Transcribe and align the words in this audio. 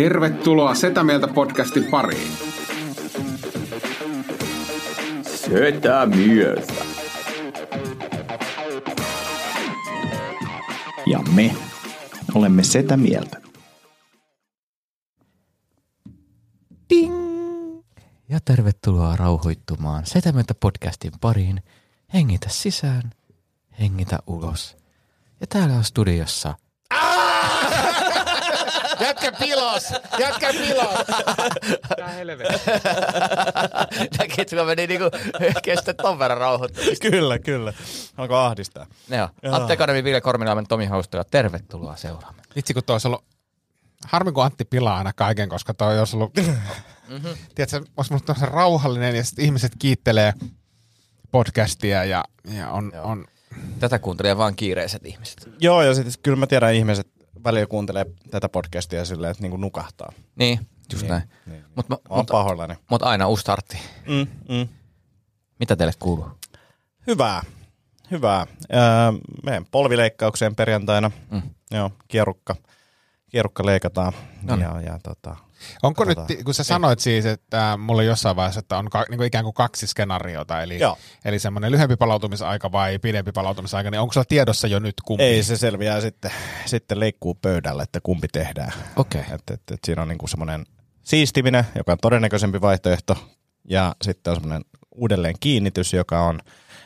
Tervetuloa 0.00 0.74
Setä 0.74 1.04
Mieltä 1.04 1.28
podcastin 1.28 1.84
pariin. 1.84 2.32
Setä 5.22 6.06
mieltä. 6.06 6.72
Ja 11.06 11.18
me 11.34 11.56
olemme 12.34 12.62
sitä 12.62 12.96
mieltä. 12.96 13.40
Ding! 16.90 17.82
Ja 18.28 18.40
tervetuloa 18.44 19.16
rauhoittumaan 19.16 20.06
Setämyöntä 20.06 20.54
podcastin 20.54 21.12
pariin. 21.20 21.62
Hengitä 22.14 22.48
sisään, 22.48 23.10
hengitä 23.80 24.18
ulos. 24.26 24.76
Ja 25.40 25.46
täällä 25.46 25.74
on 25.74 25.84
studiossa 25.84 26.54
Jätkä 29.00 29.32
pilos! 29.32 29.84
Jätkä 30.18 30.52
pilos! 30.52 31.06
Näkit, 34.18 34.50
kun 34.50 34.66
meni 34.66 34.86
niinku 34.86 35.10
kestä 35.62 35.94
ton 35.94 36.18
verran 36.18 36.38
rauhoittumista. 36.38 37.10
kyllä, 37.10 37.38
kyllä. 37.38 37.72
Alkoi 38.16 38.38
ahdistaa. 38.38 38.86
Joo. 39.08 39.28
Atte 39.52 39.72
Akademi, 39.72 40.04
Ville 40.04 40.20
Korminaamen, 40.20 40.66
Tomi 40.66 40.86
Haustoja, 40.86 41.24
tervetuloa 41.24 41.96
seuraamme. 41.96 42.42
Vitsi, 42.56 42.74
kun 42.74 42.84
toi 42.84 42.94
olisi 42.94 43.08
ollut... 43.08 43.24
Harmi, 44.06 44.32
kun 44.32 44.44
Antti 44.44 44.64
pilaa 44.64 44.98
aina 44.98 45.12
kaiken, 45.12 45.48
koska 45.48 45.74
toi 45.74 45.98
olisi 45.98 46.16
ollut... 46.16 46.34
mm-hmm. 46.36 47.34
Tiedätkö, 47.54 47.80
olisi 47.96 48.12
ollut 48.12 48.24
tosi 48.24 48.46
rauhallinen 48.46 49.16
ja 49.16 49.24
sitten 49.24 49.44
ihmiset 49.44 49.72
kiittelee 49.78 50.32
podcastia 51.30 52.04
ja, 52.04 52.24
ja 52.44 52.70
on, 52.70 52.92
on... 53.02 53.26
Tätä 53.80 53.98
kuuntelee 53.98 54.36
vaan 54.36 54.56
kiireiset 54.56 55.06
ihmiset. 55.06 55.48
Joo, 55.60 55.82
ja 55.82 55.94
sitten 55.94 56.14
kyllä 56.22 56.36
mä 56.36 56.46
tiedän 56.46 56.74
ihmiset 56.74 57.06
välillä 57.44 57.66
kuuntelee 57.66 58.06
tätä 58.30 58.48
podcastia 58.48 59.04
silleen, 59.04 59.30
että 59.30 59.42
niinku 59.42 59.56
nukahtaa. 59.56 60.12
Niin, 60.36 60.58
just 60.92 61.02
Niin, 61.02 61.10
näin. 61.10 61.22
niin. 61.46 61.64
Mut, 61.76 61.88
Mä 61.88 61.96
oon 62.08 62.18
mut, 62.18 62.26
pahoillani. 62.26 62.74
mut 62.90 63.02
aina 63.02 63.26
uusi 63.28 63.40
startti. 63.40 63.78
Mm, 64.08 64.26
mm. 64.56 64.68
Mitä 65.58 65.76
teille 65.76 65.92
kuuluu? 65.98 66.28
Hyvää. 67.06 67.42
Hyvää. 68.10 68.46
Öö, 68.74 68.80
menen 69.44 69.66
polvileikkaukseen 69.70 70.56
perjantaina. 70.56 71.10
Mm. 71.30 71.42
Joo, 71.70 71.90
kierukka. 72.08 72.56
Kierukka 73.30 73.66
leikataan. 73.66 74.12
Noniin. 74.42 74.68
Ja, 74.70 74.80
ja 74.80 74.98
tota, 75.02 75.36
Onko 75.82 76.04
Katsotaan. 76.04 76.26
nyt, 76.28 76.44
kun 76.44 76.54
sä 76.54 76.64
sanoit 76.64 77.00
siis, 77.00 77.26
että 77.26 77.76
mulla 77.80 78.02
jossain 78.02 78.36
vaiheessa, 78.36 78.58
että 78.58 78.78
on 78.78 78.90
ka, 78.90 79.04
niin 79.08 79.18
kuin 79.18 79.26
ikään 79.26 79.44
kuin 79.44 79.54
kaksi 79.54 79.86
skenaariota, 79.86 80.62
eli, 80.62 80.78
Joo. 80.78 80.98
eli 81.24 81.38
semmoinen 81.38 81.72
lyhyempi 81.72 81.96
palautumisaika 81.96 82.72
vai 82.72 82.98
pidempi 82.98 83.32
palautumisaika, 83.32 83.90
niin 83.90 84.00
onko 84.00 84.12
sulla 84.12 84.26
tiedossa 84.28 84.66
jo 84.66 84.78
nyt 84.78 84.94
kumpi? 85.04 85.24
ei 85.24 85.42
se 85.42 85.56
selviää 85.56 86.00
sitten, 86.00 86.30
sitten 86.66 87.00
leikkuu 87.00 87.34
pöydällä, 87.34 87.82
että 87.82 88.00
kumpi 88.02 88.28
tehdään. 88.32 88.72
Okei. 88.96 89.20
Et, 89.20 89.50
et, 89.50 89.62
et 89.70 89.80
siinä 89.84 90.02
on 90.02 90.08
niinku 90.08 90.26
semmoinen 90.26 90.66
siistiminen, 91.02 91.64
joka 91.74 91.92
on 91.92 91.98
todennäköisempi 92.02 92.60
vaihtoehto, 92.60 93.16
ja 93.68 93.96
sitten 94.02 94.30
on 94.30 94.36
semmoinen 94.36 94.64
uudelleen 94.94 95.34
kiinnitys, 95.40 95.92
joka 95.92 96.20
on 96.20 96.40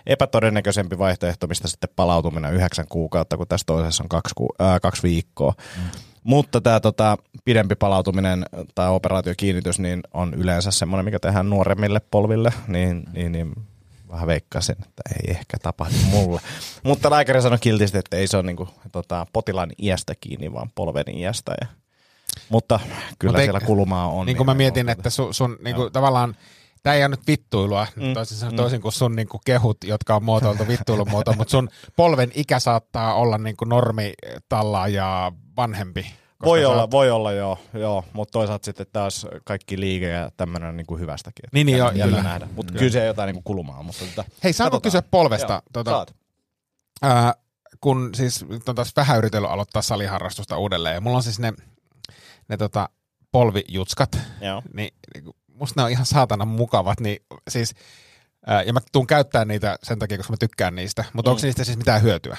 epätodennäköisempi 0.06 0.98
vaihtoehto, 0.98 1.46
mistä 1.46 1.68
sitten 1.68 1.90
palautuminen 1.96 2.54
yhdeksän 2.54 2.86
kuukautta, 2.88 3.36
kun 3.36 3.48
tässä 3.48 3.64
toisessa 3.66 4.02
on 4.02 4.08
kaksi, 4.08 4.34
ku, 4.34 4.48
ää, 4.58 4.80
kaksi 4.80 5.02
viikkoa. 5.02 5.54
Mm. 5.76 5.82
Mutta 6.24 6.60
tämä 6.60 6.80
tota, 6.80 7.18
pidempi 7.44 7.74
palautuminen 7.74 8.46
tai 8.74 8.88
operaatiokiinnitys 8.90 9.78
niin 9.78 10.00
on 10.14 10.34
yleensä 10.34 10.70
semmoinen, 10.70 11.04
mikä 11.04 11.18
tehdään 11.18 11.50
nuoremmille 11.50 12.00
polville, 12.10 12.52
niin, 12.68 13.04
niin, 13.12 13.32
niin 13.32 13.52
vähän 14.10 14.26
veikkaisin, 14.26 14.76
että 14.82 15.02
ei 15.22 15.30
ehkä 15.30 15.56
tapahdu 15.62 15.94
mulle. 16.10 16.40
Mutta 16.82 17.10
lääkäri 17.10 17.42
sanoi 17.42 17.58
kiltisti, 17.58 17.98
että 17.98 18.16
ei 18.16 18.26
se 18.26 18.36
ole 18.36 18.46
niinku, 18.46 18.68
tota, 18.92 19.26
potilaan 19.32 19.70
iästä 19.78 20.14
kiinni, 20.20 20.52
vaan 20.52 20.70
polven 20.74 21.08
iästä. 21.16 21.54
Ja, 21.60 21.66
mutta 22.48 22.80
kyllä 23.18 23.32
Mut 23.32 23.40
ei- 23.40 23.46
siellä 23.46 23.60
kulmaa 23.60 24.08
on. 24.08 24.26
niin 24.26 24.36
kuin 24.36 24.46
mä 24.46 24.52
ja- 24.52 24.56
mietin, 24.56 24.88
että 24.88 25.10
sun, 25.10 25.34
sun 25.34 25.56
niin 25.64 25.76
kuin, 25.76 25.92
tavallaan, 25.92 26.36
tämä 26.82 26.94
ei 26.94 27.02
ole 27.02 27.08
nyt 27.08 27.26
vittuilua, 27.26 27.86
Mm. 27.96 28.04
mm. 28.06 28.14
toisin, 28.14 28.36
sanoen, 28.38 28.56
toisin 28.56 28.80
kuin 28.80 28.92
sun 28.92 29.16
niin 29.16 29.28
kuin 29.28 29.40
kehut, 29.44 29.76
jotka 29.84 30.16
on 30.16 30.24
muotoiltu 30.24 30.68
vittuilun 30.68 31.10
muoto, 31.10 31.32
mutta 31.32 31.50
sun 31.50 31.68
polven 31.96 32.30
ikä 32.34 32.58
saattaa 32.58 33.14
olla 33.14 33.38
niin 33.38 33.56
kuin 33.56 33.68
normitalla 33.68 34.88
ja 34.88 35.32
vanhempi. 35.56 36.06
Voi 36.44 36.64
olla, 36.64 36.86
oot- 36.86 36.90
voi 36.90 37.10
olla 37.10 37.32
joo, 37.32 37.58
joo 37.74 38.04
mutta 38.12 38.32
toisaalta 38.32 38.64
sitten 38.64 38.86
taas 38.92 39.26
kaikki 39.44 39.80
liike 39.80 40.08
ja 40.08 40.30
tämmöinen 40.36 40.76
niin 40.76 40.86
kuin 40.86 41.00
hyvästäkin. 41.00 41.44
Niin, 41.52 41.66
niin, 41.66 41.78
joo, 41.78 41.90
kyllä. 41.92 42.22
nähdä. 42.22 42.48
Mutta 42.56 42.72
kyllä 42.72 42.92
se 42.92 43.04
jotain 43.06 43.26
niin 43.26 43.34
kuin 43.34 43.44
kulmaa. 43.44 43.82
Mutta 43.82 44.04
tota, 44.04 44.24
Hei, 44.44 44.52
saanko 44.52 44.80
kysyä 44.80 45.02
polvesta? 45.02 45.52
Joo, 45.52 45.62
Tota, 45.72 45.90
saat. 45.90 46.14
ää, 47.02 47.34
kun 47.80 48.10
siis 48.14 48.44
nyt 48.48 48.68
on 48.68 48.74
taas 48.74 48.92
vähän 48.96 49.18
yritellyt 49.18 49.50
aloittaa 49.50 49.82
saliharrastusta 49.82 50.58
uudelleen, 50.58 50.94
ja 50.94 51.00
mulla 51.00 51.16
on 51.16 51.22
siis 51.22 51.38
ne, 51.38 51.52
ne 52.48 52.56
tota, 52.56 52.88
polvijutskat, 53.32 54.18
Joo. 54.40 54.62
niin, 54.74 54.94
niin 55.14 55.24
kun 55.24 55.34
musta 55.54 55.80
ne 55.80 55.84
on 55.84 55.90
ihan 55.90 56.06
saatana 56.06 56.44
mukavat, 56.44 57.00
niin 57.00 57.16
siis, 57.50 57.74
ää, 58.46 58.62
ja 58.62 58.72
mä 58.72 58.80
tuun 58.92 59.06
käyttää 59.06 59.44
niitä 59.44 59.78
sen 59.82 59.98
takia, 59.98 60.16
koska 60.16 60.32
mä 60.32 60.36
tykkään 60.40 60.74
niistä, 60.74 61.04
mutta 61.12 61.30
Mm. 61.30 61.32
onko 61.32 61.42
niistä 61.46 61.64
siis 61.64 61.78
mitään 61.78 62.02
hyötyä? 62.02 62.36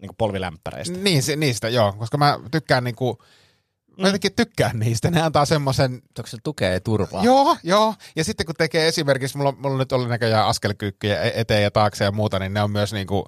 Niin 0.00 0.08
kuin 0.08 0.16
polvilämpäreistä. 0.16 0.98
Niin, 0.98 1.22
se, 1.22 1.36
niistä, 1.36 1.68
joo, 1.68 1.92
koska 1.92 2.18
mä 2.18 2.38
tykkään 2.50 2.84
niinku, 2.84 3.18
Mm. 3.96 4.02
mä 4.02 4.08
jotenkin 4.08 4.34
tykkään 4.36 4.78
niistä, 4.78 5.10
ne 5.10 5.22
antaa 5.22 5.44
semmoisen, 5.44 5.92
Onko 6.18 6.26
se 6.26 6.36
tukee 6.44 6.80
turvaa? 6.80 7.24
joo, 7.24 7.56
joo, 7.62 7.94
ja 8.16 8.24
sitten 8.24 8.46
kun 8.46 8.54
tekee 8.58 8.88
esimerkiksi, 8.88 9.36
mulla, 9.38 9.52
mulla 9.58 9.78
nyt 9.78 9.92
oli 9.92 10.08
näköjään 10.08 10.46
askelkyykkyjä 10.46 11.22
e- 11.22 11.32
eteen 11.40 11.62
ja 11.62 11.70
taakse 11.70 12.04
ja 12.04 12.12
muuta, 12.12 12.38
niin 12.38 12.54
ne 12.54 12.62
on 12.62 12.70
myös 12.70 12.92
niinku, 12.92 13.24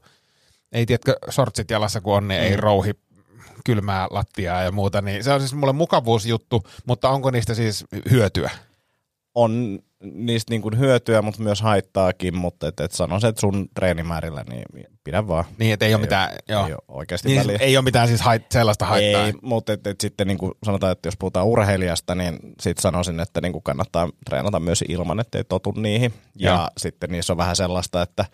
ei 0.72 0.87
tiedätkö, 0.87 1.15
sortsit 1.31 1.71
jalassa 1.71 2.00
kun 2.00 2.15
on, 2.16 2.28
niin 2.28 2.41
ei 2.41 2.50
Mm. 2.56 2.59
rouhi 2.62 2.93
kylmää 3.65 4.06
lattiaa 4.10 4.62
ja 4.62 4.72
muuta, 4.72 5.03
niin 5.03 5.25
se 5.25 5.33
on 5.33 5.41
siis 5.41 5.54
mulle 5.54 5.72
mukavuusjuttu, 5.72 6.62
mutta 6.87 7.09
onko 7.10 7.31
niistä 7.31 7.54
siis 7.54 7.84
hyötyä? 8.10 8.50
on 9.34 9.78
niistä 10.01 10.53
niin 10.53 10.62
kuin 10.62 10.79
hyötyä, 10.79 11.23
mutta 11.23 11.43
myös 11.43 11.61
haittaakin, 11.61 12.37
mutta 12.37 12.69
et, 12.69 12.81
et 12.81 12.93
sanoisin, 12.93 13.29
että 13.29 13.41
sun 13.41 13.69
treenimäärillä, 13.75 14.45
niin 14.49 14.87
pidä 15.05 15.29
vaan. 15.29 15.45
Niin, 15.59 15.73
että 15.73 15.87
ei, 15.87 15.95
ole 15.95 16.01
Ei 16.01 16.05
mitään, 16.05 16.31
ole- 16.31 16.39
joo. 16.49 16.67
ei 16.67 16.73
ole 16.73 16.83
oikeasti 16.89 17.29
niin, 17.29 17.41
väliä. 17.41 17.59
ei 17.61 17.77
ole 17.77 17.84
mitään 17.84 18.09
siis 18.09 18.21
hait, 18.21 18.43
sellaista 18.53 18.87
haittaa. 18.87 19.27
Ei, 19.27 19.33
mutta 19.43 19.73
et, 19.73 19.87
et 19.87 20.01
sitten 20.01 20.27
niin 20.27 20.39
kuin 20.39 20.53
sanotaan, 20.65 20.93
että 20.93 21.07
jos 21.07 21.17
puhutaan 21.17 21.47
urheilijasta, 21.47 22.15
niin 22.15 22.39
sit 22.61 22.79
sanoisin, 22.79 23.21
että 23.21 23.41
niin 23.41 23.53
kuin 23.53 23.62
kannattaa 23.62 24.09
treenata 24.25 24.61
myös 24.61 24.84
ilman, 24.89 25.21
ettei 25.21 25.45
totu 25.45 25.73
niihin. 25.77 26.15
Ja 26.39 26.51
Joo. 26.53 26.69
sitten 26.77 27.11
niissä 27.11 27.33
on 27.33 27.37
vähän 27.37 27.57
sellaista, 27.57 28.03
että 28.03 28.25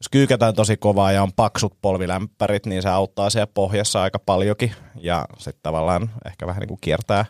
jos 0.00 0.08
kyykätään 0.10 0.54
tosi 0.54 0.76
kovaa 0.76 1.12
ja 1.12 1.22
on 1.22 1.32
paksut 1.32 1.78
polvilämpärit, 1.82 2.66
niin 2.66 2.82
se 2.82 2.88
auttaa 2.88 3.30
siellä 3.30 3.52
pohjassa 3.54 4.02
aika 4.02 4.18
paljonkin. 4.18 4.72
Ja 5.00 5.24
sitten 5.38 5.62
tavallaan 5.62 6.10
ehkä 6.26 6.46
vähän 6.46 6.60
niin 6.60 6.68
kuin 6.68 6.80
kiertää, 6.80 7.24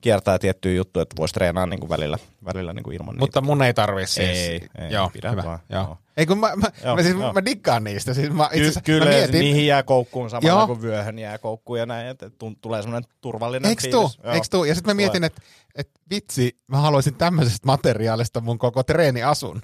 kiertää 0.00 0.38
tiettyjä 0.38 0.74
juttuja, 0.74 1.02
että 1.02 1.16
voisi 1.16 1.34
treenaa 1.34 1.66
niin 1.66 1.80
kuin 1.80 1.90
välillä, 1.90 2.18
välillä 2.44 2.72
niin 2.72 2.82
kuin 2.82 2.96
ilman 2.96 3.18
Mutta 3.18 3.40
mun 3.40 3.62
ei 3.62 3.74
tarvi 3.74 4.06
siis. 4.06 4.28
Ei, 4.38 4.60
ei, 4.78 4.90
joo, 4.90 5.10
pidä 5.12 5.30
hyvä, 5.30 5.44
vaan, 5.44 5.58
Joo. 5.68 5.82
joo. 5.82 5.96
Ei 6.16 6.26
kun 6.26 6.38
mä, 6.38 6.56
mä, 6.56 6.66
Joo, 6.84 6.96
mä, 6.96 7.02
siis, 7.02 7.16
joo. 7.16 7.32
mä 7.32 7.44
dikkaan 7.44 7.84
niistä. 7.84 8.14
Siis 8.14 8.30
mä, 8.30 8.44
itse 8.44 8.56
Ky- 8.56 8.60
asiassa, 8.60 8.80
kyllä, 8.80 9.04
mä 9.04 9.10
mietin, 9.10 9.40
niihin 9.40 9.66
jää 9.66 9.82
koukkuun 9.82 10.30
samalla 10.30 10.60
Joo. 10.60 10.66
kuin 10.66 10.82
vyöhön 10.82 11.18
jää 11.18 11.38
koukkuun 11.38 11.78
ja 11.78 11.86
näin, 11.86 12.06
että 12.06 12.30
tulee 12.60 12.82
semmoinen 12.82 13.10
turvallinen 13.20 13.68
Eiks 13.68 13.88
tuu? 13.88 14.10
Eiks 14.24 14.50
tuu? 14.50 14.64
Ja 14.64 14.74
sitten 14.74 14.90
mä 14.90 14.94
mietin, 14.94 15.24
että 15.24 15.42
et 15.74 15.90
vitsi, 16.10 16.56
mä 16.66 16.76
haluaisin 16.76 17.14
tämmöisestä 17.14 17.66
materiaalista 17.66 18.40
mun 18.40 18.58
koko 18.58 18.82
treeniasun. 18.82 19.62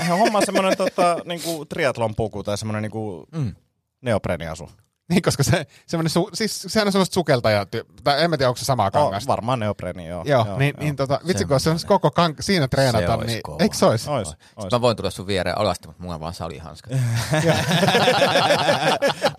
Eihän 0.00 0.18
homma 0.18 0.38
on 0.38 0.46
semmoinen 0.46 0.76
tota, 0.76 1.16
niinku 1.24 1.64
triatlon 1.64 2.14
puku 2.14 2.42
tai 2.42 2.58
semmoinen 2.58 2.82
niinku 2.82 3.26
mm. 3.34 3.54
neopreeniasu. 4.00 4.70
niin, 5.10 5.22
koska 5.22 5.42
se, 5.42 5.66
semmoinen, 5.86 6.10
su, 6.10 6.30
siis 6.34 6.62
sehän 6.68 6.88
on 6.88 6.92
semmoista 6.92 7.14
sukeltaja, 7.14 7.66
tai 8.04 8.22
en 8.24 8.30
mä 8.30 8.36
tiedä, 8.36 8.48
onko 8.48 8.58
se 8.58 8.64
samaa 8.64 8.86
Oh, 8.86 8.92
kangasta. 8.92 9.28
varmaan 9.28 9.58
neopreeni, 9.60 10.08
joo. 10.08 10.22
Joo, 10.26 10.46
joo, 10.46 10.58
niin, 10.58 10.74
niin 10.78 10.96
tota, 10.96 11.20
vitsi, 11.26 11.44
kun 11.44 11.60
se 11.60 11.70
on 11.70 11.78
koko 11.86 12.10
kank, 12.10 12.36
siinä 12.40 12.68
treenata, 12.68 13.16
niin 13.16 13.42
kova. 13.42 13.56
eikö 13.60 13.76
se 13.76 13.86
olisi? 13.86 14.10
Ois, 14.10 14.28
Sitten 14.28 14.48
ois. 14.56 14.72
mä 14.72 14.80
voin 14.80 14.96
tulla 14.96 15.10
sun 15.10 15.26
viereen 15.26 15.58
alasti, 15.58 15.86
mutta 15.88 16.02
mulla 16.02 16.14
on 16.14 16.20
vaan 16.20 16.34
salihanskat. 16.34 16.92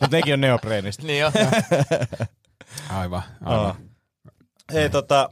Mutta 0.01 0.17
nekin 0.17 0.33
on 0.33 0.41
neopreenistä. 0.41 1.03
niin 1.03 1.19
jo. 1.19 1.31
Aivan, 2.89 3.21
aivan. 3.45 3.65
Joo. 3.65 3.75
Hei 4.73 4.89
tota, 4.89 5.29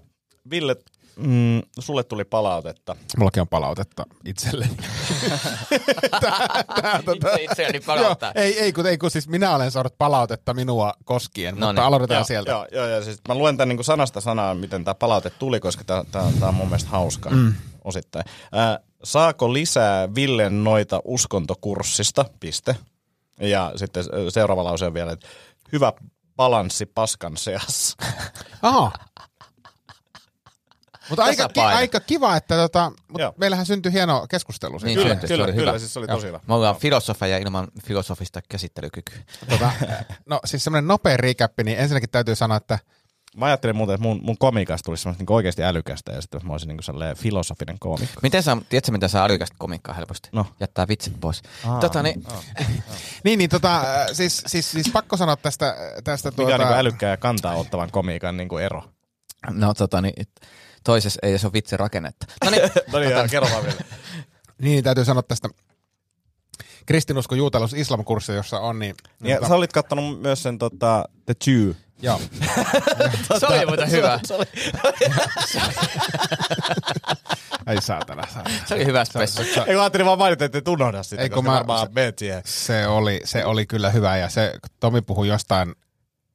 Ville, 0.50 0.76
mm, 1.16 1.62
sulle 1.80 2.04
tuli 2.04 2.26
palautetta. 2.26 2.96
Mullakin 3.18 3.42
on 3.42 3.48
palautetta 3.48 4.06
itselleni. 4.26 4.78
tää, 6.22 6.48
tää, 6.82 7.02
tota, 7.06 7.30
Itse 7.30 7.44
itseäni 7.44 7.80
palauttaa. 7.86 8.32
Joo, 8.36 8.44
ei, 8.44 8.60
ei, 8.60 8.74
kun, 8.74 8.88
ei, 8.88 8.98
kun 8.98 9.12
siis 9.12 9.28
minä 9.28 9.56
olen 9.56 9.72
saanut 9.72 9.98
palautetta 9.98 10.54
minua 10.54 10.94
koskien, 11.06 11.56
No 11.56 11.68
mutta 11.68 11.82
niin. 11.82 11.88
aloitetaan 11.88 12.18
joo, 12.18 12.26
sieltä. 12.26 12.52
Joo, 12.52 12.68
joo, 12.72 12.86
ja 12.86 13.04
siis 13.04 13.22
mä 13.28 13.36
luen 13.36 13.58
tämän 13.58 13.76
niin 13.76 13.84
sanasta 13.84 14.22
sanaan, 14.22 14.58
miten 14.58 14.84
tämä 14.84 14.96
palaute 14.96 15.30
tuli, 15.30 15.60
koska 15.60 15.84
tämä 15.84 16.26
on 16.42 16.54
mun 16.54 16.68
mielestä 16.68 16.90
hauska 16.90 17.30
mm. 17.30 17.54
osittain. 17.84 18.26
Äh, 18.58 18.78
saako 19.04 19.54
lisää 19.54 20.16
Villen 20.16 20.64
noita 20.64 21.02
uskontokurssista? 21.06 22.26
Piste. 22.40 22.76
Ja 23.40 23.72
sitten 23.76 24.04
seuraava 24.30 24.64
lause 24.64 24.86
on 24.86 24.94
vielä, 24.94 25.12
että 25.12 25.28
hyvä 25.72 25.94
balanssi 26.36 26.86
paskan 26.86 27.38
seassa. 27.38 27.98
Aha. 28.62 28.92
Mutta 31.12 31.24
aika, 31.24 31.50
ki, 31.50 31.60
aika 31.62 32.00
kiva, 32.00 32.36
että 32.36 32.56
tota, 32.56 32.92
mut 33.08 33.22
Joo. 33.22 33.34
meillähän 33.38 33.66
syntyi 33.66 33.94
hieno 33.94 34.26
keskustelu. 34.30 34.78
Niin, 34.78 34.82
siitä. 34.82 35.02
Kyllä, 35.02 35.14
syntyi, 35.14 35.28
kyllä, 35.28 35.38
se 35.38 35.44
oli 35.44 35.54
kyllä, 35.54 35.72
hyvä. 35.72 35.80
siis 35.80 35.94
se 35.94 36.00
oli 36.00 36.08
tosi 36.08 36.28
hyvä. 36.28 36.40
Me 36.48 36.54
ollaan 36.54 36.76
filosofeja 36.76 37.38
ilman 37.38 37.68
filosofista 37.84 38.42
käsittelykykyä. 38.50 39.22
Tota, 39.50 39.72
no 40.26 40.40
siis 40.46 40.64
semmoinen 40.64 40.88
nopea 40.88 41.18
recap, 41.18 41.52
niin 41.64 41.80
ensinnäkin 41.80 42.10
täytyy 42.10 42.36
sanoa, 42.36 42.58
että 42.58 42.80
Mä 43.38 43.46
ajattelin 43.46 43.76
muuten, 43.76 43.94
että 43.94 44.08
mun, 44.08 44.20
mun 44.24 44.38
komiikasta 44.38 44.86
tulisi 44.86 45.02
semmoista 45.02 45.22
niinku 45.22 45.36
oikeasti 45.36 45.64
älykästä 45.64 46.12
ja 46.12 46.22
sitten 46.22 46.42
mä 46.44 46.52
olisin 46.52 46.68
niinku 46.68 46.82
sellainen 46.82 47.18
filosofinen 47.18 47.76
koomikko. 47.80 48.20
Miten 48.24 48.44
sä, 48.44 48.58
tiedätkö 48.70 48.92
mitä 48.92 49.08
sä 49.08 49.24
älykästä 49.24 49.56
komikkaa 49.60 49.96
helposti? 49.96 50.30
No. 50.32 50.46
Jättää 50.60 50.88
vitsit 50.88 51.20
pois. 51.20 51.42
Tota, 51.82 52.04
niin, 52.04 52.24
Niin, 53.24 53.38
niin 53.38 53.50
tota, 53.50 53.82
siis, 54.14 54.44
siis, 54.48 54.72
siis 54.72 54.90
pakko 54.94 55.18
sanoa 55.18 55.36
tästä, 55.36 55.76
tästä 56.04 56.30
Mikä 56.30 56.36
tuota, 56.36 56.56
on 56.56 56.60
niinku 56.60 56.74
älykkää 56.74 57.10
ja 57.10 57.18
kantaa 57.18 57.56
ottavan 57.56 57.92
komiikan 57.92 58.38
niinku 58.38 58.58
ero? 58.58 58.84
no 59.50 59.74
tota, 59.74 60.02
niin, 60.02 60.28
toisessa 60.84 61.20
ei 61.24 61.40
se 61.40 61.48
ole 61.48 61.54
vitsi 61.54 61.78
rakennetta. 61.78 62.26
No 62.46 62.52
niin, 62.52 62.62
No 62.92 63.00
niin, 63.00 63.12
tota, 63.14 63.28
kerro 63.28 63.50
vaan 63.52 63.64
vielä. 63.64 63.78
niin, 64.62 64.84
täytyy 64.84 65.06
sanoa 65.06 65.24
tästä 65.24 65.50
kristinusko 66.86 67.36
juutalus 67.36 67.74
islamkurssi, 67.74 68.32
jossa 68.32 68.60
on, 68.60 68.80
niin, 68.80 68.96
Ja 69.24 69.36
tota, 69.36 69.48
sä 69.48 69.56
olit 69.56 69.74
kattonut 69.74 70.22
myös 70.22 70.44
sen 70.44 70.58
tota, 70.58 71.06
The 71.26 71.34
Jew. 71.48 71.72
joo. 72.02 72.22
se 73.40 73.46
oli 73.48 73.66
muuten 73.66 73.92
hyvä. 73.92 74.20
Ei 77.68 77.82
saatana, 77.82 78.24
saatana. 78.34 78.56
Se 78.66 78.76
oli 78.76 78.86
hyvä 78.86 79.06
spessu. 79.06 79.42
Ei 79.42 79.48
kun 79.66 79.80
ajattelin 79.80 80.06
vaan 80.06 80.18
mainita, 80.20 80.46
että 80.46 80.58
et 80.58 80.68
unohda 80.68 81.04
sitä, 81.04 81.22
Ei, 81.22 81.30
kun 81.30 81.36
koska 81.36 81.52
mä- 81.52 81.58
varmaan 81.58 81.88
meet 81.96 82.20
siihen. 82.20 82.42
Se 82.46 82.88
oli, 82.88 83.22
se 83.24 83.46
oli 83.46 83.66
kyllä 83.66 83.90
hyvä 83.90 84.18
ja 84.18 84.30
se, 84.30 84.54
Tomi 84.80 85.02
puhui 85.02 85.28
jostain 85.28 85.76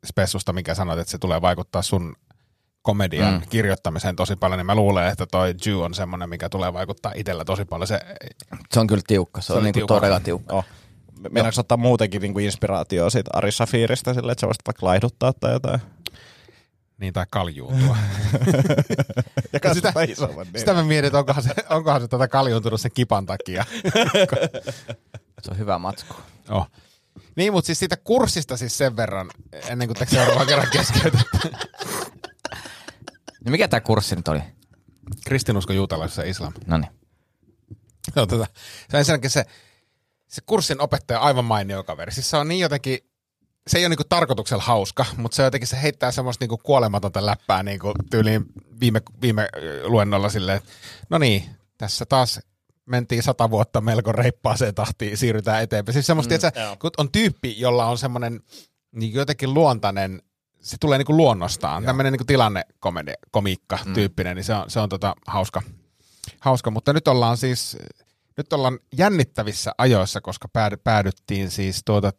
spessusta, 0.06 0.52
mikä 0.52 0.74
sanoit, 0.74 0.98
että 1.00 1.10
se 1.10 1.18
tulee 1.18 1.40
vaikuttaa 1.42 1.82
sun 1.82 2.16
komedian 2.86 3.32
mm. 3.34 3.42
kirjoittamiseen 3.48 4.16
tosi 4.16 4.36
paljon, 4.36 4.58
niin 4.58 4.66
mä 4.66 4.74
luulen, 4.74 5.08
että 5.08 5.26
toi 5.26 5.54
Jew 5.66 5.78
on 5.78 5.94
semmoinen, 5.94 6.28
mikä 6.28 6.48
tulee 6.48 6.72
vaikuttaa 6.72 7.12
itsellä 7.14 7.44
tosi 7.44 7.64
paljon. 7.64 7.86
Se, 7.86 8.00
Se 8.72 8.80
on 8.80 8.86
kyllä 8.86 9.02
tiukka. 9.06 9.40
Se, 9.40 9.46
Se 9.46 9.52
on 9.52 9.58
oli 9.58 9.64
niinku 9.64 9.78
tiukka. 9.78 9.94
todella 9.94 10.20
tiukka. 10.20 10.54
Oh. 10.54 10.64
Meinaatko 11.30 11.60
ottaa 11.60 11.76
muutenkin 11.78 12.22
niinku 12.22 12.38
inspiraatioa 12.38 13.10
siitä 13.10 13.30
Ari 13.34 13.52
Safirista 13.52 14.14
sille, 14.14 14.32
että 14.32 14.40
sä 14.40 14.46
voisit 14.46 14.66
vaikka 14.66 14.86
laihduttaa 14.86 15.32
tai 15.32 15.52
jotain? 15.52 15.80
niin, 17.00 17.12
tai 17.12 17.26
kaljuutua. 17.30 17.96
Ja 19.52 19.74
sitä- 19.74 19.88
sitä, 19.88 20.02
isomman. 20.02 20.46
Niin. 20.46 20.58
Sitä 20.60 20.74
mä 20.74 20.82
mietin, 20.84 21.06
että 21.06 21.18
onkohan 21.18 21.42
se, 21.42 21.50
onkohan 21.70 22.00
se 22.00 22.08
tätä 22.08 22.28
kaljuuntunut 22.28 22.80
sen 22.80 22.90
kipan 22.94 23.26
takia. 23.26 23.64
Se 25.42 25.50
on 25.50 25.58
hyvä 25.58 25.78
matsku. 25.78 26.14
Oh. 26.50 26.70
Niin, 27.36 27.52
mutta 27.52 27.66
siis 27.66 27.78
siitä 27.78 27.96
kurssista 27.96 28.56
siis 28.56 28.78
sen 28.78 28.96
verran, 28.96 29.30
ennen 29.68 29.88
kuin 29.88 29.96
te 29.96 30.06
seuraavan 30.06 30.46
kerran 30.46 30.68
keskeytätte. 30.72 31.38
Niin 33.46 33.52
mikä 33.52 33.68
tää 33.68 33.80
kurssi 33.80 34.16
nyt 34.16 34.28
oli? 34.28 34.40
Kristinusko, 35.26 35.72
juutalaisuus 35.72 36.18
ja 36.18 36.30
islam. 36.30 36.52
No 36.66 36.78
niin. 36.78 36.90
No, 38.16 38.26
tota, 38.26 38.46
se 38.90 38.96
on 38.96 38.98
ensinnäkin 38.98 39.30
se, 39.30 39.44
se 40.26 40.42
kurssin 40.46 40.80
opettaja 40.80 41.20
on 41.20 41.26
aivan 41.26 41.44
mainio 41.44 41.84
kaveri. 41.84 42.12
Siis 42.12 42.30
se 42.30 42.36
on 42.36 42.48
niin 42.48 42.60
jotenkin, 42.60 42.98
se 43.66 43.78
ei 43.78 43.84
ole 43.84 43.88
niinku 43.88 44.04
tarkoituksella 44.08 44.62
hauska, 44.62 45.06
mutta 45.16 45.36
se 45.36 45.42
jotenkin 45.42 45.68
se 45.68 45.82
heittää 45.82 46.10
semmoista 46.10 46.42
niinku 46.42 46.58
kuolematonta 46.58 47.26
läppää 47.26 47.62
niinku 47.62 47.92
tyyliin 48.10 48.44
viime, 48.80 49.02
viime 49.22 49.48
luennolla 49.84 50.28
silleen, 50.28 50.60
no 51.10 51.18
niin, 51.18 51.44
tässä 51.78 52.06
taas 52.06 52.40
mentiin 52.86 53.22
sata 53.22 53.50
vuotta 53.50 53.80
melko 53.80 54.12
reippaaseen 54.12 54.74
tahtiin, 54.74 55.16
siirrytään 55.16 55.62
eteenpäin. 55.62 55.92
Siis 55.92 56.06
semmoista, 56.06 56.34
mm, 56.34 56.36
että 56.36 56.60
joo. 56.60 56.76
kun 56.76 56.90
on 56.98 57.12
tyyppi, 57.12 57.60
jolla 57.60 57.86
on 57.86 57.98
semmoinen 57.98 58.40
niin 58.92 59.14
jotenkin 59.14 59.54
luontainen, 59.54 60.22
se 60.66 60.76
tulee 60.80 60.98
niinku 60.98 61.16
luonnostaan, 61.16 61.84
tämmöinen 61.84 62.12
niinku 62.12 62.24
tilannekomiikka 62.24 63.78
tyyppinen, 63.94 64.36
niin 64.36 64.44
se 64.44 64.54
on, 64.54 64.70
se 64.70 64.80
on 64.80 64.88
tota 64.88 65.14
hauska, 65.26 65.62
hauska, 66.40 66.70
mutta 66.70 66.92
nyt 66.92 67.08
ollaan 67.08 67.36
siis, 67.36 67.76
nyt 68.36 68.52
ollaan 68.52 68.78
jännittävissä 68.96 69.72
ajoissa, 69.78 70.20
koska 70.20 70.48
päädy, 70.48 70.76
päädyttiin 70.76 71.50
siis 71.50 71.82
tuota 71.84 72.12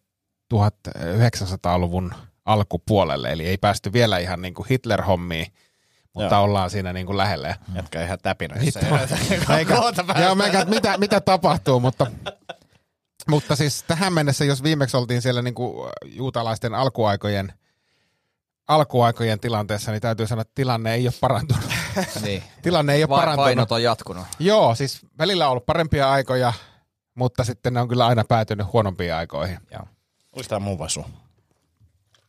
1900-luvun 0.54 2.14
alkupuolelle, 2.46 3.32
eli 3.32 3.46
ei 3.46 3.58
päästy 3.58 3.94
vielä 3.94 4.18
ihan 4.18 4.42
niin 4.42 4.54
kuin 4.54 4.68
Hitler-hommiin, 4.70 5.54
mutta 6.14 6.36
Joo. 6.36 6.44
ollaan 6.44 6.70
siinä 6.70 6.94
niin 6.94 7.06
kuin 7.06 7.18
lähellä. 7.18 7.56
Jätkä 7.76 8.04
ihan 8.04 8.18
täpinöissä. 8.22 8.80
Meikä, 9.50 9.74
joo, 10.24 10.36
mitä, 10.66 10.98
mitä 10.98 11.22
tapahtuu, 11.22 11.80
mutta, 11.80 12.08
mutta 13.30 13.56
siis 13.56 13.84
tähän 13.84 14.14
mennessä, 14.14 14.46
jos 14.46 14.64
viimeksi 14.64 14.98
oltiin 14.98 15.22
siellä 15.22 15.42
niin 15.42 15.56
kuin 15.56 15.92
juutalaisten 16.06 16.76
alkuaikojen, 16.76 17.54
alkuaikojen 18.68 19.40
tilanteessa, 19.40 19.92
niin 19.92 20.02
täytyy 20.02 20.28
sanoa, 20.28 20.42
että 20.42 20.52
tilanne 20.56 20.94
ei 20.94 21.08
ole 21.08 21.14
parantunut. 21.22 21.64
Niin. 22.22 22.44
Tilanne 22.62 22.94
ei 22.94 23.02
ole 23.04 23.10
Va- 23.10 23.16
parantunut. 23.18 23.46
painot 23.46 23.72
on 23.72 23.84
jatkunut. 23.84 24.26
Joo, 24.40 24.76
siis 24.76 25.00
välillä 25.18 25.46
on 25.46 25.52
ollut 25.52 25.66
parempia 25.66 26.12
aikoja, 26.12 26.54
mutta 27.16 27.44
sitten 27.44 27.74
ne 27.74 27.82
on 27.82 27.88
kyllä 27.88 28.06
aina 28.06 28.24
päätynyt 28.24 28.74
huonompiin 28.74 29.14
aikoihin. 29.14 29.58
Joo. 29.72 29.88
Olis 30.36 30.48
tää 30.48 30.60
mun 30.60 30.80
vasu? 30.80 31.06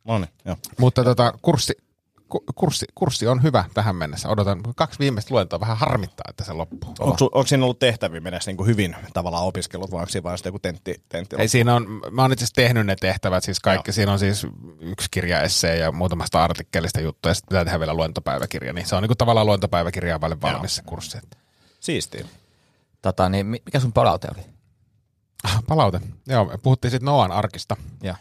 No 0.05 0.19
niin, 0.19 0.29
joo. 0.45 0.57
Mutta 0.79 1.05
tota, 1.05 1.33
kurssi, 1.43 1.75
ku- 1.75 1.83
kurssi, 2.55 2.87
kurssi 2.95 3.27
on 3.27 3.43
hyvä 3.43 3.65
tähän 3.75 3.97
mennessä. 3.97 4.29
Odotan 4.29 4.61
kaksi 4.77 4.99
viimeistä 4.99 5.35
luentoa 5.35 5.61
vähän 5.61 5.77
harmittaa, 5.77 6.25
että 6.29 6.45
se 6.45 6.53
loppuu. 6.53 6.95
Onko, 6.99 7.17
onko 7.25 7.47
siinä 7.47 7.65
ollut 7.65 7.79
tehtäviä 7.79 8.21
mennessä 8.21 8.53
niin 8.53 8.67
hyvin 8.67 8.97
tavallaan 9.13 9.45
opiskelut, 9.45 9.91
vai 9.91 10.01
onko 10.01 10.11
siinä 10.11 10.23
vaan 10.23 10.39
sitten 10.39 10.49
joku 10.49 10.59
tentti, 10.59 11.03
tentti 11.09 11.37
Ei 11.39 11.49
siinä 11.49 11.75
on, 11.75 12.01
mä 12.11 12.23
oon 12.23 12.33
itse 12.33 12.45
asiassa 12.45 12.55
tehnyt 12.55 12.87
ne 12.87 12.97
tehtävät, 12.97 13.45
siis 13.45 13.61
kaikki, 13.61 13.93
siinä 13.93 14.13
on 14.13 14.19
siis 14.19 14.47
yksi 14.81 15.09
kirja 15.11 15.43
essee 15.43 15.77
ja 15.77 15.93
muutamasta 15.93 16.45
artikkelista 16.45 17.01
juttuja, 17.01 17.31
ja 17.31 17.35
sitten 17.35 17.49
pitää 17.49 17.65
tehdä 17.65 17.79
vielä 17.79 17.95
luentopäiväkirja, 17.95 18.73
niin 18.73 18.87
se 18.87 18.97
on 18.97 19.03
niinku 19.03 19.15
tavallaan 19.15 19.47
luentopäiväkirjaa 19.47 20.21
vaille 20.21 20.41
valmis 20.41 20.77
se 20.77 20.83
kurssi. 20.83 21.19
Että- 21.19 21.37
Siistiä. 21.81 22.25
Tota, 23.03 23.29
niin 23.29 23.47
mi- 23.47 23.63
mikä 23.67 23.81
sun 23.81 23.93
palaute 23.93 24.29
oli? 24.37 24.45
Palaute. 25.69 26.01
Joo, 26.27 26.45
me 26.45 26.59
puhuttiin 26.59 26.91
sitten 26.91 27.05
Noan 27.07 27.33
arkista 27.33 27.77
Ja. 28.03 28.15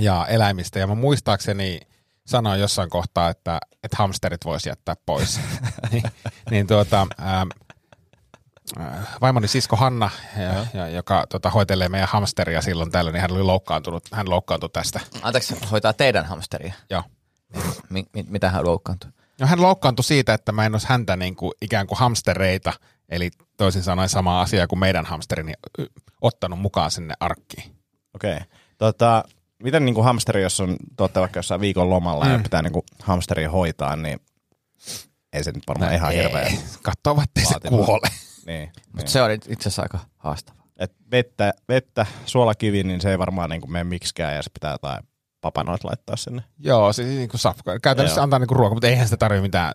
ja 0.00 0.26
eläimistä, 0.26 0.78
ja 0.78 0.86
mä 0.86 0.94
muistaakseni 0.94 1.80
sanoin 2.26 2.60
jossain 2.60 2.90
kohtaa, 2.90 3.30
että, 3.30 3.58
että 3.84 3.96
hamsterit 3.96 4.44
voisi 4.44 4.68
jättää 4.68 4.94
pois. 5.06 5.40
niin, 5.92 6.02
niin 6.50 6.66
tuota, 6.66 7.06
ää, 7.18 7.46
ää, 8.78 9.02
vaimoni 9.20 9.48
sisko 9.48 9.76
Hanna, 9.76 10.10
ja, 10.36 10.66
ja, 10.74 10.88
joka 10.88 11.26
tota, 11.28 11.50
hoitelee 11.50 11.88
meidän 11.88 12.08
hamsteria 12.08 12.62
silloin 12.62 12.90
tällöin, 12.90 13.12
niin 13.12 13.20
hän 13.20 13.32
oli 13.32 13.42
loukkaantunut, 13.42 14.04
hän 14.12 14.30
loukkaantui 14.30 14.70
tästä. 14.72 15.00
Anteeksi, 15.22 15.56
hoitaa 15.70 15.92
teidän 15.92 16.24
hamsteria. 16.24 16.74
Joo. 16.90 17.02
Mi- 17.90 18.06
mi- 18.12 18.26
mitä 18.28 18.50
hän 18.50 18.66
loukkaantui? 18.66 19.10
No 19.40 19.46
hän 19.46 19.62
loukkaantui 19.62 20.04
siitä, 20.04 20.34
että 20.34 20.52
mä 20.52 20.66
en 20.66 20.74
olisi 20.74 20.88
häntä 20.88 21.16
niin 21.16 21.36
kuin, 21.36 21.52
ikään 21.62 21.86
kuin 21.86 21.98
hamstereita, 21.98 22.72
eli 23.08 23.30
toisin 23.56 23.82
sanoen 23.82 24.08
sama 24.08 24.40
asia 24.40 24.66
kuin 24.66 24.78
meidän 24.78 25.04
hamsterini, 25.06 25.52
y- 25.78 25.86
ottanut 26.20 26.58
mukaan 26.58 26.90
sinne 26.90 27.14
arkkiin. 27.20 27.76
Okei. 28.14 28.34
Okay. 28.34 28.46
Tota, 28.78 29.24
miten 29.66 29.84
niin 29.84 29.94
kuin 29.94 30.04
hamsteri, 30.04 30.42
jos 30.42 30.60
on 30.60 30.76
tuotte 30.96 31.20
vaikka 31.20 31.38
jossain 31.38 31.60
viikon 31.60 31.90
lomalla 31.90 32.24
mm. 32.24 32.32
ja 32.32 32.38
pitää 32.38 32.62
niin 32.62 32.72
kuin 32.72 32.82
hamsteria 33.02 33.50
hoitaa, 33.50 33.96
niin 33.96 34.20
ei 35.32 35.44
se 35.44 35.52
nyt 35.52 35.62
varmaan 35.68 35.94
ihan 35.94 36.12
hirveä. 36.12 36.52
Katsoo, 36.82 37.22
ettei 37.22 37.44
se 37.44 37.54
kuole. 37.68 38.08
Niin, 38.46 38.68
Mutta 38.76 39.02
niin. 39.02 39.08
se 39.08 39.22
oli 39.22 39.34
itse 39.34 39.54
asiassa 39.54 39.82
aika 39.82 39.98
haastava. 40.16 40.62
Et 40.78 40.92
vettä, 41.10 41.54
vettä, 41.68 42.06
suolakivi, 42.26 42.82
niin 42.82 43.00
se 43.00 43.10
ei 43.10 43.18
varmaan 43.18 43.50
niin 43.50 43.60
kuin 43.60 43.72
mene 43.72 43.84
miksikään 43.84 44.34
ja 44.34 44.42
se 44.42 44.50
pitää 44.50 44.72
jotain 44.72 45.04
papanoit 45.40 45.84
laittaa 45.84 46.16
sinne. 46.16 46.42
Joo, 46.58 46.92
siis 46.92 47.08
niin 47.08 47.28
kuin 47.28 47.40
safka. 47.40 47.78
Käytännössä 47.78 48.18
Joo. 48.18 48.22
antaa 48.22 48.38
niin 48.38 48.48
kuin 48.48 48.56
ruoka, 48.56 48.74
mutta 48.74 48.88
eihän 48.88 49.06
sitä 49.06 49.16
tarvitse 49.16 49.42
mitään 49.42 49.72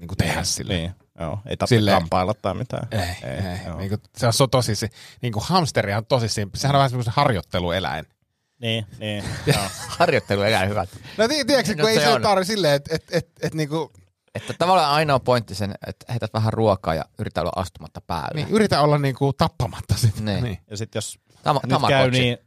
niin 0.00 0.08
kuin 0.08 0.18
tehdä 0.18 0.44
sille. 0.44 0.74
Niin, 0.74 0.92
joo. 1.20 1.38
Ei 1.46 1.56
tarvitse 1.56 1.76
Silleen- 1.76 1.98
kampailla 1.98 2.34
tai 2.34 2.54
mitään. 2.54 2.88
Ei, 2.90 3.00
ei, 3.00 3.30
ei. 3.30 3.58
joo. 3.66 3.78
Niin 3.78 3.88
kuin, 3.88 4.00
se 4.16 4.26
on 4.26 4.50
tosi, 4.50 4.74
se, 4.74 4.88
niin 5.22 5.32
kuin 5.32 5.44
hamsteri 5.46 5.94
on 5.94 6.06
tosi. 6.06 6.28
Sehän 6.28 6.76
on 6.76 6.78
vähän 6.78 6.90
semmoisen 6.90 7.14
harjoittelueläin. 7.16 8.06
Niin, 8.60 8.86
niin. 8.98 9.24
joo. 9.46 9.62
Harjoittelu 9.98 10.42
ei 10.42 10.68
hyvä. 10.68 10.86
No 11.18 11.28
ti- 11.28 11.44
tiedätkö, 11.44 11.74
No 11.74 11.80
kun 11.80 11.90
ei 11.90 11.96
se 11.96 12.02
se 12.02 12.08
on. 12.08 12.22
tarvitse 12.22 12.52
silleen, 12.52 12.74
että 12.74 12.94
et, 12.94 13.04
et, 13.12 13.28
et, 13.42 13.54
niin 13.54 13.68
kuin, 13.68 13.88
Että 14.34 14.54
tavallaan 14.58 14.90
ainoa 14.94 15.20
pointti 15.20 15.54
sen, 15.54 15.74
että 15.86 16.06
heität 16.12 16.32
vähän 16.34 16.52
ruokaa 16.52 16.94
ja 16.94 17.04
yrität 17.18 17.40
olla 17.40 17.52
astumatta 17.56 18.00
päälle. 18.00 18.34
niin, 18.34 18.48
yritä 18.48 18.80
olla 18.80 18.98
niin 18.98 19.14
kuin 19.14 19.32
tappamatta 19.38 19.94
sitä. 19.96 20.20
Niin. 20.22 20.44
Niin. 20.44 20.58
Ja 20.70 20.76
sitten 20.76 20.96
jos 20.96 21.18
Tama- 21.42 21.60
nyt 21.64 21.70
käy 21.70 21.80
Tamagotchi. 21.80 22.20
niin 22.20 22.38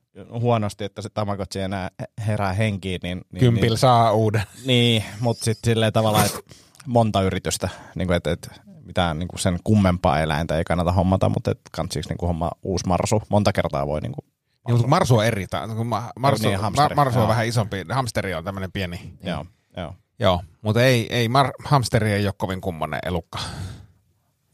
huonosti, 0.41 0.83
että 0.83 1.01
se 1.01 1.09
Tamagotchi 1.09 1.59
ei 1.59 1.65
enää 1.65 1.89
herää 2.27 2.53
henkiin, 2.53 2.99
niin... 3.03 3.21
niin 3.31 3.39
Kympil 3.39 3.69
niin, 3.69 3.77
saa 3.77 4.11
uuden. 4.11 4.43
Niin, 4.65 5.03
mutta 5.19 5.43
sitten 5.45 5.71
silleen 5.71 5.93
tavallaan, 5.93 6.25
että 6.25 6.39
monta 6.85 7.21
yritystä, 7.21 7.69
niin 7.95 8.07
kuin, 8.07 8.17
että, 8.17 8.31
että 8.31 8.51
mitään 8.83 9.19
niin 9.19 9.27
kuin 9.27 9.39
sen 9.39 9.59
kummempaa 9.63 10.19
eläintä 10.19 10.57
ei 10.57 10.63
kannata 10.63 10.91
hommata, 10.91 11.29
mutta 11.29 11.51
että 11.51 11.69
kantsiiksi 11.71 12.09
niin 12.09 12.17
kuin 12.17 12.27
homma 12.27 12.51
uusi 12.63 12.87
marsu. 12.87 13.21
Monta 13.29 13.53
kertaa 13.53 13.87
voi 13.87 14.01
niin 14.01 14.11
kuin, 14.11 14.25
Niin, 14.67 14.75
mutta 14.75 14.87
Marsu 14.87 15.17
on 15.17 15.25
eri. 15.25 15.45
ma- 15.85 16.11
Marsu, 16.19 16.47
Niin, 16.47 16.59
hamsteri, 16.59 16.95
ma- 16.95 17.03
Marsu 17.03 17.19
on 17.19 17.23
joo. 17.23 17.29
vähän 17.29 17.47
isompi. 17.47 17.85
Hamsteri 17.91 18.33
on 18.33 18.43
tämmöinen 18.43 18.71
pieni. 18.71 19.13
joo, 19.23 19.45
joo. 19.77 19.95
Joo, 20.19 20.41
mutta 20.61 20.83
ei, 20.83 21.07
ei 21.15 21.27
mar- 21.27 21.65
hamsteri 21.65 22.11
ei 22.11 22.25
ole 22.27 22.33
kovin 22.37 22.61
kummonen 22.61 22.99
elukka. 23.05 23.39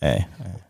Ei, 0.01 0.11
ei. 0.11 0.61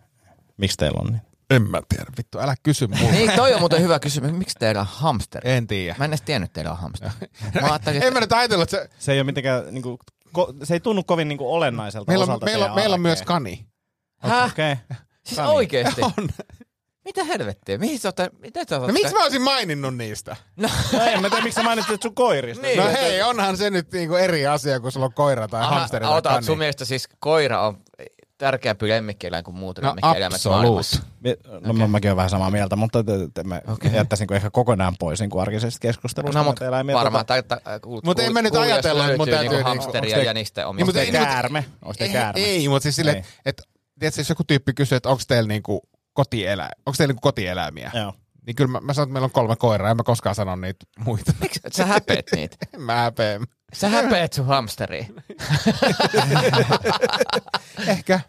Miksi 0.57 0.77
teillä 0.77 0.99
on 1.05 1.07
niin? 1.11 1.21
En 1.49 1.69
mä 1.69 1.81
tiedä. 1.89 2.05
Vittu, 2.17 2.39
älä 2.39 2.55
kysy 2.63 2.87
multa. 2.87 3.11
Niin, 3.11 3.31
toi 3.35 3.53
on 3.53 3.59
muuten 3.59 3.81
hyvä 3.81 3.99
kysymys. 3.99 4.31
Miksi 4.31 4.55
teillä 4.59 4.81
on 4.81 4.87
hamsteri? 4.89 5.51
en 5.51 5.67
tiedä. 5.67 5.95
Mä 5.99 6.05
en 6.05 6.11
edes 6.11 6.21
tiennyt, 6.21 6.47
että 6.47 6.53
teillä 6.53 6.71
on 6.71 6.77
hamsteri. 6.77 7.11
Mä 7.61 7.67
ajattelin, 7.67 8.03
En 8.03 8.03
mä 8.03 8.07
että 8.07 8.19
nyt 8.19 8.33
ajatellut, 8.33 8.73
että 8.73 8.87
se, 8.97 9.03
Se 9.05 9.11
ei 9.11 9.19
ole 9.19 9.23
mitenkään, 9.25 9.63
niin 9.71 9.81
kuin, 9.81 9.97
ko, 10.31 10.53
se 10.63 10.73
ei 10.73 10.79
tunnu 10.79 11.03
kovin 11.03 11.27
niin 11.27 11.37
kuin 11.37 11.49
olennaiselta 11.49 12.11
meillä, 12.11 12.23
on, 12.23 12.29
osalta 12.29 12.45
meillä, 12.45 12.65
on, 12.65 12.75
meillä 12.75 12.93
on 12.93 13.01
myös 13.01 13.21
kani. 13.21 13.67
Häh? 14.17 14.51
Okei. 14.51 14.73
Okay. 14.73 14.97
Siis 15.25 15.39
oikeesti? 15.39 16.01
On. 16.17 16.29
Mitä 17.09 17.23
helvettiä? 17.23 17.77
Mihin 17.77 17.99
sä 17.99 18.07
oot, 18.07 18.33
mitä 18.39 18.59
sä 18.69 18.77
oot? 18.79 18.87
No 18.87 18.93
miksi 18.93 19.13
mä 19.13 19.23
olisin 19.23 19.41
maininnut 19.41 19.97
niistä? 19.97 20.35
No 20.57 20.69
en 21.05 21.21
mä 21.21 21.29
tiedä, 21.29 21.43
miksi 21.43 21.55
sä 21.55 21.63
mainitsit 21.63 22.01
sun 22.01 22.15
koirista. 22.15 22.65
Niin. 22.65 22.77
No 22.79 22.87
hei, 22.91 23.21
onhan 23.21 23.57
se 23.57 23.69
nyt 23.69 23.91
niinku 23.91 24.15
eri 24.15 24.47
asia, 24.47 24.79
kun 24.79 24.91
sulla 24.91 25.05
on 25.05 25.13
koira 25.13 25.47
tai 25.47 25.65
hamsteri 25.65 26.05
tai 26.05 26.17
Ota, 26.17 26.41
sun 26.41 26.57
mielestä 26.57 26.85
siis 26.85 27.07
koira 27.19 27.61
on 27.67 27.77
tärkeämpi 28.37 28.89
lemmikkieläin 28.89 29.43
kuin 29.43 29.55
muut 29.57 29.79
No 29.79 29.87
lemmikkieläimet 29.87 30.35
absoluut. 30.35 30.61
maailmassa. 30.61 31.01
Mi- 31.19 31.35
No 31.61 31.71
okay. 31.73 31.87
mäkin 31.87 32.09
olen 32.09 32.15
vähän 32.17 32.29
samaa 32.29 32.51
mieltä, 32.51 32.75
mutta 32.75 33.03
te, 33.03 33.11
te, 33.33 33.43
mä 33.43 33.55
Okei. 33.57 33.73
okay. 33.73 33.91
jättäisin 33.91 34.27
kuin 34.27 34.35
ehkä 34.35 34.49
kokonaan 34.49 34.95
pois 34.99 35.19
niin 35.19 35.29
kuin 35.29 35.41
arkisesta 35.41 35.79
keskustelusta. 35.81 36.39
No, 36.39 36.43
näitä 36.43 36.83
mutta 36.83 36.95
varmaan. 36.99 37.25
Tota, 37.25 37.43
Tai, 37.47 37.59
tai, 37.63 37.79
kuul, 37.79 38.01
Mut 38.03 38.19
ei 38.19 38.29
me 38.29 38.41
nyt 38.41 38.55
ajatella, 38.55 39.05
että 39.05 39.17
mun 39.17 39.27
löytyy 39.27 39.33
täytyy 39.47 39.49
niinku 39.57 39.69
niinku- 39.69 39.69
hamsteria 39.83 40.15
te- 40.17 40.23
ja 40.23 40.33
niistä 40.33 40.61
Niin, 40.61 40.67
omista. 40.67 40.85
mutta 40.85 40.99
te 41.01 41.11
käärme? 41.11 41.65
Te 41.97 42.39
Ei, 42.39 42.67
mutta 42.67 42.83
siis 42.83 42.95
silleen, 42.95 43.25
että 43.45 43.63
tiedätkö, 43.99 44.21
jos 44.21 44.29
joku 44.29 44.43
tyyppi 44.43 44.73
kysyy, 44.73 44.95
että 44.95 45.09
onko 45.09 45.21
teillä 45.27 45.47
niinku 45.47 45.81
kotieläimiä, 46.13 46.73
onko 46.85 46.97
teillä 46.97 47.11
niinku 47.11 47.21
kotieläimiä, 47.21 47.91
Joo. 47.93 48.13
niin 48.47 48.55
kyllä 48.55 48.71
mä, 48.71 48.79
mä 48.81 48.93
sanon, 48.93 49.07
että 49.07 49.13
meillä 49.13 49.25
on 49.25 49.31
kolme 49.31 49.55
koiraa, 49.55 49.91
en 49.91 49.97
mä 49.97 50.03
koskaan 50.03 50.35
sano 50.35 50.55
niitä 50.55 50.85
muita. 51.05 51.33
Miksi 51.41 51.59
sä 51.71 51.85
häpeät 51.85 52.25
niitä? 52.35 52.57
Mä 52.77 52.95
häpeä. 52.95 53.39
Sä 53.73 53.89
häpeät 53.89 54.33
sun 54.33 54.45
hamsteria. 54.45 55.05
Ehkä. 57.87 58.19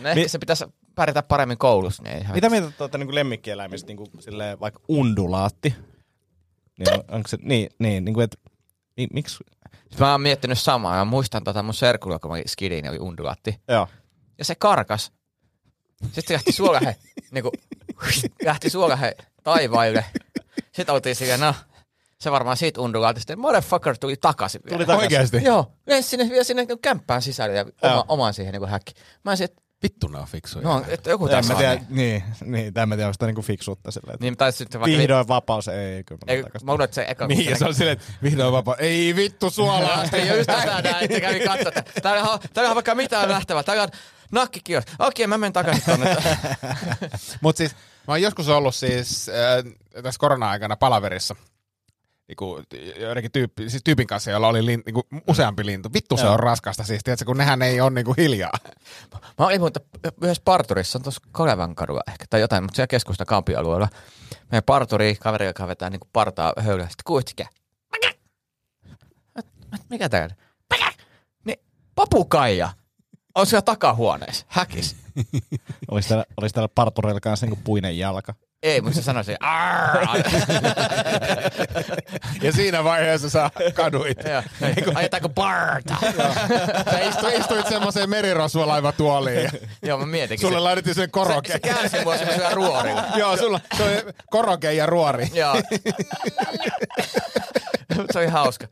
No 0.00 0.08
ehkä 0.08 0.28
se 0.28 0.38
pitäisi 0.38 0.64
pärjätä 0.94 1.22
paremmin 1.22 1.58
koulussa. 1.58 2.02
Niin 2.02 2.18
ihan- 2.18 2.34
Mitä 2.34 2.50
mieltä 2.50 2.70
tuota 2.78 2.98
niin 2.98 3.14
lemmikkieläimistä, 3.14 3.86
niin 3.86 3.96
kuin, 3.96 4.08
silleen, 4.20 4.60
vaikka 4.60 4.80
undulaatti? 4.88 5.74
Niin, 6.78 6.94
on, 6.94 7.04
onko 7.08 7.28
se, 7.28 7.38
niin, 7.42 7.70
niin, 7.78 8.04
niin 8.04 8.14
kuin, 8.14 8.24
että, 8.24 8.36
mi, 8.96 9.06
miksi? 9.12 9.44
Mä 9.98 10.10
oon 10.12 10.20
miettinyt 10.20 10.58
samaa. 10.58 10.96
Mä 10.96 11.04
muistan 11.04 11.44
tota 11.44 11.62
mun 11.62 11.74
serkulla, 11.74 12.18
kun 12.18 12.30
mä 12.30 12.36
skidin, 12.46 12.82
niin 12.82 12.90
oli 12.90 12.98
undulaatti. 12.98 13.60
Joo. 13.68 13.88
Ja 14.38 14.44
se 14.44 14.54
karkas. 14.54 15.12
Sitten 16.04 16.24
se 16.28 16.32
lähti 16.34 16.52
suolahe, 16.52 16.96
niinku, 17.30 17.52
lähti 18.44 18.70
suolahe 18.70 19.16
taivaille. 19.42 20.04
Sitten 20.72 20.94
oltiin 20.94 21.16
silleen, 21.16 21.40
no, 21.40 21.54
se 22.20 22.30
varmaan 22.30 22.56
siitä 22.56 22.80
undulaatista. 22.80 23.36
Motherfucker 23.36 23.98
tuli 23.98 24.16
takaisin 24.16 24.60
vielä. 24.64 24.76
Tuli 24.76 24.86
takaisin. 24.86 25.04
Oikeesti? 25.18 25.44
Joo, 25.44 25.72
lensi 25.86 26.08
sinne, 26.08 26.28
vielä 26.30 26.44
sinne 26.44 26.62
niinku 26.62 26.76
kämppään 26.82 27.22
sisälle 27.22 27.56
ja 27.56 27.62
oma, 27.82 27.92
Joo. 27.94 28.04
omaan 28.08 28.34
siihen 28.34 28.52
niinku 28.52 28.66
häkki. 28.66 28.92
Mä 29.24 29.30
olisin, 29.30 29.44
että 29.44 29.62
Vittu 29.82 30.08
ne 30.08 30.18
on 30.18 30.26
fiksuja. 30.26 30.64
no, 30.68 30.84
että 30.88 31.10
joku 31.10 31.28
tässä 31.28 31.52
mä 31.52 31.56
on. 31.56 31.58
tiedä, 31.58 31.74
Niin. 31.74 32.22
niin, 32.40 32.52
niin, 32.52 32.74
tai 32.74 32.82
en 32.82 32.88
mä 32.88 32.94
tiedä, 32.96 33.06
onko 33.06 33.12
sitä 33.12 33.26
niinku 33.26 33.42
fiksuutta 33.42 33.90
silleen, 33.90 34.18
Niin, 34.20 34.36
tai 34.36 34.52
sitten 34.52 34.80
vaikka... 34.80 34.98
vihdoin 34.98 35.28
vapaus, 35.28 35.68
ei, 35.68 36.04
kyllä 36.04 36.18
mä 36.26 36.32
Ei, 36.32 36.42
mä 36.42 36.72
luulen, 36.72 36.84
että 36.84 36.94
se 36.94 37.06
eka... 37.08 37.26
Niin, 37.26 37.50
ja 37.50 37.58
se 37.58 37.64
on 37.64 37.74
silleen, 37.74 37.92
että 37.98 38.04
vihdoin 38.22 38.52
vapaa. 38.52 38.76
Ei 38.78 39.16
vittu 39.16 39.50
suolaa. 39.50 40.04
Ei 40.12 40.30
ole 40.30 40.44
tätä 40.44 40.82
näin, 40.82 41.04
että 41.04 41.14
se 41.14 41.20
kävi 41.20 41.40
katsoa, 41.40 41.72
että 41.76 42.00
täällä 42.02 42.22
on, 42.30 42.38
täällä 42.54 42.68
on 42.70 42.74
vaikka 42.74 42.94
mitään 42.94 43.28
nähtävää. 43.28 43.62
Täällä 43.62 43.82
on 43.82 43.88
nakkikios. 44.32 44.84
Okei, 44.98 45.26
mä 45.26 45.38
menen 45.38 45.52
takaisin 45.52 45.84
tonne. 45.84 46.16
Mutta 47.42 47.58
siis 47.58 47.72
mä 47.72 48.12
oon 48.14 48.22
joskus 48.22 48.48
ollut 48.48 48.74
siis 48.74 49.28
äh, 49.28 50.02
tässä 50.02 50.18
korona-aikana 50.18 50.76
palaverissa. 50.76 51.36
Niinku, 52.28 52.62
joidenkin 53.00 53.32
tyyppi, 53.32 53.70
siis 53.70 53.82
tyypin 53.84 54.06
kanssa, 54.06 54.30
jolla 54.30 54.48
oli 54.48 54.66
lin, 54.66 54.82
niinku, 54.86 55.02
useampi 55.28 55.66
lintu. 55.66 55.92
Vittu 55.92 56.16
se 56.16 56.22
Joo. 56.22 56.32
on 56.32 56.40
raskasta 56.40 56.84
siis, 56.84 57.04
tiedätkö, 57.04 57.24
kun 57.24 57.36
nehän 57.36 57.62
ei 57.62 57.80
ole 57.80 57.90
niinku 57.90 58.14
hiljaa. 58.18 58.52
Mä 59.38 59.46
olin 59.46 59.60
muuten 59.60 59.82
yhdessä 60.22 60.42
parturissa, 60.44 60.98
on 60.98 61.02
tuossa 61.02 61.20
Kolevan 61.32 61.74
kadulla 61.74 62.00
ehkä, 62.08 62.24
tai 62.30 62.40
jotain, 62.40 62.64
mutta 62.64 62.76
siellä 62.76 62.86
keskusta 62.86 63.24
kampioalueella. 63.24 63.88
Meidän 64.50 64.64
parturi, 64.66 65.16
kaveri, 65.20 65.46
joka 65.46 65.68
vetää 65.68 65.90
niinku 65.90 66.08
partaa 66.12 66.52
höylää, 66.58 66.88
sitten 66.88 67.04
kuulitsikä. 67.06 67.46
Mikä 69.90 70.08
täällä? 70.08 70.34
Päkä! 70.68 70.92
Niin, 71.44 71.58
papukaija 71.94 72.70
on 73.38 73.46
siellä 73.46 73.62
takahuoneessa, 73.62 74.46
häkis. 74.48 74.96
Olisi 75.90 76.08
täällä, 76.08 76.24
olisi 76.36 76.54
täällä 76.54 76.68
partureilla 76.74 77.20
kanssa 77.20 77.46
niinku 77.46 77.60
puinen 77.64 77.98
jalka. 77.98 78.34
Ei, 78.62 78.80
mutta 78.80 78.96
se 78.96 79.02
sanoi 79.02 79.24
se, 79.24 79.36
Ja 82.42 82.52
siinä 82.52 82.84
vaiheessa 82.84 83.30
sä 83.30 83.50
kaduit. 83.74 84.18
Ajetaanko 84.94 85.28
parta? 85.28 85.94
Sä 86.90 86.98
istuit, 86.98 87.34
istuit 87.34 87.66
semmoiseen 87.66 88.10
merirosvolaivatuoliin. 88.10 89.50
Joo, 89.82 89.98
mä 89.98 90.06
mietinkin. 90.06 90.46
Sulle 90.48 90.58
se, 90.58 90.62
laitettiin 90.62 90.94
sen 90.94 91.04
se, 91.04 91.08
koroke. 91.10 91.52
se 91.52 91.58
käänsi 91.58 92.04
mua 92.04 92.16
semmoisella 92.16 92.50
ruorilla. 92.50 93.04
Joo, 93.16 93.36
sulla 93.36 93.60
se 93.76 93.82
oli 93.82 94.12
koroke 94.30 94.72
ja 94.72 94.86
ruori. 94.86 95.30
Joo. 95.34 95.54
se 98.12 98.18
oli 98.18 98.26
hauska. 98.26 98.66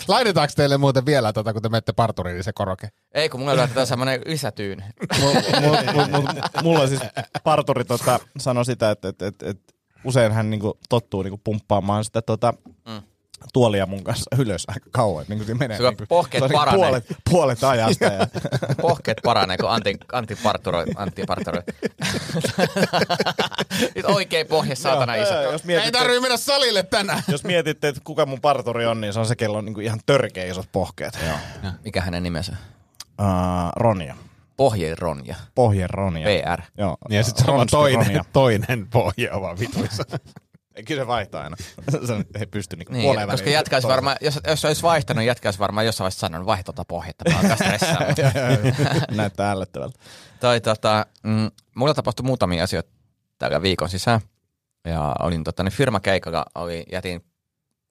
Sitten, 0.00 0.14
Laitetaanko 0.14 0.52
teille 0.56 0.78
muuten 0.78 1.06
vielä, 1.06 1.32
tota, 1.32 1.52
kun 1.52 1.62
te 1.62 1.68
menette 1.68 1.92
parturiin, 1.92 2.34
niin 2.34 2.44
se 2.44 2.52
koroke? 2.52 2.88
ei, 3.14 3.28
kun 3.28 3.40
mulla 3.40 3.56
laitetaan 3.56 3.86
semmoinen 3.86 4.20
lisätyyny. 4.26 4.82
Mul- 5.14 5.34
mul- 5.60 5.92
mul- 5.92 6.08
mul- 6.08 6.62
Mulla 6.62 6.86
siis 6.86 7.00
parturi 7.44 7.84
tota, 7.84 8.20
sanoi 8.38 8.64
sitä, 8.64 8.90
että 8.90 9.08
et, 9.08 9.22
et, 9.22 9.42
et, 9.42 9.58
usein 10.04 10.32
hän 10.32 10.50
niinku 10.50 10.78
tottuu 10.88 11.22
niinku 11.22 11.40
pumppaamaan 11.44 12.04
sitä 12.04 12.22
tota, 12.22 12.54
Mm. 12.88 13.02
Tuolia 13.52 13.86
mun 13.86 14.04
kanssa 14.04 14.30
ylös 14.38 14.64
aika 14.68 14.86
kauan. 14.90 15.22
että 15.22 15.32
Niinku 15.34 15.46
se 15.46 15.54
menee 15.54 15.76
Sulla 15.76 15.90
niinku, 15.90 16.04
pohkeet 16.08 16.42
niinku 16.42 16.58
paranee. 16.58 16.80
puolet, 16.80 17.04
puolet 17.30 17.64
ajasta. 17.64 18.04
Ja, 18.04 18.26
Pohkeet 18.82 19.18
paranee, 19.24 19.56
kun 19.56 19.70
anti, 19.70 19.96
antiparturoi. 20.12 20.84
antiparturoi. 20.96 21.62
Nyt 23.94 24.04
oikein 24.04 24.46
pohja, 24.46 24.76
saatana 24.76 25.14
iso. 25.14 25.34
jos 25.34 25.60
Ei 25.60 25.66
mietitte, 25.66 25.98
tarvii 25.98 26.20
mennä 26.20 26.36
salille 26.36 26.82
tänään. 26.82 27.22
jos 27.28 27.44
mietitte, 27.44 27.88
että 27.88 28.00
kuka 28.04 28.26
mun 28.26 28.40
parturi 28.40 28.86
on, 28.86 29.00
niin 29.00 29.12
se 29.12 29.20
on 29.20 29.26
se, 29.26 29.36
kello 29.36 29.58
on 29.58 29.64
niinku 29.64 29.80
ihan 29.80 30.00
törkeä 30.06 30.44
isot 30.44 30.68
pohkeet. 30.72 31.18
Joo. 31.26 31.70
Mikä 31.84 32.00
hänen 32.00 32.22
nimensä? 32.22 32.52
Uh, 33.20 33.26
Ronja. 33.76 34.14
Pohjeen 34.56 34.98
Ronja. 34.98 35.36
Pohjen 35.54 35.90
Ronja. 35.90 36.26
PR. 36.28 36.62
Joo. 36.78 36.96
Ja 37.08 37.24
sitten 37.24 37.44
se 37.44 37.50
on 37.50 37.66
toinen, 37.70 38.06
Ronja. 38.06 38.24
toinen 38.32 38.86
pohja 38.90 39.34
on 39.34 39.42
vaan 39.42 39.58
vituissa. 39.58 40.04
Kyllä 40.88 41.02
se 41.02 41.06
vaihtaa 41.06 41.42
aina. 41.42 41.56
se 42.06 42.24
ei 42.40 42.46
pysty 42.46 42.76
niinku 42.76 42.92
Niin, 42.92 43.02
puoleen 43.02 43.28
koska 43.28 43.44
väliin 43.44 43.54
jätkä 43.54 43.76
olisi 43.76 43.82
toiseen. 43.86 43.96
varmaan, 43.96 44.16
jos, 44.20 44.40
jos 44.46 44.64
olisi 44.64 44.82
vaihtanut, 44.82 45.18
niin 45.18 45.26
jätkä 45.26 45.48
olisi 45.48 45.58
varmaan 45.58 45.86
jossain 45.86 46.04
vaiheessa 46.04 46.20
sanonut, 46.20 46.46
vaihda 46.46 46.62
tota 46.64 46.84
pohjetta, 46.84 47.30
mä 47.30 47.38
alkaa 47.38 47.56
stressaa. 47.66 48.00
Näyttää 49.10 49.50
ällöttävältä. 49.50 49.98
tai 50.40 50.60
tota, 50.60 51.06
mm, 51.22 51.50
mulla 51.74 51.94
tapahtui 51.94 52.26
muutamia 52.26 52.64
asioita 52.64 52.90
tällä 53.38 53.62
viikon 53.62 53.88
sisään. 53.88 54.20
Ja 54.84 55.14
olin 55.20 55.44
tota, 55.44 55.62
niin 55.62 55.72
firmakeikalla, 55.72 56.44
oli, 56.54 56.84
jätin, 56.92 57.24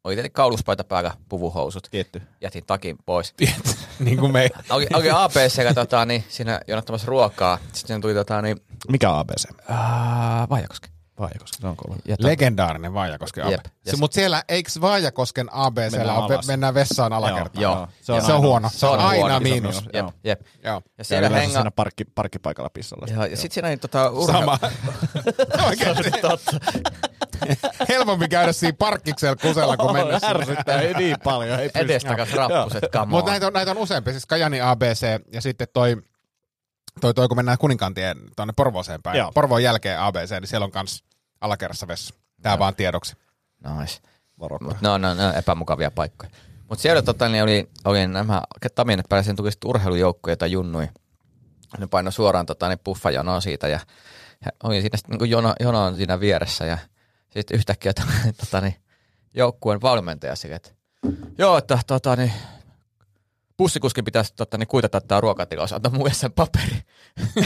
oli 0.03 0.15
tietenkin 0.15 0.33
kauluspaita 0.35 0.83
päällä, 0.83 1.11
puvuhousut, 1.29 1.87
Tietty. 1.91 2.21
jätin 2.41 2.63
takin 2.65 2.97
pois. 3.05 3.33
niin 3.99 4.17
kuin 4.17 4.31
me. 4.31 4.49
Oli, 4.69 4.87
oli 4.93 5.09
ABCllä 5.11 5.73
tota, 5.73 6.05
niin, 6.05 6.23
siinä 6.29 6.59
jonottamassa 6.67 7.07
ruokaa. 7.07 7.57
Sitten 7.73 8.01
tuli 8.01 8.13
tota, 8.13 8.41
niin, 8.41 8.57
Mikä 8.89 9.09
on 9.11 9.19
ABC? 9.19 9.45
ää, 9.69 10.47
Vaajakoski. 10.49 10.89
Vaajakoski, 11.19 11.61
se 11.61 11.67
on 11.67 11.75
kolme. 11.77 12.01
Ja 12.07 12.15
Legendaarinen 12.19 12.93
Vaajakosken 12.93 13.51
Jep. 13.51 13.59
AB. 13.59 13.65
Ja 13.85 13.91
Se, 13.91 13.97
Mutta 13.97 14.15
siellä, 14.15 14.43
eikö 14.49 14.69
Vaajakosken 14.81 15.47
ABCllä 15.51 15.89
Mennään 15.89 16.07
mennään, 16.15 16.31
alas. 16.33 16.47
mennään 16.47 16.73
vessaan 16.73 17.13
alakertaan? 17.13 17.61
Joo. 17.63 17.87
Se 18.01 18.11
on, 18.11 18.21
se 18.21 18.25
on 18.25 18.35
aina- 18.37 18.47
huono. 18.47 18.69
Se 18.73 18.85
on, 18.85 18.93
on 18.93 18.99
aina 19.05 19.19
huono. 19.19 19.39
miinus. 19.39 19.75
Iso 19.77 19.89
Jep, 19.93 20.05
jep. 20.23 20.41
Joo. 20.63 20.73
Ja 20.97 21.03
Siellä 21.03 21.03
siellä 21.03 21.27
yleensä 21.27 21.41
henga... 21.47 21.59
siinä 21.59 21.71
parkki, 21.71 22.05
parkkipaikalla 22.05 22.69
pissalla. 22.69 23.07
Ja, 23.09 23.27
ja 23.27 23.37
sitten 23.37 23.53
siinä 23.53 23.67
oli 23.67 23.77
tota, 23.77 24.09
urheilu... 24.09 24.41
Sama. 24.45 24.59
Oikeasti. 25.67 26.11
Helpompi 27.89 28.27
käydä 28.27 28.53
siinä 28.53 28.75
parkkiksella 28.79 29.35
kusella, 29.35 29.77
kun 29.77 29.93
mennä 29.93 30.19
sinne. 30.19 30.35
Ärsyttää 30.39 30.81
ei 30.81 30.93
niin 30.93 31.17
paljon. 31.23 31.59
Ei. 31.59 31.69
Edestakas 31.75 32.33
rappuset, 32.33 32.83
come 32.93 33.05
Mutta 33.05 33.29
on. 33.29 33.33
näitä 33.33 33.47
on, 33.47 33.53
näitä 33.53 33.71
on 33.71 33.77
useampi. 33.77 34.11
Siis 34.11 34.25
Kajani 34.25 34.61
ABC 34.61 35.07
ja 35.33 35.41
sitten 35.41 35.67
toi, 35.73 35.97
toi, 37.01 37.13
toi 37.13 37.27
kun 37.27 37.37
mennään 37.37 37.57
Kuninkantien 37.57 38.17
tuonne 38.35 38.53
Porvooseen 38.57 39.03
päin. 39.03 39.17
Joo. 39.17 39.31
Porvoon 39.31 39.63
jälkeen 39.63 39.99
ABC, 39.99 40.31
niin 40.31 40.47
siellä 40.47 40.65
on 40.65 40.71
kans 40.71 41.03
alakerrassa 41.41 41.87
vessa. 41.87 42.15
Tää 42.41 42.59
vaan 42.59 42.75
tiedoksi. 42.75 43.15
Nice. 43.79 43.99
Varoittaa. 44.39 44.69
Mut 44.69 44.81
no, 44.81 44.97
no, 44.97 45.13
no, 45.13 45.33
epämukavia 45.33 45.91
paikkoja. 45.91 46.31
Mutta 46.69 46.81
siellä 46.81 47.01
tota, 47.01 47.29
niin 47.29 47.43
oli, 47.43 47.69
oli 47.85 48.07
nämä 48.07 48.41
taminet 48.75 49.05
päällä, 49.09 49.23
siihen 49.23 49.35
tuli 49.35 49.51
sitten 49.51 49.69
urheilujoukkoja 49.69 50.37
tai 50.37 50.51
junnui. 50.51 50.87
Ne 51.77 51.87
paino 51.87 52.11
suoraan 52.11 52.45
tota, 52.45 52.67
niin 52.67 52.79
puffajanoa 52.83 53.41
siitä 53.41 53.67
ja, 53.67 53.79
ja 54.45 54.51
oli 54.63 54.81
siinä 54.81 54.97
sitten 54.97 55.17
niin 55.17 55.29
jono, 55.29 55.53
jono 55.59 55.95
siinä 55.95 56.19
vieressä 56.19 56.65
ja 56.65 56.77
sitten 57.29 57.57
yhtäkkiä 57.57 57.93
tota, 58.45 58.61
niin, 58.61 58.75
joukkueen 59.33 59.81
valmentaja 59.81 60.35
sille, 60.35 60.55
että 60.55 60.69
joo, 61.37 61.57
että 61.57 61.79
tota, 61.87 62.15
niin, 62.15 62.33
bussikuskin 63.57 64.05
pitäisi 64.05 64.33
tota, 64.35 64.57
niin, 64.57 64.67
kuitata 64.67 65.01
tämä 65.01 65.21
ruokatilaus, 65.21 65.73
antaa 65.73 65.91
mulle 65.91 66.13
sen 66.13 66.31
paperi. 66.31 66.81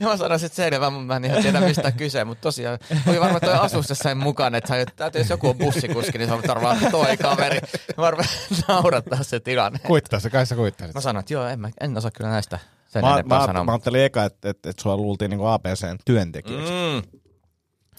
ja 0.00 0.06
mä 0.06 0.16
sanoin, 0.16 0.44
että 0.44 0.56
selvä, 0.56 0.90
mutta 0.90 1.06
mä 1.06 1.16
en 1.16 1.24
ihan 1.24 1.42
tiedä 1.42 1.60
mistä 1.60 1.86
on 1.86 1.92
kyse, 1.92 2.24
mutta 2.24 2.42
tosiaan 2.42 2.78
oli 3.06 3.20
varmaan 3.20 3.40
toi 3.40 3.54
asus 3.54 3.88
jossain 3.88 4.18
mukana, 4.18 4.58
että, 4.58 4.80
että, 4.80 5.06
että 5.06 5.18
jos 5.18 5.30
joku 5.30 5.48
on 5.48 5.58
bussikuski, 5.58 6.18
niin 6.18 6.28
se 6.28 6.34
on 6.34 6.42
varmaan 6.48 6.78
toi 6.90 7.16
kaveri. 7.16 7.60
Mä 7.96 8.02
varmaan 8.02 8.28
naurattaa 8.68 9.22
se 9.22 9.40
tilanne. 9.40 9.78
Kuittaa 9.78 10.20
se, 10.20 10.30
kai 10.30 10.46
sä 10.46 10.54
kuittaisit. 10.54 10.94
Mä 10.94 11.00
sanoin, 11.00 11.20
että 11.20 11.32
joo, 11.34 11.46
en, 11.46 11.60
mä, 11.60 11.70
en 11.80 11.96
osaa 11.98 12.10
kyllä 12.10 12.30
näistä 12.30 12.58
sen 12.86 13.04
Mä, 13.04 13.14
enempää 13.14 13.38
mä, 13.38 13.46
sanoa. 13.46 13.64
mä 13.64 13.72
ajattelin 13.72 14.00
eka, 14.04 14.24
että 14.24 14.50
et, 14.50 14.66
et 14.66 14.78
sua 14.78 14.96
luultiin 14.96 15.30
niinku 15.30 15.46
ABCn 15.46 15.98
työntekijäksi. 16.04 16.72
Mm. 16.72 17.20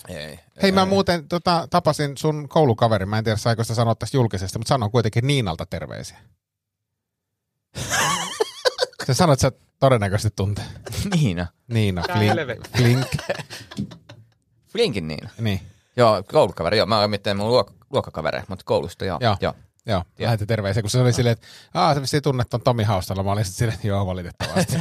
Ei. 0.08 0.40
Hei, 0.62 0.72
mä 0.72 0.86
muuten 0.86 1.28
tota, 1.28 1.68
tapasin 1.70 2.18
sun 2.18 2.50
koulukaveri. 2.50 3.06
Mä 3.06 3.18
en 3.18 3.24
tiedä, 3.24 3.38
saiko 3.38 3.64
sitä 3.64 3.76
sanoa 3.76 3.96
tästä 3.96 4.18
julkisesti, 4.18 4.60
mutta 4.60 4.70
sanon 4.70 4.92
kuitenkin 4.92 5.28
Niinalta 5.28 5.66
terveisiä. 5.66 6.18
Sä 9.08 9.14
sanoit, 9.14 9.44
että 9.44 9.60
sä 9.60 9.66
todennäköisesti 9.80 10.34
tuntee. 10.36 10.66
Niina. 11.16 11.48
Niina, 11.68 12.04
Flink. 12.14 12.68
Flink. 12.78 13.08
Flinkin 14.68 15.08
Niina. 15.08 15.30
Niin, 15.40 15.62
Joo, 15.98 16.24
koulukaveri. 16.32 16.78
Joo, 16.78 16.86
mä 16.86 17.00
oon 17.00 17.10
mitään 17.10 17.38
mun 17.38 17.48
luok- 17.48 17.74
luokkakaveri, 17.92 18.42
mutta 18.48 18.66
koulusta 18.66 19.06
joo. 19.06 19.18
Joo. 19.22 19.38
joo. 19.42 19.54
Joo. 19.86 20.04
Lähetti 20.20 20.46
terveisiä, 20.46 20.84
kun 20.84 20.90
se 20.90 21.00
oli 21.00 21.14
silleen, 21.14 21.32
että 21.32 21.48
Aa, 21.74 21.94
se 21.94 22.02
vissiin 22.02 22.24
tunnet 22.24 22.50
ton 22.50 22.62
Tomi 22.62 22.84
Haustalla. 22.84 23.24
Mä 23.24 23.32
olin 23.32 23.46
sitten 23.46 23.58
silleen, 23.58 23.76
että 23.76 23.88
joo, 23.88 24.06
valitettavasti. 24.06 24.74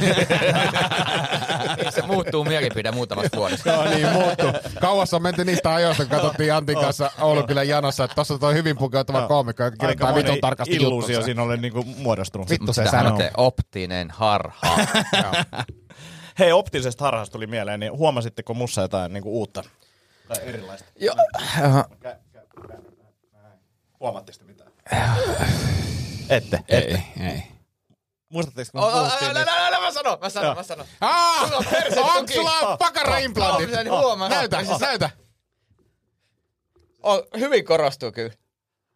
se 1.95 2.01
muuttuu 2.01 2.43
mielipide 2.43 2.91
muutamassa 2.91 3.37
vuodessa. 3.37 3.69
Joo, 3.69 3.83
niin 3.83 4.09
muuttuu. 4.09 4.51
Kauas 4.81 5.13
on 5.13 5.21
menty 5.21 5.45
niistä 5.45 5.75
ajoista, 5.75 6.03
kun 6.03 6.11
katsottiin 6.11 6.53
Antin 6.53 6.79
kanssa 6.79 7.11
Oulunkylän 7.21 7.67
janossa, 7.67 8.03
että 8.03 8.15
tossa 8.15 8.33
on 8.33 8.39
toi 8.39 8.53
hyvin 8.53 8.77
pukeutuva 8.77 9.27
koomikko, 9.27 9.63
joka 9.63 9.77
kirjoittaa 9.77 10.15
vitun 10.15 10.41
tarkasti 10.41 10.75
illuusio 10.75 11.21
siinä 11.21 11.41
oli 11.43 11.57
niinku 11.57 11.83
muodostunut. 11.83 12.49
Vittu 12.49 12.73
se 12.73 12.85
sanoo. 12.85 13.19
optinen 13.37 14.11
harha. 14.11 14.77
Hei, 16.39 16.51
optisesta 16.51 17.03
harhasta 17.03 17.33
tuli 17.33 17.47
mieleen, 17.47 17.79
niin 17.79 17.91
huomasitteko 17.91 18.53
mussa 18.53 18.81
jotain 18.81 19.13
niinku 19.13 19.37
uutta? 19.37 19.63
Tai 20.27 20.37
erilaista? 20.43 20.87
joo. 20.99 21.15
Huomaatteko 23.99 24.45
te 24.89 24.95
mitään? 24.95 25.49
Ette? 26.29 26.59
Ei, 26.67 27.03
ei. 27.31 27.43
Muistatteko, 28.29 28.69
kun 28.71 28.81
Oh, 28.83 28.93
puhuttiin 28.93 29.31
älä, 29.31 29.41
älä, 29.41 29.67
älä, 29.67 29.79
mä 29.79 29.91
sanon, 29.91 30.17
mä 30.21 30.29
sanon, 30.29 30.55
mä 30.55 30.63
sanon. 30.63 30.85
Aa, 31.01 31.41
on 31.41 32.17
onks 32.17 32.33
sulla 32.33 32.77
pakara-implantit? 32.77 33.73
En 33.73 33.89
huomaa. 33.91 34.29
Näytä, 34.29 34.57
näytä. 34.81 35.09
Oh, 37.03 37.27
hyvin 37.39 37.65
korostuu 37.65 38.11
kyllä. 38.11 38.33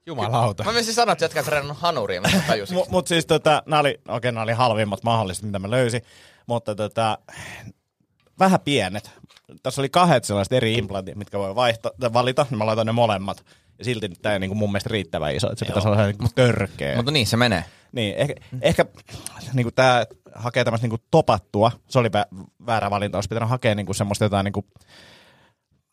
Jumalauta. 0.05 0.63
Mä 0.63 0.71
menisin 0.71 0.93
sanoa, 0.93 1.13
että 1.13 1.25
jätkä 1.25 1.43
treenannut 1.43 1.77
hanuria, 1.77 2.21
mä 2.21 2.27
tajusin. 2.47 2.75
Mut, 2.77 2.89
mut 2.89 3.07
siis 3.07 3.25
tota, 3.25 3.63
nää 3.65 3.79
oli, 3.79 3.99
okei, 4.07 4.31
nää 4.31 4.43
oli 4.43 4.51
halvimmat 4.53 5.03
mahdolliset, 5.03 5.43
mitä 5.43 5.59
mä 5.59 5.69
löysin, 5.69 6.01
mutta 6.47 6.75
tota, 6.75 7.17
vähän 8.39 8.59
pienet. 8.59 9.11
Tässä 9.63 9.81
oli 9.81 9.89
kahdet 9.89 10.23
sellaiset 10.23 10.53
eri 10.53 10.73
implantit, 10.73 11.15
mitkä 11.15 11.39
voi 11.39 11.55
vaihtaa, 11.55 11.91
valita, 12.13 12.45
niin 12.49 12.57
mä 12.57 12.65
laitan 12.65 12.85
ne 12.85 12.91
molemmat. 12.91 13.45
Ja 13.79 13.85
silti 13.85 14.09
tämä 14.09 14.33
ei 14.33 14.39
niinku 14.39 14.55
mun 14.55 14.71
mielestä 14.71 14.89
riittävän 14.89 15.35
iso, 15.35 15.47
että 15.51 15.59
se 15.59 15.65
pitäisi 15.65 15.87
olla 15.87 16.05
niinku 16.05 16.27
törkeä. 16.35 16.95
Mutta 16.95 17.11
niin 17.11 17.27
se 17.27 17.37
menee. 17.37 17.65
Niin, 17.91 18.15
ehkä, 18.15 18.33
ehkä 18.61 18.85
niinku 19.53 19.71
tämä 19.71 20.05
hakee 20.35 20.63
tämmöistä 20.63 20.85
niinku 20.85 21.05
topattua, 21.11 21.71
se 21.87 21.99
oli 21.99 22.07
vä- 22.07 22.45
väärä 22.65 22.89
valinta, 22.89 23.17
olisi 23.17 23.29
pitänyt 23.29 23.49
hakea 23.49 23.75
niinku 23.75 23.93
semmoista 23.93 24.25
jotain 24.25 24.43
niinku 24.43 24.65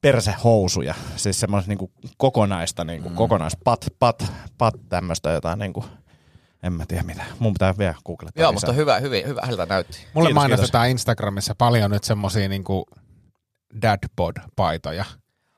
persehousuja, 0.00 0.95
siis 1.16 1.40
semmoista 1.40 1.69
niinku 1.69 1.93
kokonaista, 2.16 2.85
niinku, 2.85 3.09
mm. 3.09 3.14
kokonaispat, 3.14 3.87
pat, 3.99 4.33
pat 4.59 4.75
tämmöistä 4.88 5.31
jotain 5.31 5.59
niinku, 5.59 5.85
en 6.62 6.73
mä 6.73 6.87
tiedä 6.87 7.02
mitä. 7.02 7.23
Mun 7.38 7.52
pitää 7.52 7.78
vielä 7.78 7.95
googlettaa 8.05 8.43
Joo, 8.43 8.52
lisää. 8.52 8.66
mutta 8.66 8.73
hyvä, 8.73 8.99
hyvin, 8.99 9.26
hyvä, 9.26 9.43
hyvältä 9.47 9.75
näytti. 9.75 10.07
Mulle 10.14 10.28
Kiitos, 10.28 10.43
mainostetaan 10.43 10.88
Instagramissa 10.90 11.55
paljon 11.59 11.90
nyt 11.90 12.05
semmosia 12.05 12.49
niinku 12.49 12.87
dadbod-paitoja. 13.83 15.05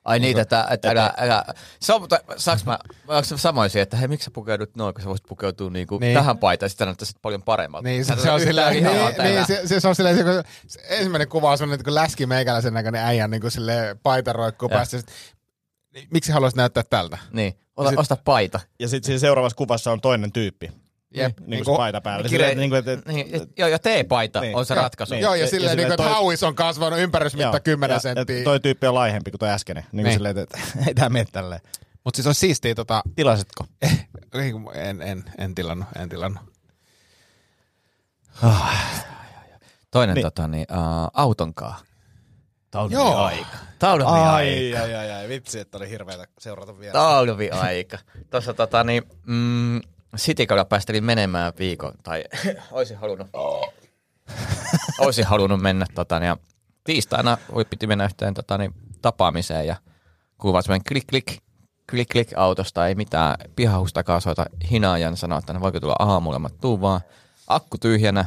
Ai 0.08 0.18
niitä, 0.18 0.40
että, 0.40 0.66
että 0.70 0.90
älä, 0.90 1.12
älä. 1.18 1.44
Se 1.80 1.92
on, 1.94 2.00
mutta 2.00 2.20
saaks 2.36 2.64
mä, 2.64 2.78
onko 3.08 3.24
se 3.24 3.38
samoin 3.38 3.70
siihen, 3.70 3.82
että 3.82 3.96
hei, 3.96 4.08
miksi 4.08 4.24
sä 4.24 4.30
pukeudut 4.30 4.76
noin, 4.76 4.94
kun 4.94 5.02
sä 5.02 5.08
voisit 5.08 5.26
pukeutua 5.28 5.70
niinku 5.70 5.98
Niin. 5.98 6.14
tähän 6.14 6.38
paitaan, 6.38 6.70
sitten 6.70 6.86
näyttäisi 6.86 7.14
paljon 7.22 7.42
paremmalta. 7.42 7.88
Niin, 7.88 8.04
Sä 8.04 8.08
se, 8.08 8.12
et 8.14 8.20
se 8.22 8.30
on 8.30 8.40
yhtään 8.40 8.72
niin, 8.72 8.84
niin, 8.84 9.20
enää. 9.32 9.46
se, 9.46 9.80
se, 9.80 9.88
on 9.88 9.94
silleen, 9.94 10.16
se, 10.16 10.22
kun 10.24 10.32
se 10.66 10.80
ensimmäinen 10.88 11.28
kuva 11.28 11.50
on 11.50 11.58
semmoinen, 11.58 11.84
kun 11.84 11.94
läski 11.94 12.26
meikäläisen 12.26 12.74
näköinen 12.74 13.02
äijän 13.04 13.30
niin 13.30 13.40
kuin 13.40 13.50
silleen 13.50 13.98
paita 13.98 14.32
roikkuu 14.32 14.68
päästä. 14.68 14.96
Sit, 14.98 15.06
miksi 16.10 16.32
haluaisit 16.32 16.56
näyttää 16.56 16.82
tältä? 16.90 17.18
Niin, 17.32 17.58
ota, 17.76 17.90
sit- 17.90 17.98
osta 17.98 18.16
paita. 18.24 18.60
Ja 18.78 18.88
sitten 18.88 19.06
siinä 19.06 19.18
seuraavassa 19.18 19.56
kuvassa 19.56 19.92
on 19.92 20.00
toinen 20.00 20.32
tyyppi. 20.32 20.70
Jep. 21.14 21.40
Niin 21.46 21.64
kuin 21.64 21.76
paita 21.76 22.00
päällä. 22.00 22.26
Kire- 22.26 22.30
Silleen, 22.30 22.56
niin 22.58 22.70
kuin, 22.70 22.82
Niin, 23.06 23.26
joo, 23.58 23.68
ja 23.68 23.78
teepaita 23.78 24.40
Niin. 24.40 24.56
on 24.56 24.66
se 24.66 24.74
ratkaisu. 24.74 25.14
niin. 25.14 25.22
Joo, 25.22 25.34
ja 25.34 25.40
Ja- 25.40 25.46
silleen, 25.50 25.70
ja 25.70 25.76
niin 25.76 25.86
kuin, 25.86 25.92
että 25.92 26.02
silleen 26.02 26.14
toi- 26.14 26.22
hauis 26.22 26.42
on 26.42 26.54
kasvanut 26.54 26.98
ympärysmitta 26.98 27.60
10 27.60 27.94
ja- 27.94 28.00
senttiä. 28.00 28.38
ja 28.38 28.44
Toi 28.44 28.60
tyyppi 28.60 28.86
on 28.86 28.94
laihempi 28.94 29.30
kuin 29.30 29.38
toi 29.38 29.48
äskeinen. 29.48 29.82
Niin 29.82 29.90
kuin 29.90 30.04
Niin. 30.04 30.14
silleen, 30.14 30.38
että 30.38 30.58
ei 30.88 30.94
tää 30.94 31.08
mene 31.08 31.26
tälleen. 31.32 31.60
Mutta 32.04 32.16
siis 32.16 32.26
olisi 32.26 32.40
siistiä 32.40 32.74
tota... 32.74 33.02
Tilasitko? 33.16 33.64
Kun 34.52 34.70
En, 34.76 35.02
en, 35.02 35.24
en 35.38 35.54
tilannut, 35.54 35.88
en 35.98 36.08
tilannut. 36.08 36.42
Toinen 39.90 40.14
Niin. 40.14 40.22
tota, 40.24 40.48
niin, 40.48 40.66
uh, 40.72 41.10
autonkaa. 41.14 41.80
Joo. 42.90 43.30
Talviaika. 43.78 44.32
Ai, 44.34 44.76
ai, 44.76 44.94
ai, 44.94 45.10
ai, 45.12 45.28
vitsi, 45.28 45.58
että 45.60 45.78
oli 45.78 45.90
hirveätä 45.90 46.26
seurata 46.38 46.78
vielä. 46.78 46.92
Talviaika. 46.92 47.98
Tuossa 48.30 48.54
tota, 48.54 48.84
niin, 48.84 49.02
mm, 49.26 49.80
Citykaudella 50.16 50.64
päästelin 50.64 51.04
menemään 51.04 51.52
viikon, 51.58 51.92
tai 52.02 52.24
olisin 52.70 52.96
halunnut, 52.96 53.28
olisin 54.98 55.26
halunnut 55.26 55.60
mennä 55.60 55.86
tota, 55.94 56.18
niin, 56.18 56.26
ja 56.26 56.36
tiistaina 56.84 57.38
piti 57.70 57.86
mennä 57.86 58.04
yhteen 58.04 58.34
tota, 58.34 58.58
niin, 58.58 58.74
tapaamiseen 59.02 59.66
ja 59.66 59.76
kuuluu 60.38 60.62
semmoinen 60.62 60.84
klik 60.88 61.06
klik 61.06 61.42
klik 61.90 62.08
klik 62.08 62.28
autosta, 62.36 62.86
ei 62.86 62.94
mitään 62.94 63.36
pihahustakaan 63.56 64.20
soita 64.20 64.46
hinaajan 64.70 65.16
sanoa, 65.16 65.38
että 65.38 65.52
ne 65.52 65.60
voiko 65.60 65.80
tulla 65.80 65.96
aamulla, 65.98 66.38
mä 66.38 66.48
tuun 66.60 66.80
vaan 66.80 67.00
akku 67.46 67.78
tyhjänä, 67.78 68.24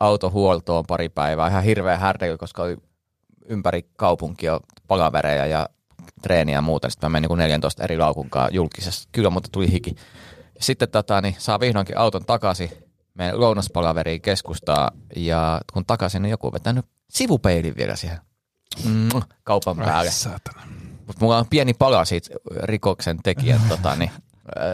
auto 0.00 0.30
huoltoon 0.30 0.84
pari 0.86 1.08
päivää, 1.08 1.48
ihan 1.48 1.64
hirveä 1.64 1.96
härdeily, 1.96 2.38
koska 2.38 2.62
oli 2.62 2.76
ympäri 3.44 3.86
kaupunkia 3.96 4.60
palavereja 4.88 5.46
ja 5.46 5.68
treeniä 6.22 6.56
ja 6.56 6.62
muuta. 6.62 6.90
Sitten 6.90 7.10
mä 7.10 7.12
menin 7.12 7.28
niin 7.28 7.38
14 7.38 7.84
eri 7.84 7.98
laukunkaan 7.98 8.54
julkisessa. 8.54 9.08
Kyllä, 9.12 9.30
mutta 9.30 9.48
tuli 9.52 9.72
hiki. 9.72 9.96
Sitten 10.62 10.88
tota, 10.88 11.20
niin 11.20 11.36
saa 11.38 11.60
vihdoinkin 11.60 11.98
auton 11.98 12.24
takaisin. 12.24 12.70
Meidän 13.14 13.40
lounaspalaveriin 13.40 14.20
keskustaa 14.20 14.90
ja 15.16 15.60
kun 15.72 15.86
takaisin, 15.86 16.22
niin 16.22 16.30
joku 16.30 16.46
on 16.46 16.52
vetänyt 16.52 16.86
sivupeilin 17.10 17.76
vielä 17.76 17.96
siihen 17.96 18.18
mm, 18.84 19.08
kaupan 19.44 19.76
päälle. 19.76 20.10
Mutta 21.06 21.24
mulla 21.24 21.38
on 21.38 21.46
pieni 21.50 21.74
pala 21.74 22.04
siitä 22.04 22.34
rikoksen 22.62 23.18
tekijän 23.22 23.60
tota, 23.68 23.96
niin, 23.96 24.10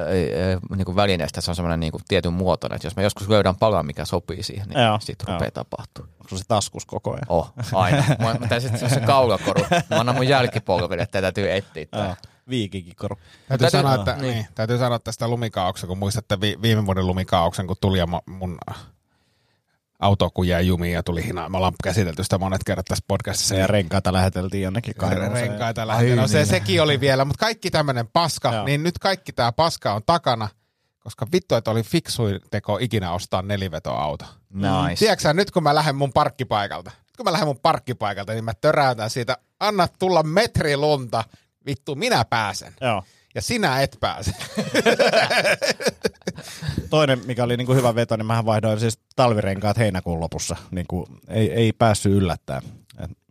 niin 0.76 0.84
kuin 0.84 0.96
välineestä. 0.96 1.40
Se 1.40 1.50
on 1.50 1.54
semmoinen 1.54 1.80
niin 1.80 1.92
kuin 1.92 2.02
tietyn 2.08 2.32
muotoinen, 2.32 2.76
että 2.76 2.86
jos 2.86 2.96
mä 2.96 3.02
joskus 3.02 3.28
löydän 3.28 3.56
palan, 3.56 3.86
mikä 3.86 4.04
sopii 4.04 4.42
siihen, 4.42 4.68
niin 4.68 4.80
Joo, 4.80 4.98
siitä 5.00 5.24
rupeaa 5.32 5.50
tapahtua. 5.50 6.04
Onko 6.20 6.36
se 6.36 6.44
taskus 6.48 6.86
koko 6.86 7.10
ajan? 7.10 7.26
Oh, 7.28 7.52
aina. 7.72 8.04
Mä, 8.18 8.36
mä 8.50 8.60
sitten 8.60 8.90
se 8.90 9.00
kaulakoru. 9.00 9.66
Mä 9.70 10.00
annan 10.00 10.14
mun 10.14 10.28
jälkipolville, 10.28 11.02
että 11.02 11.20
täytyy 11.20 11.52
etsiä 11.52 12.16
Viikikikoru. 12.50 13.16
Täytyy, 13.16 13.48
Täytyy- 13.48 13.70
sanoa, 13.70 13.94
että, 13.94 14.16
niin. 14.16 14.34
niin. 14.34 14.46
täytyy 14.54 14.78
sanoa 14.78 14.98
tästä 14.98 15.28
lumikaauksen, 15.28 15.88
kun 15.88 15.98
muistatte 15.98 16.40
vi, 16.40 16.56
viime 16.62 16.86
vuoden 16.86 17.06
lumikaauksen, 17.06 17.66
kun 17.66 17.76
tuli 17.80 17.98
ja 17.98 18.06
ma- 18.06 18.22
mun 18.26 18.58
auto 20.00 20.30
kun 20.30 20.48
jäi 20.48 20.66
jumiin 20.66 20.92
ja 20.94 21.02
tuli 21.02 21.24
hinaa. 21.24 21.48
Me 21.48 21.56
ollaan 21.56 21.72
käsitelty 21.84 22.22
sitä 22.24 22.38
monet 22.38 22.64
kerrat 22.64 22.86
tässä 22.86 23.04
podcastissa. 23.08 23.54
Ja 23.54 23.66
renkaita 23.66 24.12
läheteltiin 24.12 24.62
jonnekin 24.62 24.94
Kainuuseen. 24.94 25.32
renkaita 25.48 25.86
lähtee. 25.86 26.16
No 26.16 26.28
se, 26.28 26.44
sekin 26.44 26.82
oli 26.82 27.00
vielä, 27.00 27.24
mutta 27.24 27.40
kaikki 27.40 27.70
tämmöinen 27.70 28.06
paska, 28.12 28.52
Joo. 28.52 28.64
niin 28.64 28.82
nyt 28.82 28.98
kaikki 28.98 29.32
tämä 29.32 29.52
paska 29.52 29.92
on 29.94 30.02
takana, 30.06 30.48
koska 31.00 31.26
vittu, 31.32 31.54
että 31.54 31.70
oli 31.70 31.82
fiksuin 31.82 32.40
teko 32.50 32.78
ikinä 32.80 33.12
ostaa 33.12 33.42
nelivetoauto. 33.42 34.24
Nice. 34.50 34.98
Tiedätkö 34.98 35.32
nyt 35.32 35.50
kun 35.50 35.62
mä 35.62 35.74
lähden 35.74 35.96
mun 35.96 36.12
parkkipaikalta, 36.12 36.90
nyt 36.90 37.16
kun 37.16 37.24
mä 37.24 37.32
lähden 37.32 37.48
mun 37.48 37.58
parkkipaikalta, 37.58 38.32
niin 38.32 38.44
mä 38.44 38.54
töräytän 38.54 39.10
siitä, 39.10 39.36
anna 39.60 39.88
tulla 39.98 40.22
metri 40.22 40.76
lunta, 40.76 41.24
vittu 41.68 41.94
minä 41.94 42.24
pääsen. 42.24 42.74
Joo. 42.80 43.02
Ja 43.34 43.42
sinä 43.42 43.80
et 43.80 43.96
pääse. 44.00 44.32
Toinen, 46.90 47.26
mikä 47.26 47.44
oli 47.44 47.56
niinku 47.56 47.74
hyvä 47.74 47.94
veto, 47.94 48.16
niin 48.16 48.26
mähän 48.26 48.46
vaihdoin 48.46 48.80
siis 48.80 48.98
talvirenkaat 49.16 49.78
heinäkuun 49.78 50.20
lopussa. 50.20 50.56
Niinku, 50.70 51.08
ei, 51.28 51.52
ei 51.52 51.72
päässyt 51.72 52.12
yllättää. 52.12 52.62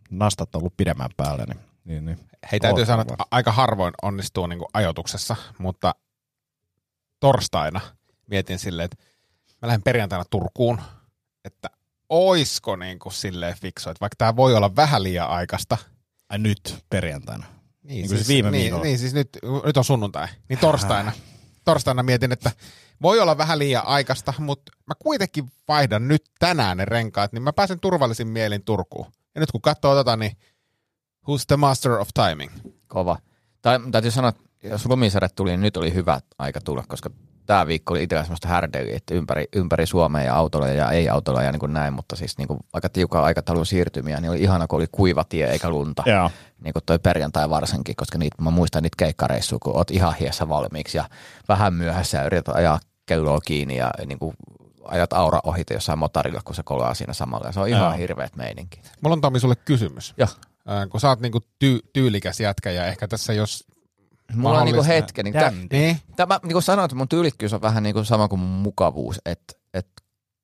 Nastat 0.09 0.55
on 0.55 0.59
ollut 0.59 0.77
pidemmän 0.77 1.09
päällä. 1.17 1.45
Niin, 1.45 1.59
niin, 1.85 2.05
niin. 2.05 2.19
Hei, 2.51 2.59
täytyy 2.59 2.85
sanoa, 2.85 3.01
että 3.01 3.25
aika 3.31 3.51
harvoin 3.51 3.93
onnistuu 4.01 4.47
niin 4.47 4.59
ajoituksessa, 4.73 5.35
mutta 5.57 5.95
torstaina 7.19 7.81
mietin 8.27 8.59
silleen, 8.59 8.85
että 8.85 8.97
mä 9.61 9.67
lähden 9.67 9.83
perjantaina 9.83 10.25
Turkuun, 10.29 10.81
että 11.45 11.69
oisko 12.09 12.75
niin 12.75 12.99
kuin 12.99 13.13
silleen 13.13 13.55
fiksu, 13.61 13.89
että 13.89 14.01
vaikka 14.01 14.15
tämä 14.17 14.35
voi 14.35 14.55
olla 14.55 14.75
vähän 14.75 15.03
liian 15.03 15.29
aikaista. 15.29 15.77
Ai 16.29 16.37
nyt 16.39 16.85
perjantaina. 16.89 17.56
Niin, 17.87 17.95
Niin 17.95 18.07
kuin 18.07 18.17
siis 18.17 18.27
viime 18.27 18.51
niin, 18.51 18.61
viikolla. 18.61 18.83
niin 18.83 18.99
siis 18.99 19.13
nyt, 19.13 19.29
nyt 19.65 19.77
on 19.77 19.83
sunnuntai, 19.83 20.27
niin 20.49 20.59
torstaina. 20.59 21.11
Torstaina 21.65 22.03
mietin, 22.03 22.31
että 22.31 22.51
voi 23.01 23.19
olla 23.19 23.37
vähän 23.37 23.59
liian 23.59 23.85
aikaista, 23.85 24.33
mutta 24.39 24.71
mä 24.85 24.93
kuitenkin 24.99 25.51
vaihdan 25.67 26.07
nyt 26.07 26.23
tänään 26.39 26.77
ne 26.77 26.85
renkaat, 26.85 27.33
niin 27.33 27.43
mä 27.43 27.53
pääsen 27.53 27.79
turvallisin 27.79 28.27
mielin 28.27 28.63
Turkuun. 28.63 29.05
Ja 29.35 29.41
nyt 29.41 29.51
kun 29.51 29.61
katsoo 29.61 29.95
tota, 29.95 30.17
niin 30.17 30.31
who's 31.29 31.43
the 31.47 31.57
master 31.57 31.91
of 31.91 32.09
timing? 32.13 32.51
Kova. 32.87 33.17
Tai, 33.61 33.79
täytyy 33.91 34.11
sanoa, 34.11 34.29
että 34.29 34.43
jos 34.63 34.85
lumisade 34.85 35.29
tuli, 35.29 35.49
niin 35.49 35.61
nyt 35.61 35.77
oli 35.77 35.93
hyvä 35.93 36.19
aika 36.39 36.61
tulla, 36.61 36.83
koska 36.87 37.09
tämä 37.47 37.67
viikko 37.67 37.93
oli 37.93 38.03
itsellä 38.03 38.23
semmoista 38.23 38.47
härdeliä, 38.47 38.95
että 38.95 39.13
ympäri, 39.13 39.45
ympäri 39.55 39.85
Suomea 39.85 40.23
ja 40.23 40.35
autolla 40.35 40.67
ja 40.67 40.91
ei 40.91 41.09
autolla 41.09 41.43
ja 41.43 41.51
niin 41.51 41.59
kuin 41.59 41.73
näin, 41.73 41.93
mutta 41.93 42.15
siis 42.15 42.37
niin 42.37 42.47
kuin 42.47 42.59
aika 42.73 42.89
tiukan 42.89 43.23
aikataulun 43.23 43.65
siirtymiä, 43.65 44.21
niin 44.21 44.31
oli 44.31 44.41
ihana, 44.41 44.67
kun 44.67 44.77
oli 44.77 44.87
kuiva 44.91 45.23
tie 45.23 45.51
eikä 45.51 45.69
lunta. 45.69 46.03
Joo. 46.05 46.31
Niin 46.63 46.73
kuin 46.73 46.83
toi 46.85 46.99
perjantai 46.99 47.49
varsinkin, 47.49 47.95
koska 47.95 48.17
niitä, 48.17 48.41
mä 48.41 48.51
muistan 48.51 48.83
niitä 48.83 48.95
keikkareissuja, 48.97 49.59
kun 49.63 49.75
oot 49.75 49.91
ihan 49.91 50.15
hiessä 50.19 50.49
valmiiksi 50.49 50.97
ja 50.97 51.09
vähän 51.47 51.73
myöhässä 51.73 52.17
ja 52.17 52.25
yrität 52.25 52.55
ajaa 52.55 52.79
kelloa 53.05 53.39
kiinni 53.45 53.77
ja 53.77 53.91
niin 54.05 54.19
kuin 54.19 54.35
ajat 54.83 55.13
aura 55.13 55.39
ohite 55.43 55.73
jossain 55.73 55.99
motorilla, 55.99 56.41
kun 56.45 56.55
se 56.55 56.63
kolaa 56.63 56.93
siinä 56.93 57.13
samalla. 57.13 57.47
Ja 57.47 57.51
se 57.51 57.59
on 57.59 57.67
ihan 57.67 57.81
Joo. 57.81 57.97
hirveät 57.97 58.35
meininki. 58.35 58.81
Mulla 59.01 59.13
on 59.13 59.21
Tomi 59.21 59.39
sulle 59.39 59.55
kysymys. 59.55 60.13
Joo. 60.17 60.27
Äh, 60.69 60.89
kun 60.89 60.99
sä 60.99 61.09
oot 61.09 61.19
niinku 61.19 61.39
ty- 61.39 61.89
tyylikäs 61.93 62.39
jätkä 62.39 62.71
ja 62.71 62.85
ehkä 62.85 63.07
tässä 63.07 63.33
jos... 63.33 63.63
Mulla 64.35 64.59
on 64.59 64.65
niinku 64.65 64.83
hetken. 64.83 65.23
Niin 65.25 65.33
tä, 65.33 65.53
Niin? 65.71 65.97
tämä, 66.15 66.39
niin 66.43 66.53
kuin 66.53 66.63
sanoin, 66.63 66.85
että 66.85 66.95
mun 66.95 67.07
tyylikkyys 67.09 67.53
on 67.53 67.61
vähän 67.61 67.83
niin 67.83 67.93
kuin 67.93 68.05
sama 68.05 68.27
kuin 68.27 68.39
mun 68.39 68.49
mukavuus. 68.61 69.21
Että 69.25 69.53
et, 69.73 69.87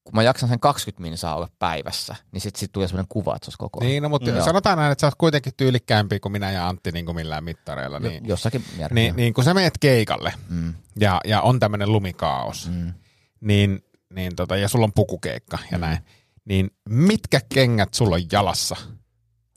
kun 0.04 0.16
mä 0.16 0.24
jaksan 0.24 0.50
sen 0.50 0.60
20 0.60 1.02
minsaa 1.02 1.36
olla 1.36 1.48
päivässä, 1.60 2.16
niin 2.32 2.42
sit, 2.42 2.56
sit 2.56 2.72
tulee 2.72 2.88
sellainen 2.88 3.08
kuva, 3.10 3.36
että 3.36 3.46
se 3.46 3.50
olisi 3.50 3.58
koko 3.58 3.80
ajan. 3.80 3.90
Niin, 3.90 4.04
no, 4.04 4.10
mutta 4.10 4.30
Joo. 4.30 4.46
sanotaan 4.46 4.78
näin, 4.78 4.92
että 4.92 5.02
sä 5.02 5.08
oot 5.08 5.16
kuitenkin 5.18 5.54
tyylikkäämpi 5.58 6.20
kuin 6.20 6.32
minä 6.32 6.52
ja 6.52 6.68
Antti 6.68 6.92
niin 6.92 7.06
kuin 7.06 7.16
millään 7.16 7.44
mittareilla. 7.44 7.98
Jo- 7.98 8.10
Niin, 8.10 8.28
Jossakin 8.28 8.64
järkeä. 8.78 8.96
niin, 8.96 9.16
niin 9.16 9.34
kun 9.34 9.44
sä 9.44 9.54
meet 9.54 9.74
keikalle 9.80 10.34
Mm, 10.50 10.74
ja, 11.00 11.22
ja 11.26 11.42
on 11.42 11.60
tämmöinen 11.60 11.92
lumikaos, 11.92 12.70
mm. 12.72 12.94
niin, 13.42 13.80
niin 14.14 14.36
tota, 14.36 14.56
ja 14.58 14.68
sulla 14.68 14.84
on 14.86 14.94
pukukeikka 14.94 15.58
ja 15.72 15.78
näin, 15.78 15.98
niin 16.46 16.72
mitkä 16.90 17.40
kengät 17.54 17.94
sulla 17.94 18.16
on 18.16 18.22
jalassa 18.32 18.76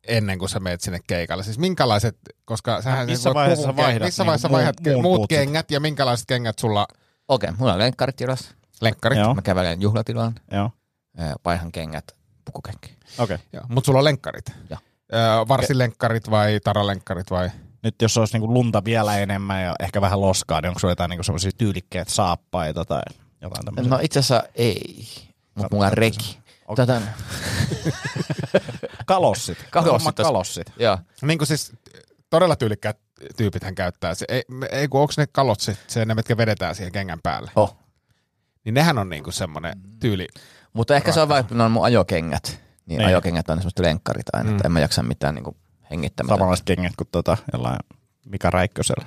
ennen 0.09 0.38
kuin 0.38 0.49
sä 0.49 0.61
meet 0.61 0.81
sinne 0.81 0.99
keikalle? 1.07 1.42
Siis 1.45 1.59
minkälaiset, 1.59 2.16
koska 2.45 2.83
sähän 2.83 3.07
Missä 3.07 3.29
voit 3.29 3.35
vaiheessa 3.35 3.69
puvun- 3.69 3.77
vaihdat 3.77 4.03
missä 4.09 4.23
niinku 4.23 4.27
vaiheessa 4.29 4.49
muun- 4.49 4.53
vaihdat 4.53 4.77
muun 4.87 5.03
muut 5.03 5.21
putsit? 5.21 5.38
kengät 5.38 5.71
ja 5.71 5.81
minkälaiset 5.81 6.27
kengät 6.27 6.59
sulla, 6.59 6.87
Okei, 7.29 7.51
mulla 7.59 7.73
on 7.73 7.79
lenkkarit 7.79 8.21
jalassa. 8.21 8.51
lenkkarit, 8.81 9.19
Joo. 9.19 9.35
Mä 9.35 9.42
kävelen 9.42 9.83
juhlatilaan, 9.83 10.35
Joo, 10.53 10.71
eh, 11.19 11.33
vaihan 11.45 11.73
kengät, 11.73 12.05
pukukenki. 12.45 12.97
okei. 13.19 13.35
Okay. 13.35 13.38
Joo, 13.53 13.64
mutta 13.69 13.87
sulla 13.87 13.99
on 13.99 14.05
lenkkarit. 14.05 14.45
Joo. 14.71 14.79
Varsilenkkarit 15.49 16.31
vai 16.31 16.61
taralenkkarit 16.64 17.31
vai? 17.31 17.51
Nyt 17.83 18.03
jos 18.03 18.16
olisi 18.19 18.35
niinku 18.35 18.55
lunta 18.55 18.85
vielä 18.85 19.19
enemmän 19.19 19.62
ja 19.64 19.75
ehkä 19.81 20.01
vähän 20.01 20.21
loskaa, 20.21 20.61
niin 20.61 20.69
onko 20.69 20.79
sulla 20.79 20.92
jotain 20.92 21.09
niinku 21.09 21.23
semmoisia 21.23 21.51
tyylikkeet 21.59 22.09
saappaita 22.09 22.85
tai 22.85 23.03
jotain 23.40 23.64
tämmöistä? 23.64 23.90
No 23.90 23.99
itse 24.03 24.19
asiassa 24.19 24.42
ei, 24.55 25.07
mutta 25.55 25.69
mulla 25.77 25.87
on 25.87 25.92
reki. 25.92 26.38
Okei. 26.68 26.87
Tätä, 26.87 27.02
kalossit. 29.07 29.59
Kalossit 29.70 30.14
tässä. 30.14 30.29
kalossit. 30.29 30.72
joo. 30.79 30.98
Niin 31.22 31.38
kuin 31.38 31.48
siis 31.48 31.72
todella 32.31 32.57
tyylikkäät 32.57 32.98
tyypit 33.37 33.64
hän 33.64 33.74
käyttää. 33.74 34.14
Se, 34.14 34.24
ei, 34.29 34.42
ei 34.70 34.88
kun 34.88 35.00
onko 35.00 35.12
ne 35.16 35.26
kalotsit, 35.26 35.79
se 35.87 36.05
ne, 36.05 36.14
mitkä 36.14 36.37
vedetään 36.37 36.74
siihen 36.74 36.92
kengän 36.92 37.20
päälle. 37.22 37.50
Oh. 37.57 37.76
Niin 38.64 38.74
nehän 38.74 38.98
on 38.98 39.09
niinku 39.09 39.33
semmoinen 39.33 39.81
tyyli. 40.00 40.26
Mutta 40.72 40.96
ehkä 40.96 41.12
se 41.12 41.20
on 41.20 41.29
vain, 41.29 41.40
että 41.40 41.55
ne 41.55 41.62
on 41.62 41.70
mun 41.70 41.85
ajokengät. 41.85 42.42
Niin, 42.46 42.59
Niin. 42.87 42.98
niin. 42.98 43.09
ajokengät 43.09 43.50
on 43.50 43.59
semmoista 43.59 43.83
lenkkarit 43.83 44.26
aina, 44.33 44.44
Mm. 44.44 44.50
mm. 44.50 44.57
että 44.57 44.68
en 44.68 44.72
mä 44.72 44.81
jaksa 44.81 45.02
mitään 45.02 45.35
niinku 45.35 45.57
hengittämättä. 45.90 46.35
Samanlaiset 46.35 46.66
kengät 46.66 46.92
kuin 46.96 47.09
tota, 47.12 47.37
jollain 47.52 47.79
Mika 48.26 48.50
Räikkösellä. 48.50 49.05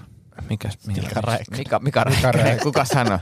Mikä, 0.49 0.69
mikä, 0.87 1.01
Mika 1.01 1.21
Räikkönen. 1.21 1.59
Mika, 1.59 1.79
Mika 1.79 2.03
Räikkönen. 2.03 2.59
Kuka 2.63 2.85
sanoo? 2.85 3.19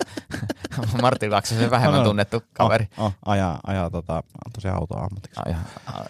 Martin 1.01 1.31
Laaksosen 1.31 1.71
vähemmän 1.71 1.97
No, 1.97 2.03
no. 2.03 2.09
tunnettu 2.09 2.43
kaveri. 2.53 2.87
Oh, 2.97 3.05
oh, 3.05 3.13
ajaa, 3.25 3.59
ajaa 3.67 3.89
tota, 3.89 4.23
tosiaan 4.53 4.77
autoa 4.77 4.99
ammatiksi. 5.03 5.41
Ai, 5.45 5.53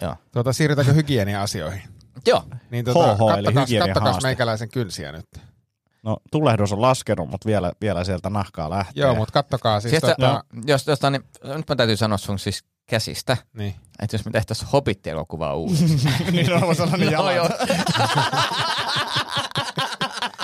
joo. 0.02 0.16
Tuota, 0.32 0.54
siirrytäänkö 0.54 0.94
hygienia-asioihin? 0.94 1.82
Joo. 2.26 2.44
Niin 2.72 2.86
tuota, 2.86 3.16
HH, 3.16 3.20
eli 3.38 3.44
kattokas, 3.44 3.62
hygieniahaaste. 3.62 3.94
kattokas 4.00 4.24
meikäläisen 4.24 4.70
kynsiä 4.70 5.12
nyt. 5.12 5.26
No 6.04 6.18
tulehdus 6.32 6.74
on 6.74 6.82
laskenut, 6.82 7.30
mutta 7.30 7.46
vielä, 7.48 7.72
vielä 7.82 8.04
sieltä 8.04 8.30
nahkaa 8.30 8.70
lähtee. 8.70 9.04
Joo, 9.04 9.16
mutta 9.16 9.34
kattokaa 9.34 9.80
siis. 9.80 9.90
Siis 9.92 10.02
Tota, 10.02 10.16
tota, 10.16 10.44
jos, 10.68 10.88
jos, 10.88 11.00
niin, 11.12 11.24
nyt 11.44 11.70
mä 11.70 11.76
täytyy 11.76 11.98
sanoa 11.98 12.18
sun 12.18 12.40
siis 12.40 12.64
käsistä, 12.86 13.38
niin. 13.54 13.76
että 14.00 14.16
jos 14.16 14.26
me 14.26 14.32
tehtäisiin 14.32 14.70
Hobbit-elokuvaa 14.74 15.54
uusi. 15.54 15.86
niin 16.32 16.54
on 16.54 16.76
sellainen 16.76 17.14
no, 17.14 17.32
joo. 17.32 17.50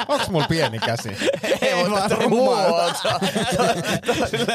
Onks 0.08 0.30
mulla 0.30 0.48
pieni 0.48 0.80
käsi? 0.80 1.10
Ei, 1.78 1.90
mutta 1.90 2.10
toi 2.10 2.28
muoto. 2.28 2.94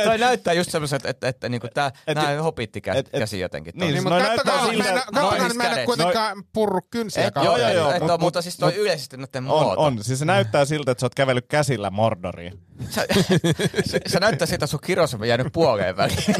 Toi- 0.04 0.18
näyttää 0.18 0.54
just 0.54 0.70
semmoiset, 0.70 1.06
että, 1.06 1.28
että 1.28 1.48
niinku 1.48 1.68
tää, 1.74 1.90
Et- 2.06 2.14
nää 2.14 2.42
hobitti 2.42 2.82
et- 2.94 2.96
et- 3.12 3.20
käsi 3.20 3.40
jotenkin. 3.40 3.72
niin, 3.76 3.94
Niin, 3.94 4.04
no 4.04 4.10
mutta 4.10 4.18
näyttää 4.24 4.44
kattokaa, 4.54 4.70
siltä, 4.70 4.84
mä 4.84 4.90
en, 4.90 4.96
että- 4.98 5.12
kattokaa, 5.12 5.46
en 5.46 5.56
kädet. 5.58 5.84
kuitenkaan 5.84 6.42
purru 6.52 6.80
kynsiä 6.90 7.30
joo, 7.44 7.56
joo, 7.56 7.68
joo, 7.70 7.86
mut- 7.86 7.96
et, 7.96 8.02
mut- 8.02 8.20
mutta 8.20 8.42
siis 8.42 8.56
toi 8.56 8.74
yleisesti 8.74 9.16
näiden 9.16 9.50
On, 9.50 9.62
muoto. 9.64 9.80
on. 9.82 10.04
Siis 10.04 10.18
se 10.18 10.24
näyttää 10.24 10.64
siltä, 10.64 10.90
että 10.92 11.00
sä 11.00 11.06
oot 11.06 11.14
kävellyt 11.14 11.46
käsillä 11.48 11.90
Mordoriin. 11.90 12.60
Sä, 12.90 13.06
se, 13.90 14.00
se 14.06 14.20
näyttää 14.20 14.46
siltä, 14.46 14.64
että 14.64 14.66
sun 14.66 14.80
kirous 14.86 15.14
on 15.14 15.28
jäänyt 15.28 15.52
puoleen 15.52 15.96
väliin. 15.96 16.18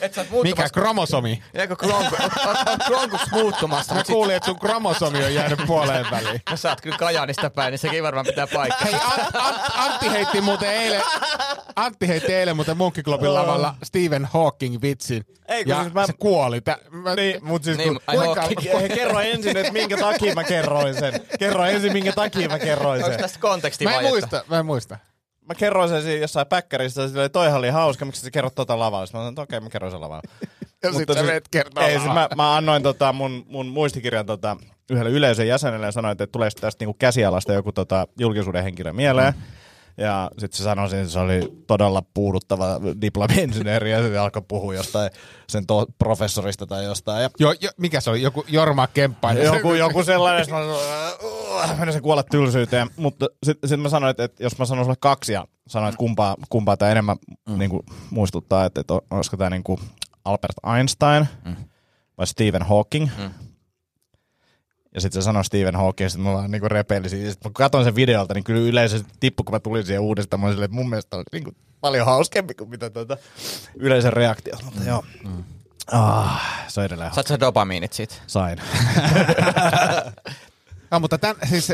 Et 0.00 0.14
sä 0.14 0.24
oot 0.32 0.42
Mikä 0.42 0.68
kromosomi? 0.72 1.42
Eikö 1.54 1.76
kronku, 1.76 2.16
kronkuksi 2.86 3.26
muuttumassa, 3.32 3.94
Mä 3.94 3.98
mutta 3.98 4.06
sit, 4.06 4.14
kuulin, 4.14 4.36
että 4.36 4.46
sun 4.46 4.58
kromosomi 4.58 5.24
on 5.24 5.34
jäänyt 5.34 5.60
puoleen 5.66 6.06
väliin. 6.10 6.40
no 6.50 6.56
sä 6.56 6.68
oot 6.68 6.80
kyllä 6.80 6.98
Kajaanista 6.98 7.50
päin, 7.50 7.70
niin 7.70 7.78
sekin 7.78 8.02
varmaan 8.02 8.26
pitää 8.26 8.46
paikkaa. 8.46 8.84
Hei, 8.84 8.94
Ant, 8.94 9.36
Ant, 9.36 9.55
Antti 9.74 10.10
heitti 10.10 10.40
muuten 10.40 10.70
eilen, 10.70 11.02
Antti 11.76 12.08
heitti 12.08 12.34
eilen 12.34 12.56
muuten 12.56 12.76
Munkkiklubin 12.76 13.34
lavalla 13.34 13.74
Stephen 13.84 14.24
Hawking 14.24 14.78
vitsin. 14.82 15.24
Ei, 15.48 15.64
kun 15.64 15.70
ja 15.70 15.82
siis 15.82 15.94
mä- 15.94 16.06
se 16.06 16.12
kuoli. 16.18 16.60
Tä, 16.60 16.78
mä, 16.90 17.14
Niin, 17.14 17.44
mut 17.44 17.64
siis 17.64 17.78
Niin, 17.78 17.88
kun, 17.88 18.00
kuinka- 18.16 18.40
Hawking. 18.40 18.72
He- 18.82 18.88
kerro 18.88 19.20
ensin, 19.20 19.56
että 19.56 19.72
minkä 19.72 19.96
takia 19.96 20.34
mä 20.34 20.44
kerroin 20.44 20.94
sen. 20.94 21.20
Kerro 21.38 21.64
ensin, 21.64 21.92
minkä 21.92 22.12
takia 22.12 22.48
mä 22.48 22.58
kerroin 22.58 22.98
Onko 23.04 23.10
sen. 23.10 23.20
tästä 23.20 23.38
konteksti 23.38 23.84
mä 23.84 23.98
en 23.98 24.04
muista, 24.04 24.44
mä 24.48 24.58
en 24.58 24.66
muista. 24.66 24.98
Mä 25.48 25.54
kerroin 25.54 25.88
sen 25.88 26.02
siinä 26.02 26.20
jossain 26.20 26.46
päkkärissä, 26.46 27.08
silleen, 27.08 27.30
toihan 27.30 27.58
oli 27.58 27.70
hauska, 27.70 28.04
miksi 28.04 28.20
sä 28.22 28.30
kerrot 28.30 28.54
tota 28.54 28.78
lavalla? 28.78 29.06
Sitten 29.06 29.18
Mä 29.18 29.22
sanoin, 29.22 29.32
että 29.32 29.42
okei, 29.42 29.60
mä 29.60 29.68
kerron 29.70 29.90
sen 29.90 30.00
lavalla. 30.00 30.22
Ja 30.82 30.92
sit 30.92 31.08
sä 31.14 31.22
menet 31.22 31.48
kertoa 31.48 31.84
Ei, 31.86 31.98
siis 31.98 32.12
mä, 32.12 32.28
mä 32.36 32.56
annoin 32.56 32.82
tota 32.82 33.12
mun, 33.12 33.44
mun 33.48 33.66
muistikirjan 33.66 34.26
tota, 34.26 34.56
yhdelle 34.90 35.10
yleisön 35.10 35.48
jäsenelle 35.48 35.86
ja 35.86 35.92
sanoin, 35.92 36.12
että 36.12 36.26
tulee 36.26 36.50
tästä 36.60 36.82
niinku 36.82 36.96
käsialasta 36.98 37.52
joku 37.52 37.72
tota, 37.72 38.06
julkisuuden 38.18 38.62
henkilö 38.62 38.92
mieleen. 38.92 39.34
Ja 39.98 40.30
sitten 40.38 40.58
se 40.58 40.64
sanoi, 40.64 40.86
että 40.86 41.08
se 41.08 41.18
oli 41.18 41.62
todella 41.66 42.02
puuduttava 42.14 42.80
diplomi-insinööri 43.00 43.90
ja 43.90 44.02
sitten 44.02 44.20
alkoi 44.20 44.42
puhua 44.48 44.74
jostain 44.74 45.10
sen 45.48 45.66
to- 45.66 45.86
professorista 45.98 46.66
tai 46.66 46.84
jostain. 46.84 47.22
Ja 47.22 47.30
Jo, 47.38 47.54
jo, 47.60 47.70
mikä 47.76 48.00
se 48.00 48.10
oli? 48.10 48.22
Joku 48.22 48.44
Jorma 48.48 48.86
Kemppainen. 48.86 49.44
joku, 49.44 49.74
joku 49.74 50.02
sellainen, 50.04 50.42
että 50.42 50.54
mä 50.54 50.60
sanoin, 50.60 51.78
menisin 51.80 52.02
kuolla 52.02 52.22
tylsyyteen. 52.22 52.90
Mutta 52.96 53.26
sitten 53.42 53.68
sit 53.68 53.80
mä 53.80 53.88
sanoin, 53.88 54.10
että, 54.10 54.24
että 54.24 54.42
jos 54.42 54.58
mä 54.58 54.64
sanon 54.64 54.84
sulle 54.84 54.96
kaksi 55.00 55.32
ja 55.32 55.46
sanoin, 55.66 55.88
että 55.88 55.98
kumpaa, 55.98 56.36
kumpaa 56.48 56.76
tämä 56.76 56.90
enemmän 56.90 57.16
mm. 57.48 57.58
niin 57.58 57.70
kuin, 57.70 57.82
muistuttaa, 58.10 58.64
että, 58.64 58.80
että 58.80 58.94
olisiko 59.10 59.36
tämä 59.36 59.50
niin 59.50 59.64
kuin 59.64 59.80
Albert 60.24 60.76
Einstein 60.76 61.26
mm. 61.44 61.56
vai 62.18 62.26
Stephen 62.26 62.62
Hawking. 62.62 63.08
Mm. 63.18 63.30
Ja 64.96 65.00
sitten 65.00 65.22
se 65.22 65.24
sanoi 65.24 65.44
Stephen 65.44 65.76
Hawking, 65.76 66.04
ja 66.06 66.10
sitten 66.10 66.26
mä 66.26 66.32
vaan 66.32 66.50
niinku 66.50 66.68
repeilisin. 66.68 67.24
Ja 67.24 67.30
sitten 67.30 67.42
kun 67.52 67.52
katson 67.54 67.84
sen 67.84 67.94
videolta, 67.94 68.34
niin 68.34 68.44
kyllä 68.44 68.60
yleisö 68.60 69.00
tippui, 69.20 69.44
kun 69.44 69.54
mä 69.54 69.60
tulin 69.60 69.86
siihen 69.86 70.02
uudestaan. 70.02 70.40
Mä 70.40 70.46
olin 70.46 70.54
silleen, 70.54 70.64
että 70.64 70.74
mun 70.76 70.88
mielestä 70.90 71.16
on 71.16 71.24
niinku 71.32 71.52
paljon 71.80 72.06
hauskempi 72.06 72.54
kuin 72.54 72.70
mitä 72.70 72.90
tuota 72.90 73.16
yleisön 73.74 74.12
reaktio. 74.12 74.54
Mutta 74.64 74.80
joo. 74.84 75.04
Mm. 75.24 75.44
Ah, 75.92 76.42
se 76.68 76.80
on 76.80 76.86
edelleen 76.86 77.14
Saat 77.14 77.26
sä 77.26 77.40
dopamiinit 77.40 77.92
siitä? 77.92 78.14
Sain. 78.26 78.58
No, 80.90 81.00
mutta 81.00 81.18
tämän, 81.18 81.36
siis 81.48 81.72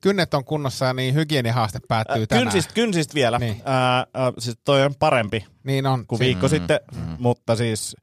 kynnet 0.00 0.34
on 0.34 0.44
kunnossa, 0.44 0.94
niin 0.94 1.14
hygienihaaste 1.14 1.78
päättyy 1.88 2.26
tänään. 2.26 2.44
Kynsistä, 2.44 2.74
kynsistä 2.74 3.14
vielä. 3.14 3.38
Niin. 3.38 3.62
Ää, 3.64 4.06
ää, 4.14 4.32
siis 4.38 4.56
toi 4.64 4.84
on 4.84 4.94
parempi 4.98 5.44
Niin 5.64 5.86
on. 5.86 6.06
kuin 6.06 6.18
viikko 6.18 6.46
mm, 6.46 6.50
sitten, 6.50 6.80
mm. 6.94 7.16
mutta 7.18 7.56
siis 7.56 7.96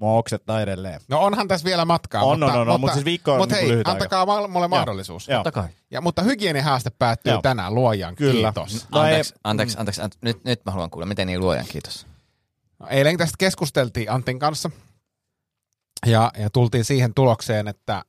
mua 0.00 0.12
oksettaa 0.18 0.60
edelleen. 0.60 1.00
No 1.08 1.20
onhan 1.20 1.48
tässä 1.48 1.64
vielä 1.64 1.84
matkaa. 1.84 2.22
On, 2.22 2.38
mutta, 2.40 2.52
on, 2.54 2.60
on, 2.60 2.68
on, 2.68 2.80
mutta 2.80 2.94
siis 2.94 3.04
viikko 3.04 3.32
on 3.32 3.38
Mutta 3.38 3.54
niinku 3.54 3.66
hei, 3.66 3.72
lyhyt 3.72 3.88
aika. 3.88 3.96
antakaa 3.96 4.26
ma- 4.26 4.48
mulle 4.48 4.68
mahdollisuus. 4.68 5.28
Joo. 5.28 5.38
Totta 5.44 5.60
kai. 5.60 5.68
Ja, 5.90 6.00
mutta 6.00 6.22
hygienihaaste 6.22 6.90
päättyy 6.90 7.32
Joo. 7.32 7.42
tänään, 7.42 7.74
luojan 7.74 8.16
Kyllä. 8.16 8.52
kiitos. 8.52 8.86
No 8.92 9.00
anteeksi, 9.00 9.34
ei- 9.34 9.40
anteeksi, 9.44 9.78
anteeksi, 9.78 10.02
anteeksi. 10.02 10.18
Nyt, 10.22 10.44
nyt 10.44 10.60
mä 10.64 10.72
haluan 10.72 10.90
kuulla, 10.90 11.06
miten 11.06 11.26
niin 11.26 11.40
luojan 11.40 11.66
kiitos. 11.68 12.06
No, 12.78 12.86
eilen 12.90 13.16
tästä 13.16 13.34
keskusteltiin 13.38 14.10
Antin 14.10 14.38
kanssa 14.38 14.70
ja, 16.06 16.30
ja 16.38 16.50
tultiin 16.50 16.84
siihen 16.84 17.14
tulokseen, 17.14 17.68
että, 17.68 18.02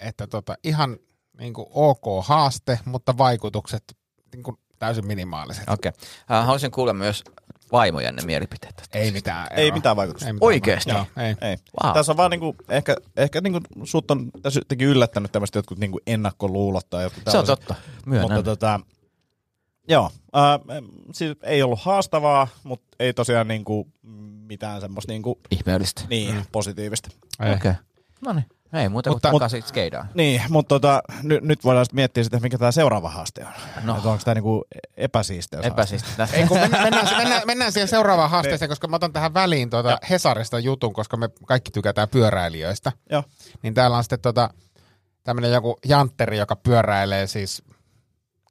että 0.00 0.26
tota, 0.26 0.54
ihan 0.64 0.96
niin 1.38 1.54
kuin 1.54 1.66
ok 1.70 2.04
haaste, 2.24 2.80
mutta 2.84 3.18
vaikutukset 3.18 3.96
niin 4.34 4.42
kuin 4.42 4.56
täysin 4.78 5.06
minimaaliset. 5.06 5.68
Okei. 5.68 5.88
Okay. 6.28 6.42
Haluaisin 6.42 6.70
kuulla 6.70 6.92
myös 6.92 7.24
vaimojenne 7.72 8.22
mielipiteet. 8.22 8.76
tästä. 8.76 8.98
Ei 8.98 9.10
mitään 9.10 9.46
eroa. 9.52 9.64
Ei 9.64 9.72
mitään 9.72 9.96
vaikutusta. 9.96 10.26
Ei 10.26 10.32
mitään 10.32 10.46
Oikeesti? 10.46 10.90
Joo, 10.90 11.06
ei. 11.16 11.34
Ei. 11.50 11.56
Wow. 11.84 11.94
Tässä 11.94 12.12
on 12.12 12.16
vaan 12.16 12.30
niinku, 12.30 12.56
ehkä, 12.68 12.96
ehkä 13.16 13.40
niinku, 13.40 13.60
sut 13.84 14.10
on 14.10 14.30
tässä 14.42 14.60
jotenkin 14.60 14.88
yllättänyt 14.88 15.32
tämmöiset 15.32 15.54
jotkut 15.54 15.78
niinku 15.78 16.00
ennakkoluulot 16.06 16.90
tai 16.90 17.02
jotkut 17.02 17.22
Se 17.28 17.38
on 17.38 17.46
totta. 17.46 17.74
Myönnän. 18.06 18.30
Mutta 18.30 18.42
tota, 18.42 18.80
joo, 19.88 20.10
ää, 20.32 20.58
siis 21.12 21.36
ei 21.42 21.62
ollut 21.62 21.80
haastavaa, 21.80 22.48
mutta 22.64 22.96
ei 23.00 23.14
tosiaan 23.14 23.48
niinku 23.48 23.88
mitään 24.46 24.80
semmoista 24.80 25.12
niinku, 25.12 25.40
Ihmeellistä. 25.50 26.02
niin, 26.10 26.34
mm. 26.34 26.42
positiivista. 26.52 27.08
Ei. 27.40 27.54
Okei. 27.54 27.70
Okay. 27.70 27.82
No 28.20 28.32
niin. 28.32 28.46
Ei 28.72 28.88
muuta 28.88 29.10
kuin 29.10 29.16
Mutta- 29.16 29.30
takaisin 29.32 29.62
skeidaan. 29.62 30.08
Niin, 30.14 30.42
mutta 30.48 30.68
tota, 30.68 31.02
nyt, 31.22 31.44
nyt 31.44 31.64
voidaan 31.64 31.86
miettiä 31.92 32.24
sitä, 32.24 32.40
mikä 32.40 32.58
tämä 32.58 32.72
seuraava 32.72 33.10
haaste 33.10 33.44
on. 33.44 33.52
No. 33.82 34.00
No. 34.04 34.10
onko 34.10 34.24
tämä 34.24 34.34
niinku 34.34 34.64
epäsiisteys? 34.96 35.66
Epäsiistä. 35.66 36.28
Ei, 36.32 36.46
kun 36.46 36.58
mennään, 36.60 36.82
mennään, 36.84 37.16
mennään, 37.16 37.42
mennään 37.46 37.72
siihen 37.72 37.88
seuraavaan 37.88 38.30
haasteeseen, 38.30 38.68
koska 38.68 38.88
mä 38.88 38.96
otan 38.96 39.12
tähän 39.12 39.34
väliin 39.34 39.70
tuota 39.70 39.98
Hesarista 40.10 40.58
jutun, 40.58 40.92
koska 40.92 41.16
me 41.16 41.28
kaikki 41.46 41.70
tykätään 41.70 42.08
pyöräilijöistä. 42.08 42.92
Joo. 43.10 43.22
Niin 43.62 43.74
täällä 43.74 43.96
on 43.96 44.04
sitten 44.04 44.20
tota, 44.20 44.50
tämmöinen 45.24 45.52
joku 45.52 45.78
jantteri, 45.84 46.38
joka 46.38 46.56
pyöräilee 46.56 47.26
siis 47.26 47.62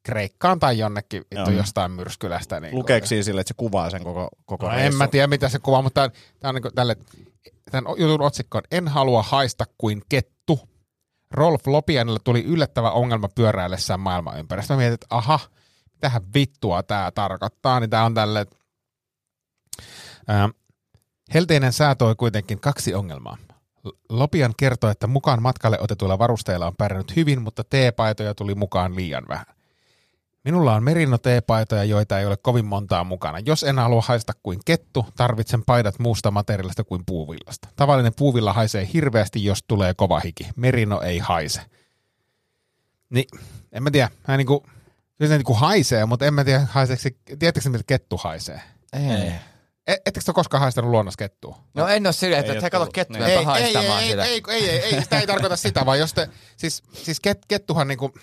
Kreikkaan 0.03 0.59
tai 0.59 0.77
jonnekin 0.77 1.23
vittu 1.35 1.51
jostain 1.51 1.91
myrskylästä. 1.91 2.59
Niin 2.59 2.75
Lukeeko 2.75 3.07
siinä 3.07 3.23
sille, 3.23 3.41
että 3.41 3.47
se 3.47 3.53
kuvaa 3.57 3.89
sen 3.89 4.03
koko, 4.03 4.29
koko 4.45 4.65
No, 4.65 4.77
en 4.77 4.95
mä 4.95 5.07
tiedä, 5.07 5.27
mitä 5.27 5.49
se 5.49 5.59
kuvaa, 5.59 5.81
mutta 5.81 6.09
tämä 6.39 6.49
on 6.49 6.55
niinku 6.55 6.71
tälle, 6.75 6.95
tämän 7.71 7.93
jutun 7.97 8.21
otsikko 8.21 8.57
on 8.57 8.63
En 8.71 8.87
halua 8.87 9.23
haista 9.23 9.65
kuin 9.77 10.01
kettu. 10.09 10.59
Rolf 11.31 11.67
Lopianilla 11.67 12.19
tuli 12.23 12.43
yllättävä 12.43 12.91
ongelma 12.91 13.29
pyöräillessään 13.35 13.99
maailman 13.99 14.39
ympäri. 14.39 14.61
Sitten 14.61 14.77
mä 14.77 14.79
mietin, 14.79 14.93
että 14.93 15.07
aha, 15.09 15.39
mitähän 15.93 16.21
vittua 16.33 16.83
tämä 16.83 17.11
tarkoittaa, 17.11 17.79
niin 17.79 17.89
tämä 17.89 18.05
on 18.05 18.13
tälle, 18.13 18.45
helteinen 21.33 21.73
sää 21.73 21.95
toi 21.95 22.15
kuitenkin 22.15 22.59
kaksi 22.59 22.93
ongelmaa. 22.93 23.37
Lopian 24.09 24.53
kertoi, 24.57 24.91
että 24.91 25.07
mukaan 25.07 25.41
matkalle 25.41 25.79
otetuilla 25.79 26.19
varusteilla 26.19 26.67
on 26.67 26.75
pärjännyt 26.75 27.15
hyvin, 27.15 27.41
mutta 27.41 27.63
teepaitoja 27.63 28.35
tuli 28.35 28.55
mukaan 28.55 28.95
liian 28.95 29.25
vähän. 29.27 29.54
Minulla 30.45 30.75
on 30.75 30.83
merino-teepaitoja, 30.83 31.83
joita 31.83 32.19
ei 32.19 32.25
ole 32.25 32.37
kovin 32.37 32.65
montaa 32.65 33.03
mukana. 33.03 33.39
Jos 33.45 33.63
en 33.63 33.79
halua 33.79 34.03
haista 34.07 34.33
kuin 34.43 34.59
kettu, 34.65 35.05
tarvitsen 35.17 35.63
paidat 35.63 35.99
muusta 35.99 36.31
materiaalista 36.31 36.83
kuin 36.83 37.03
puuvillasta. 37.05 37.67
Tavallinen 37.75 38.13
puuvilla 38.15 38.53
haisee 38.53 38.89
hirveästi, 38.93 39.45
jos 39.45 39.63
tulee 39.67 39.93
kova 39.93 40.19
hiki. 40.19 40.47
Merino 40.55 41.01
ei 41.01 41.19
haise. 41.19 41.61
Niin, 43.09 43.25
en 43.71 43.83
mä 43.83 43.91
tiedä. 43.91 44.09
Hän 44.23 44.37
niinku, 44.37 44.59
kyllä 45.17 45.29
se 45.29 45.37
niinku 45.37 45.53
haisee, 45.53 46.05
mutta 46.05 46.25
en 46.25 46.33
mä 46.33 46.43
tiedä, 46.43 46.67
haiseeko 46.71 47.01
se, 47.01 47.11
tiedättekö 47.39 47.69
miltä 47.69 47.83
kettu 47.87 48.17
haisee? 48.17 48.61
Ei. 48.93 49.31
E- 49.87 49.93
Ettekö 50.05 50.19
te 50.25 50.31
ole 50.31 50.33
koskaan 50.35 50.61
haistanut 50.61 50.91
luonnossa 50.91 51.17
kettua? 51.17 51.57
No 51.73 51.87
en 51.87 52.07
ole 52.07 52.13
silleen, 52.13 52.39
että 52.39 52.51
Ei 52.51 52.57
et 52.57 52.61
oo 52.63 52.65
he 52.65 52.69
kato 52.69 52.83
tullut. 52.83 52.93
kettuja 52.93 53.25
Ei, 53.27 53.31
ei, 53.31 53.37
ei, 53.37 53.39
ei, 53.39 53.45
haistamaan 53.45 54.03
ei, 54.03 54.09
sitä. 54.09 54.23
ei, 54.23 54.41
ei, 54.49 54.69
ei, 54.69 54.79
ei, 54.95 55.01
sitä 55.03 55.19
ei 55.19 55.27
tarkoita 55.27 55.55
sitä, 55.55 55.85
vaan 55.85 55.99
jos 55.99 56.13
te, 56.13 56.29
siis, 56.57 56.83
siis 56.93 57.19
ket, 57.19 57.45
kettuhan 57.47 57.87
niinku, 57.87 58.13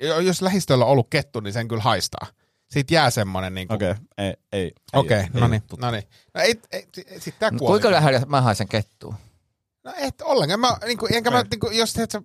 jos 0.00 0.42
lähistöllä 0.42 0.84
on 0.84 0.90
ollut 0.90 1.10
kettu, 1.10 1.40
niin 1.40 1.52
sen 1.52 1.68
kyllä 1.68 1.82
haistaa. 1.82 2.26
Siitä 2.70 2.94
jää 2.94 3.10
semmonen 3.10 3.54
niinku, 3.54 3.74
Okei, 3.74 3.90
okay. 3.90 4.02
ei, 4.18 4.34
ei. 4.52 4.72
okei, 4.92 5.18
ei, 5.18 5.26
no 5.32 5.42
ei 5.46 5.50
niin, 5.50 5.62
no 5.78 5.90
niin. 5.90 6.04
No 6.34 6.40
ei, 6.40 6.60
ei, 6.72 6.88
sit 7.18 7.38
tää 7.38 7.50
No, 7.50 7.58
kuoli. 7.58 7.72
Kuinka 7.72 7.90
lähellä 7.90 8.20
mä 8.26 8.40
haisen 8.40 8.68
kettua? 8.68 9.14
No 9.84 9.92
et 9.96 10.22
ollenkaan. 10.22 10.60
Mä, 10.60 10.76
niinku, 10.86 11.08
enkä 11.12 11.30
mä, 11.30 11.44
niinku, 11.50 11.70
jos 11.70 11.92
teet 11.92 12.10
sä, 12.10 12.22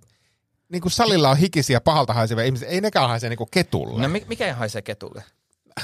niinku 0.70 0.90
salilla 0.90 1.30
on 1.30 1.38
hikisiä 1.38 1.82
pahalta 1.82 2.14
haisevia 2.14 2.46
ihmisiä, 2.46 2.68
ei 2.68 2.82
nekään 2.82 3.10
haise 3.10 3.30
niinku 3.30 3.48
ketulle. 3.52 4.02
No 4.02 4.08
mi- 4.10 4.26
mikä 4.28 4.54
haisee 4.54 4.82
ketulle? 4.82 5.24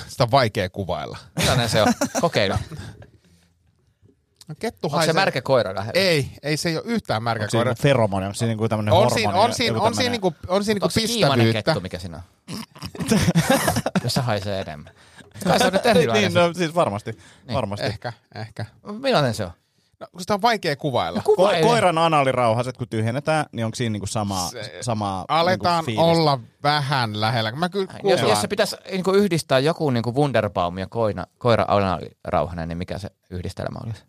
Sitä 0.07 0.23
on 0.23 0.31
vaikea 0.31 0.69
kuvailla. 0.69 1.17
Millainen 1.37 1.69
se 1.69 1.81
on? 1.81 1.93
Kokeile. 2.21 2.59
No, 4.49 4.55
kettu 4.59 4.87
Onko 4.87 4.95
se 4.95 4.97
haisee... 4.97 5.13
märkä 5.13 5.41
koira 5.41 5.75
lähellä? 5.75 5.91
Ei, 6.01 6.31
ei 6.43 6.57
se 6.57 6.69
ei 6.69 6.75
ole 6.77 6.83
yhtään 6.87 7.23
märkä 7.23 7.43
Onko 7.43 7.49
siinä 7.51 7.59
koira. 7.59 7.71
niinku 7.71 7.81
feromoni, 7.81 8.25
onko 8.25 8.33
siinä 8.35 8.47
niinku 8.49 8.69
tämmönen 8.69 8.93
On 8.93 8.97
hormoni? 8.99 9.21
siinä, 9.21 9.33
on 9.33 9.53
siinä, 9.53 9.79
on 9.81 9.95
siinä, 9.95 10.09
niinku, 10.11 10.35
on 10.47 10.63
siinä 10.63 10.75
niinku 10.75 10.85
Onko 10.85 10.89
se 10.99 11.01
kiimainen 11.07 11.45
pistävyyttä. 11.45 11.71
kettu, 11.71 11.81
mikä 11.81 11.99
siinä 11.99 12.17
on? 12.17 12.23
Jos 14.03 14.13
se 14.13 14.21
haisee 14.21 14.61
enemmän. 14.61 14.93
Kai 15.43 15.59
se 15.59 15.65
on 15.67 15.73
nyt 15.73 15.85
erilainen. 15.85 16.23
Niin, 16.33 16.33
no 16.33 16.53
siis 16.53 16.75
varmasti. 16.75 17.11
Niin, 17.47 17.55
varmasti. 17.55 17.85
Ehkä, 17.85 18.13
ehkä. 18.35 18.65
Millainen 18.99 19.33
se 19.33 19.43
on? 19.45 19.51
No, 19.99 20.07
kun 20.11 20.21
sitä 20.21 20.33
on 20.33 20.41
vaikea 20.41 20.75
kuvailla. 20.75 21.21
Ko- 21.29 21.61
koiran 21.63 21.97
anaalirauhaset, 21.97 22.77
kun 22.77 22.87
tyhjennetään, 22.89 23.45
niin 23.51 23.65
onko 23.65 23.75
siinä 23.75 23.93
niinku 23.93 24.07
samaa, 24.07 24.49
Se- 24.49 24.77
samaa 24.81 25.25
Aletaan 25.27 25.83
niinku 25.85 26.01
olla 26.03 26.39
vähän 26.63 27.21
lähellä. 27.21 27.51
Mä 27.51 27.69
kyllä 27.69 27.85
Jos, 27.93 28.01
kuvaan. 28.01 28.29
jos 28.29 28.41
se 28.41 28.47
pitäisi 28.47 28.75
niin 28.91 29.03
yhdistää 29.15 29.59
joku 29.59 29.89
niin 29.89 30.03
Wunderbaum 30.15 30.77
ja 30.77 30.87
koina, 30.87 31.25
koira 31.37 31.65
rauhanen, 32.27 32.67
niin 32.69 32.77
mikä 32.77 32.97
se 32.97 33.09
yhdistelmä 33.29 33.79
olisi? 33.85 34.03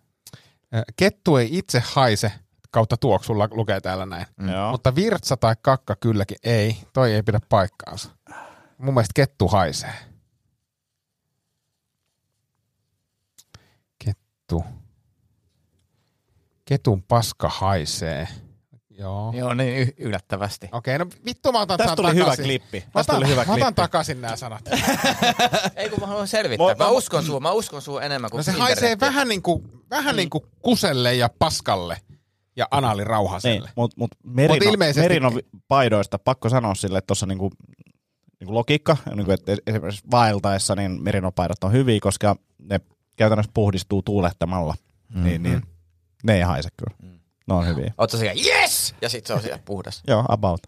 Kettu 0.96 1.36
ei 1.36 1.48
itse 1.58 1.82
haise, 1.94 2.32
kautta 2.70 2.96
tuoksulla 2.96 3.48
lukee 3.50 3.80
täällä 3.80 4.06
näin. 4.06 4.26
Mm. 4.36 4.48
Joo. 4.48 4.70
Mutta 4.70 4.94
virtsa 4.94 5.36
tai 5.36 5.54
kakka 5.62 5.96
kylläkin 5.96 6.36
ei. 6.44 6.76
Toi 6.92 7.14
ei 7.14 7.22
pidä 7.22 7.40
paikkaansa. 7.48 8.10
Mun 8.78 8.94
mielestä 8.94 9.12
kettu 9.14 9.48
haisee. 9.48 9.94
Kettu. 14.04 14.64
Ketun 16.64 17.02
paska 17.02 17.48
haisee. 17.48 18.28
Joo. 19.00 19.32
Joo, 19.36 19.54
niin 19.54 19.78
y- 19.88 19.94
yllättävästi. 19.98 20.68
Okei, 20.72 20.98
no 20.98 21.06
vittu 21.24 21.52
mä 21.52 21.60
otan 21.60 21.78
Tästä 21.78 21.96
tuli 21.96 22.14
hyvä 22.14 22.20
takaisin. 22.24 22.44
klippi. 22.44 22.78
Mä 22.80 22.84
Tästä 22.92 22.98
otan, 23.12 23.16
tuli 23.16 23.26
hyvä 23.28 23.44
mä 23.44 23.52
otan 23.52 23.56
klippi. 23.60 23.74
takaisin 23.74 24.20
nämä 24.20 24.36
sanat. 24.36 24.62
Ei 25.76 25.88
kun 25.90 26.00
mä 26.00 26.06
haluan 26.06 26.28
selvittää. 26.28 26.66
Mä- 26.66 26.74
Mä, 26.74 26.84
mä- 26.84 26.90
uskon 26.90 27.24
sua, 27.24 27.40
mä 27.40 27.50
uskon 27.52 27.82
sua 27.82 28.02
enemmän 28.02 28.30
kuin 28.30 28.38
No 28.38 28.42
se 28.42 28.50
internetti. 28.50 28.80
haisee 28.80 29.00
vähän 29.00 29.28
niin 29.28 29.42
kuin, 29.42 29.62
vähän 29.90 30.16
niin 30.16 30.30
kuin 30.30 30.44
kuselle 30.62 31.14
ja 31.14 31.30
paskalle 31.38 31.96
ja 32.56 32.64
Niin, 32.64 32.68
anaalirauhaselle. 32.78 33.70
mutta 33.76 33.94
mut 33.98 34.10
merino, 34.24 34.54
Mut 34.54 34.62
ilmeisesti- 34.62 35.00
merino 35.00 35.32
paidoista 35.68 36.18
pakko 36.18 36.48
sanoa 36.48 36.74
sille, 36.74 36.98
että 36.98 37.06
tuossa 37.06 37.26
niinku, 37.26 37.50
niinku 38.40 38.54
logiikka, 38.54 38.96
niinku, 39.14 39.32
että 39.32 39.52
esimerkiksi 39.66 40.04
vaeltaessa 40.10 40.74
niin 40.76 41.02
merinopaidat 41.02 41.64
on 41.64 41.72
hyviä, 41.72 41.98
koska 42.02 42.36
ne 42.58 42.80
käytännössä 43.16 43.50
puhdistuu 43.54 44.02
tuulettamalla, 44.02 44.74
mm-hmm. 45.08 45.24
niin, 45.24 45.42
niin 45.42 45.62
ne 46.24 46.34
ei 46.34 46.40
haise 46.42 46.68
kyllä. 46.76 47.10
Mm. 47.12 47.19
Ne 47.50 47.56
on 47.56 47.66
hyviä. 47.66 47.92
Oot 47.98 48.10
siellä, 48.10 48.42
yes! 48.46 48.94
Ja 49.02 49.08
sit 49.08 49.26
se 49.26 49.32
on 49.34 49.42
siellä 49.42 49.58
puhdas. 49.64 50.02
Joo, 50.08 50.24
about. 50.28 50.60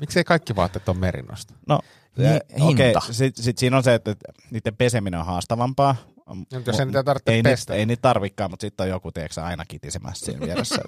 Miksei 0.00 0.24
kaikki 0.24 0.56
vaatteet 0.56 0.88
on 0.88 0.96
merinosta? 0.98 1.54
No, 1.68 1.80
Niin, 2.16 2.30
eh, 2.30 2.40
okei, 2.62 2.86
hinta. 2.86 3.00
sit, 3.10 3.36
sit 3.36 3.58
siinä 3.58 3.76
on 3.76 3.82
se, 3.82 3.94
että 3.94 4.14
niiden 4.50 4.76
peseminen 4.76 5.20
on 5.20 5.26
haastavampaa. 5.26 5.96
Mutta 6.34 6.56
jos 6.66 6.80
ei 6.80 6.86
niitä 6.86 7.02
tarvitse 7.02 7.32
ei, 7.32 7.42
pestä. 7.42 7.72
Niitä, 7.72 7.80
ei 7.80 7.86
niitä 7.86 8.02
tarvikaan, 8.02 8.50
mutta 8.50 8.64
sitten 8.64 8.84
on 8.84 8.90
joku, 8.90 9.12
tiedätkö, 9.12 9.42
aina 9.42 9.64
kitisemässä 9.64 10.26
siinä 10.26 10.46
vieressä. 10.46 10.76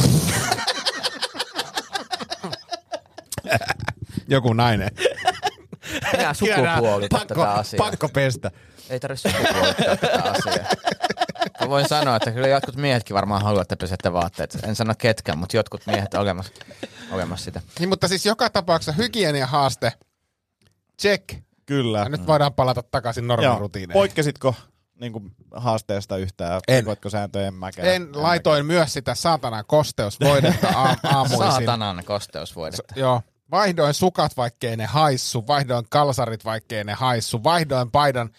Joku 4.29 4.53
nainen. 4.53 4.91
Minä 6.13 6.35
sukupuolita 6.35 7.25
tätä 7.29 7.53
asiaa. 7.53 7.91
pakko 7.91 8.09
pestä. 8.09 8.51
Ei 8.91 9.01
tarvitse 9.01 9.31
sukupuolittaa 9.31 9.97
tätä 9.97 10.23
asiaa. 10.23 10.67
Mä 11.61 11.69
voin 11.69 11.89
sanoa, 11.89 12.17
että 12.17 12.31
kyllä 12.31 12.49
jotkut 12.49 12.77
miehetkin 12.77 13.15
varmaan 13.15 13.43
haluavat, 13.43 13.65
että 13.73 13.77
pesette 13.77 14.13
vaatteet. 14.13 14.59
En 14.63 14.77
sano 14.77 14.95
ketkään, 14.99 15.39
mutta 15.39 15.57
jotkut 15.57 15.87
miehet 15.87 16.15
olemassa, 16.15 16.53
olemassa 17.11 17.45
sitä. 17.45 17.61
Niin, 17.79 17.89
mutta 17.89 18.09
siis 18.09 18.27
joka 18.27 18.51
tapauksessa 18.51 18.93
hygienia 18.93 19.47
haaste, 19.47 19.93
check. 21.03 21.35
Kyllä. 21.67 21.99
Ja 21.99 22.09
nyt 22.09 22.27
voidaan 22.27 22.55
palata 22.55 22.83
takaisin 22.91 23.25
Joo. 23.25 23.37
normaalirutiineihin. 23.37 24.01
Poikkesitko 24.01 24.55
niin 25.01 25.13
kuin, 25.13 25.35
haasteesta 25.55 26.17
yhtään? 26.17 26.61
En. 26.69 26.77
Rikoitko 26.77 27.11
sääntöjä? 27.11 27.47
En 27.49 27.55
mäkään. 27.55 27.89
En 27.89 28.09
laitoin 28.13 28.67
myös 28.67 28.93
sitä 28.93 29.15
saatanan 29.15 29.65
kosteusvoidetta 29.67 30.69
aam- 30.69 30.99
aamuisin. 31.17 31.39
Saatanan 31.39 32.05
kosteusvoidetta. 32.05 32.95
Joo. 32.97 33.23
Vaihdoin 33.51 33.95
sukat, 33.95 34.37
vaikkei 34.37 34.77
ne 34.77 34.87
haissu. 34.87 35.47
Vaihdoin 35.47 35.85
kalsarit, 35.91 36.45
vaikkei 36.45 36.85
ne 36.85 36.93
haissu. 36.93 37.45
Vaihdoin 37.45 37.91
paidan 37.91 38.31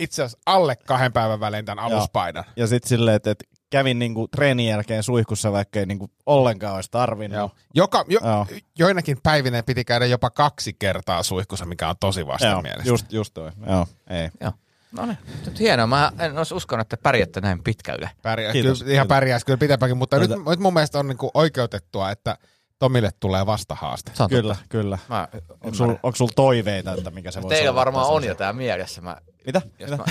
itse 0.00 0.22
asiassa 0.22 0.38
alle 0.46 0.76
kahden 0.76 1.12
päivän 1.12 1.40
välein 1.40 1.64
tämän 1.64 1.84
aluspaidan. 1.84 2.44
Ja 2.56 2.66
sitten 2.66 2.88
silleen, 2.88 3.16
että, 3.16 3.30
että 3.30 3.44
kävin 3.70 3.98
niin 3.98 4.14
kuin, 4.14 4.30
treenin 4.30 4.66
jälkeen 4.68 5.02
suihkussa, 5.02 5.52
vaikka 5.52 5.78
ei 5.78 5.86
niin 5.86 5.98
kuin, 5.98 6.10
ollenkaan 6.26 6.74
olisi 6.74 6.90
tarvinnut. 6.90 7.38
Joo. 7.38 7.50
Joka, 7.74 8.04
jo, 8.08 8.20
Joo. 8.24 8.46
joinakin 8.78 9.18
päivinä 9.22 9.62
piti 9.62 9.84
käydä 9.84 10.06
jopa 10.06 10.30
kaksi 10.30 10.72
kertaa 10.78 11.22
suihkussa, 11.22 11.66
mikä 11.66 11.88
on 11.88 11.96
tosi 12.00 12.20
Joo, 12.20 12.28
vastenmielistä. 12.28 12.88
just, 12.88 13.12
just 13.12 13.34
toi. 13.34 13.50
Joo, 13.66 13.86
ei. 14.10 14.30
Joo. 14.40 14.52
No 14.92 15.06
niin, 15.06 15.18
nyt 15.46 15.58
hienoa. 15.60 15.86
Mä 15.86 16.12
en 16.18 16.38
olisi 16.38 16.54
uskonut, 16.54 16.84
että 16.84 16.96
pärjätte 17.02 17.40
näin 17.40 17.62
pitkälle. 17.62 18.10
Pärjää, 18.22 18.52
Kiitos, 18.52 18.78
kyllä, 18.82 18.94
ihan 18.94 19.08
pärjäisi 19.08 19.46
kyllä 19.46 19.58
pitempäkin, 19.58 19.96
mutta 19.96 20.18
nyt, 20.18 20.30
nyt 20.48 20.60
mun 20.60 20.74
mielestä 20.74 20.98
on 20.98 21.08
niinku 21.08 21.30
oikeutettua, 21.34 22.10
että 22.10 22.36
Tomille 22.80 23.10
tulee 23.20 23.46
vastahaaste. 23.46 24.12
On 24.20 24.28
Kyllä, 24.28 24.54
totta. 24.54 24.68
kyllä. 24.68 24.98
Mä 25.08 25.28
Onko 25.62 25.74
sulla 25.76 25.98
sul 26.14 26.28
toiveita, 26.36 26.92
että 26.92 27.10
mikä 27.10 27.30
se 27.30 27.42
voisi 27.42 27.54
Teillä 27.56 27.74
varmaan 27.74 28.06
on 28.06 28.24
jo 28.24 28.34
tää 28.34 28.52
mielessä. 28.52 29.00
Mä, 29.00 29.16
Mitä? 29.46 29.62
jos 29.78 29.90
Mitä? 29.90 30.02
mä 30.02 30.04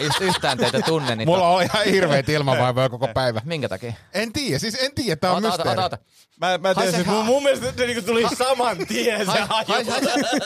just 0.04 0.20
yhtään 0.20 0.58
teitä 0.58 0.80
tunnen, 0.82 1.18
niin 1.18 1.28
Mulla 1.28 1.48
on 1.48 1.62
ihan 1.62 1.84
hirveitä 1.84 2.32
ilmavaivoja 2.32 2.88
koko 2.88 3.08
päivä. 3.08 3.40
minkä 3.44 3.68
takia? 3.68 3.92
En 4.14 4.32
tiedä, 4.32 4.58
siis 4.58 4.74
en 4.74 4.94
tiedä, 4.94 5.16
tää 5.16 5.30
on 5.32 5.36
Ota, 5.36 5.48
mysteeri. 5.48 5.70
ota, 5.72 5.84
ota. 5.84 5.98
Mä, 6.40 6.58
mä 6.58 6.74
tiedän, 6.74 6.92
Haise- 6.92 7.00
että 7.00 7.12
mun, 7.12 7.24
mun 7.26 7.42
mielestä 7.42 7.72
se 7.76 7.86
niinku 7.86 8.02
tuli 8.02 8.36
saman 8.36 8.76
tien 8.88 9.26
se 9.26 9.40
haju. 9.40 9.84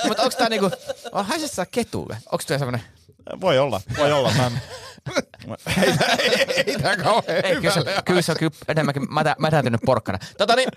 mutta 0.08 0.22
onks 0.22 0.36
tää 0.36 0.48
niinku, 0.48 0.70
on 1.12 1.26
haisessa 1.26 1.54
sä 1.54 1.66
ketulle? 1.66 2.16
Onks 2.32 2.46
tää 2.46 2.58
semmonen, 2.58 2.82
Voi 3.40 3.58
olla, 3.58 3.80
voi 3.98 4.12
olla. 4.12 4.32
Mä, 4.36 4.50
ei, 5.82 5.92
ei, 6.28 6.64
ei 6.66 6.78
tää 6.82 6.96
kauhean 6.96 7.44
ei, 7.44 7.56
kyllä 7.56 7.74
se, 7.74 7.80
kyllä 8.04 8.22
se 8.22 8.32
on 8.32 8.38
kyllä 8.38 8.52
enemmänkin 8.68 9.14
mätä, 9.14 9.36
mätääntynyt 9.38 9.80
porkkana. 9.86 10.18
Tota 10.38 10.56
niin, 10.56 10.68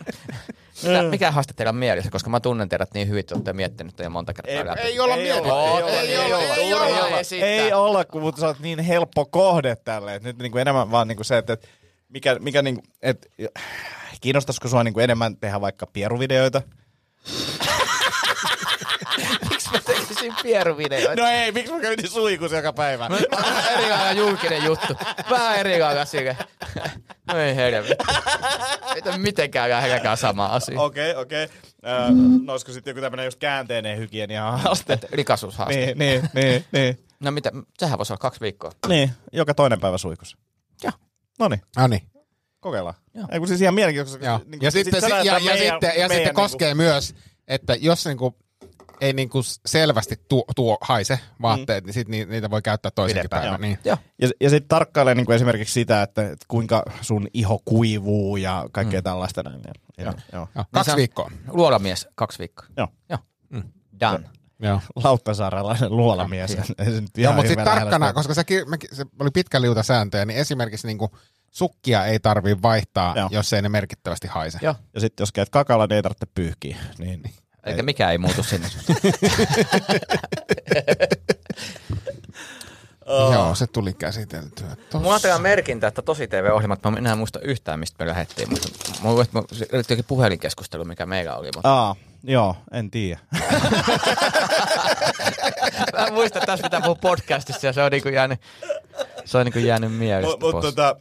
mitä, 0.83 1.03
mikä 1.03 1.31
haaste 1.31 1.53
teillä 1.53 1.69
on 1.69 1.75
mielessä, 1.75 2.11
koska 2.11 2.29
mä 2.29 2.39
tunnen 2.39 2.69
teidät 2.69 2.93
niin 2.93 3.07
hyvin, 3.07 3.19
että 3.19 3.35
olette 3.35 3.53
miettinyt 3.53 3.99
jo 3.99 4.09
monta 4.09 4.33
kertaa 4.33 4.53
Ei- 4.53 4.65
läpi. 4.65 4.81
Ei 4.81 4.99
olla 4.99 5.15
Ei 5.15 5.23
mietitty. 5.23 5.49
olla, 5.49 5.89
Ei 5.91 6.07
ei 6.15 6.17
olla, 6.33 6.55
ei 6.55 6.73
olla, 6.73 7.19
ei 7.31 7.73
olla. 7.73 8.05
mutta 8.21 8.41
sä 8.41 8.47
oot 8.47 8.59
niin 8.59 8.79
helppo 8.79 9.25
kohde 9.25 9.75
tälle. 9.75 10.19
Nyt 10.23 10.37
niinku 10.37 10.57
enemmän 10.57 10.91
vaan 10.91 11.07
niinku 11.07 11.23
se, 11.23 11.37
että 11.37 11.53
et 11.53 11.69
mikä, 12.09 12.35
mikä 12.39 12.61
niinku, 12.61 12.83
et, 13.01 13.27
kiinnostaisiko 14.21 14.67
sua 14.67 14.83
niinku 14.83 14.99
enemmän 14.99 15.37
tehdä 15.37 15.61
vaikka 15.61 15.87
pieruvideoita? 15.87 16.61
Miksi 19.49 19.69
mä 19.71 19.79
tekisin 19.85 20.33
pieruvideoita? 20.43 21.21
No 21.21 21.27
ei, 21.27 21.51
miksi 21.51 21.73
mä 21.73 21.79
kävin 21.79 22.09
suihkussa 22.09 22.57
joka 22.57 22.73
päivä? 22.73 23.09
Vähän 23.09 23.73
eri 23.79 23.89
lailla 23.89 24.11
julkinen 24.11 24.63
juttu. 24.63 24.93
Vähän 25.29 25.55
eri 25.57 25.79
lailla 25.79 26.05
sille. 26.05 26.37
No 27.27 27.37
ei 27.39 27.55
helvetti. 27.55 27.95
Ei 28.95 29.01
tää 29.01 29.17
mitenkään 29.17 29.69
lähellekään 29.69 30.17
sama 30.17 30.45
asia. 30.45 30.81
Okei, 30.81 31.15
okei. 31.15 31.47
Öö, 31.87 31.93
no 32.45 32.51
olisiko 32.53 32.71
sitten 32.71 32.91
joku 32.91 33.01
tämmöinen 33.01 33.25
just 33.25 33.39
käänteinen 33.39 33.97
hygienia-haaste? 33.97 34.99
Likaisuushaaste. 35.15 35.75
niin, 35.75 35.97
niin, 35.97 36.29
niin, 36.33 36.65
niin. 36.71 37.05
No 37.19 37.31
mitä, 37.31 37.51
sehän 37.79 37.97
voisi 37.99 38.13
olla 38.13 38.19
kaksi 38.19 38.41
viikkoa. 38.41 38.71
Niin, 38.87 39.11
joka 39.33 39.53
toinen 39.53 39.79
päivä 39.79 39.97
suihkus. 39.97 40.37
Joo. 40.83 40.91
No 41.39 41.47
niin, 41.47 41.61
No 41.77 41.87
niin. 41.87 42.01
kokeillaan. 42.59 42.95
Joo. 43.13 43.25
Ei 43.31 43.39
kun 43.39 43.47
siis 43.47 43.61
ihan 43.61 43.73
mielenkiintoista. 43.73 44.39
Niin 44.45 44.61
ja 44.61 44.71
sitten, 44.71 45.01
sä 45.01 45.07
si- 45.07 45.13
näet 45.13 45.25
ja, 45.25 45.33
ja, 45.33 45.39
meidän- 45.39 45.67
ja 45.67 45.79
meidän 45.81 46.09
sitten 46.09 46.17
niinku- 46.25 46.41
koskee 46.41 46.73
myös, 46.73 47.15
että 47.47 47.75
jos 47.79 48.05
niinku 48.05 48.35
ei 49.03 49.13
niinku 49.13 49.41
selvästi 49.65 50.15
tuo, 50.27 50.43
tuo 50.55 50.77
haise 50.81 51.19
vaatteet, 51.41 51.83
mm. 51.83 51.85
niin 51.85 51.93
sit 51.93 52.07
ni, 52.07 52.25
niitä 52.25 52.49
voi 52.49 52.61
käyttää 52.61 52.91
toisenkin 52.95 53.29
päivänä. 53.29 53.51
joo. 53.51 53.57
Niin. 53.57 53.79
Joo. 53.85 53.97
Ja, 54.21 54.29
ja 54.41 54.49
sitten 54.49 54.67
tarkkailee 54.67 55.15
niin 55.15 55.25
kuin 55.25 55.35
esimerkiksi 55.35 55.73
sitä, 55.73 56.01
että, 56.01 56.21
että 56.21 56.45
kuinka 56.47 56.83
sun 57.01 57.27
iho 57.33 57.61
kuivuu 57.65 58.37
ja 58.37 58.65
kaikkea 58.71 58.99
mm. 58.99 59.03
tällaista. 59.03 59.43
Näin. 59.43 59.61
Ja, 59.67 59.73
ja, 59.97 60.03
joo. 60.05 60.15
Joo, 60.33 60.47
Niin 60.55 60.65
kaksi 60.71 60.91
on- 60.91 60.97
viikkoa. 60.97 61.31
Luolamies 61.47 62.07
kaksi 62.15 62.39
viikkoa. 62.39 62.65
Joo. 62.77 62.87
Joo. 63.09 63.19
Done. 63.99 64.29
Joo. 64.59 64.79
Lauttasaarelainen 65.03 65.95
luolamies. 65.97 66.51
Ei 66.77 66.85
se 66.85 67.01
nyt 67.01 67.09
Joo, 67.17 67.23
ihan 67.23 67.35
mutta 67.35 67.47
sitten 67.47 67.65
tarkkana, 67.65 67.89
lähellä 67.89 68.13
koska 68.13 68.33
sekin, 68.33 68.59
se 68.91 69.05
oli 69.19 69.29
pitkä 69.33 69.61
liuta 69.61 69.83
sääntöjä, 69.83 70.25
niin 70.25 70.39
esimerkiksi 70.39 70.87
niinku 70.87 71.17
sukkia 71.51 72.05
ei 72.05 72.19
tarvii 72.19 72.61
vaihtaa, 72.61 73.13
Joo. 73.17 73.29
jos 73.31 73.53
ei 73.53 73.61
ne 73.61 73.69
merkittävästi 73.69 74.27
haise. 74.27 74.59
Joo. 74.61 74.75
Ja 74.93 75.01
sitten 75.01 75.21
jos 75.21 75.31
käyt 75.31 75.49
kakalla, 75.49 75.87
niin 75.87 75.95
ei 75.95 76.01
tarvitse 76.03 76.25
pyyhkiä. 76.35 76.77
Niin, 76.97 77.23
Eli 77.63 77.81
mikä 77.81 78.11
ei 78.11 78.17
muutu 78.17 78.43
sinne. 78.43 78.67
Joo, 83.33 83.55
se 83.55 83.67
tuli 83.67 83.93
käsiteltyä. 83.93 84.75
Mulla 84.93 85.15
on 85.15 85.21
täällä 85.21 85.39
merkintä, 85.41 85.87
että 85.87 86.01
tosi 86.01 86.27
TV-ohjelmat, 86.27 86.83
mä 86.83 86.89
en 86.89 86.97
enää 86.97 87.15
muista 87.15 87.39
yhtään, 87.39 87.79
mistä 87.79 88.03
me 88.03 88.09
lähdettiin, 88.09 88.49
mutta 88.49 88.67
mä 89.03 89.09
luulen, 89.09 89.25
että 89.25 89.37
mä- 89.39 89.45
se 89.51 89.67
oli 89.73 89.83
jokin 89.89 90.05
puhelinkeskustelu, 90.05 90.85
mikä 90.85 91.05
meillä 91.05 91.35
oli. 91.35 91.49
Mutta 91.55 91.73
Aa, 91.73 91.95
joo, 92.23 92.55
en 92.71 92.91
tiedä. 92.91 93.19
mä 95.97 96.05
en 96.07 96.13
muista, 96.13 96.39
että 96.39 96.45
tässä 96.45 96.63
pitää 96.63 96.81
puhua 96.81 96.95
podcastissa 96.95 97.67
ja 97.67 97.73
se 97.73 97.83
on 97.83 97.91
niinku 97.91 98.09
jäänyt, 98.09 98.39
se 99.25 99.37
on 99.37 99.45
niinku 99.45 99.59
jäänyt 99.59 99.97
mielestä 99.97 100.31
Mutta 100.31 100.45
mut, 100.45 100.51
pois. 100.51 100.65
tota, 100.65 100.95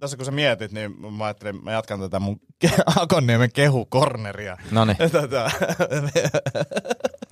tässä 0.00 0.16
kun 0.16 0.26
sä 0.26 0.32
mietit, 0.32 0.72
niin 0.72 1.12
mä 1.12 1.24
ajattelin, 1.24 1.64
mä 1.64 1.72
jatkan 1.72 2.00
tätä 2.00 2.20
mun 2.20 2.40
ke- 2.66 2.82
Akonniemen 3.02 3.52
kehu-korneria. 3.52 4.56
Noniin. 4.70 4.98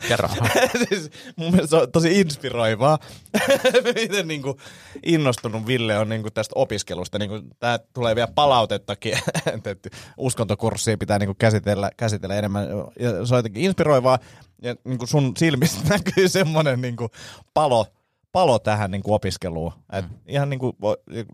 Tota, 0.08 0.28
Kerro. 0.28 0.28
siis 0.88 1.10
mun 1.36 1.50
mielestä 1.50 1.76
se 1.76 1.82
on 1.82 1.92
tosi 1.92 2.20
inspiroivaa, 2.20 2.98
miten 4.02 4.28
niinku 4.28 4.60
innostunut 5.02 5.66
Ville 5.66 5.98
on 5.98 6.08
niinku 6.08 6.30
tästä 6.30 6.52
opiskelusta. 6.56 7.18
Niinku, 7.18 7.40
tää 7.58 7.78
tulee 7.78 8.14
vielä 8.14 8.28
palautettakin, 8.34 9.18
että 9.70 9.90
uskontokurssia 10.16 10.98
pitää 10.98 11.18
niinku 11.18 11.34
käsitellä, 11.38 11.90
käsitellä 11.96 12.34
enemmän. 12.34 12.68
Ja 12.98 13.26
se 13.26 13.34
on 13.34 13.38
jotenkin 13.38 13.64
inspiroivaa. 13.64 14.18
Ja 14.62 14.76
niinku 14.84 15.06
sun 15.06 15.32
silmistä 15.38 15.88
näkyy 15.88 16.28
semmoinen 16.28 16.80
niinku 16.80 17.10
palo, 17.54 17.86
palo 18.32 18.58
tähän 18.58 18.90
niinku 18.90 19.14
opiskeluun. 19.14 19.72
Et 19.92 20.04
ihan 20.28 20.50
niinku, 20.50 20.76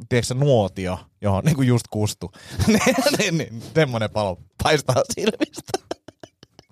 tiedätkö 0.09 0.23
sä, 0.23 0.35
nuotio, 0.35 0.99
johon 1.21 1.45
niinku 1.45 1.63
just 1.63 1.85
kustu. 1.91 2.33
niin, 2.67 2.81
niin, 3.19 3.39
niin, 3.39 3.63
semmoinen 3.75 4.11
palo 4.11 4.39
paistaa 4.63 5.03
silmistä. 5.15 5.90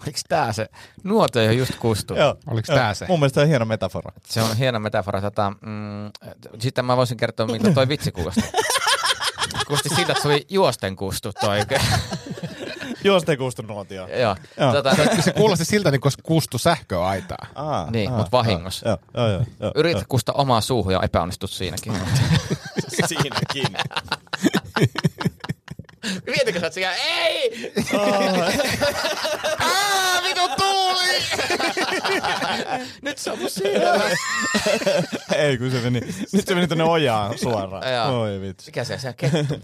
Oliko 0.02 0.18
tää 0.28 0.52
se? 0.52 0.66
Nuoto 1.04 1.40
jo 1.40 1.50
just 1.52 1.74
kustu. 1.78 2.14
Joo. 2.14 2.36
Oliko 2.46 2.74
tää 2.74 2.94
se? 2.94 3.06
Mun 3.08 3.18
mielestä 3.20 3.34
se 3.34 3.42
on 3.42 3.48
hieno 3.48 3.64
metafora. 3.64 4.12
Se 4.24 4.42
on 4.42 4.56
hieno 4.56 4.78
metafora. 4.80 5.20
Tota, 5.20 5.50
mm, 5.50 6.10
sitten 6.58 6.84
mä 6.84 6.96
voisin 6.96 7.16
kertoa, 7.16 7.46
miltä 7.46 7.70
toi 7.72 7.88
vitsi 7.88 8.12
kuulosti. 8.12 8.42
Kuulosti 9.66 9.88
siltä, 9.88 10.12
että 10.12 10.22
se 10.22 10.28
oli 10.28 10.46
juosten 10.48 10.96
kustu 10.96 11.32
toi. 11.40 11.58
Juosta 13.04 13.32
ei 13.32 13.36
kuustu 13.36 13.62
nuotioon. 13.62 14.10
Joo. 14.10 14.36
Joo. 14.60 14.72
Tota, 14.72 14.96
Se 15.20 15.32
kuulosti 15.32 15.64
siltä, 15.64 15.90
niin 15.90 16.00
kuin 16.00 16.06
olisi 16.10 16.22
kustu 16.22 16.58
sähköaitaa. 16.58 17.46
Aa, 17.54 17.90
Niin, 17.90 18.12
mut 18.12 18.32
vahingossa. 18.32 18.88
Joo, 18.88 18.98
joo, 19.14 19.28
joo. 19.28 19.42
joo 19.60 19.72
Yritä 19.74 20.02
kustaa 20.08 20.34
omaa 20.38 20.60
suuhun 20.60 20.92
ja 20.92 21.00
epäonnistut 21.02 21.50
siinäkin. 21.50 21.92
Siinäkin. 23.08 23.66
Mietitkö 26.26 26.60
sä 26.60 26.66
oot 26.66 26.72
siellä, 26.72 26.96
ei! 26.96 27.72
Aa, 29.58 30.22
vitu 30.24 30.40
tuuli! 30.56 31.08
Nyt 33.02 33.18
se 33.18 33.30
on 33.30 33.38
mun 33.38 33.50
silmä. 33.50 34.10
ei, 35.34 35.58
kun 35.58 35.70
se 35.70 35.80
meni, 35.80 36.00
nyt 36.32 36.46
se 36.46 36.54
meni 36.54 36.68
tonne 36.68 36.84
ojaan 36.84 37.38
suoraan. 37.38 37.92
Joo. 37.92 38.20
Oi 38.20 38.40
vitsi. 38.40 38.66
Mikä 38.66 38.84
se, 38.84 38.98
se 38.98 39.08
on 39.08 39.14
kettu. 39.14 39.54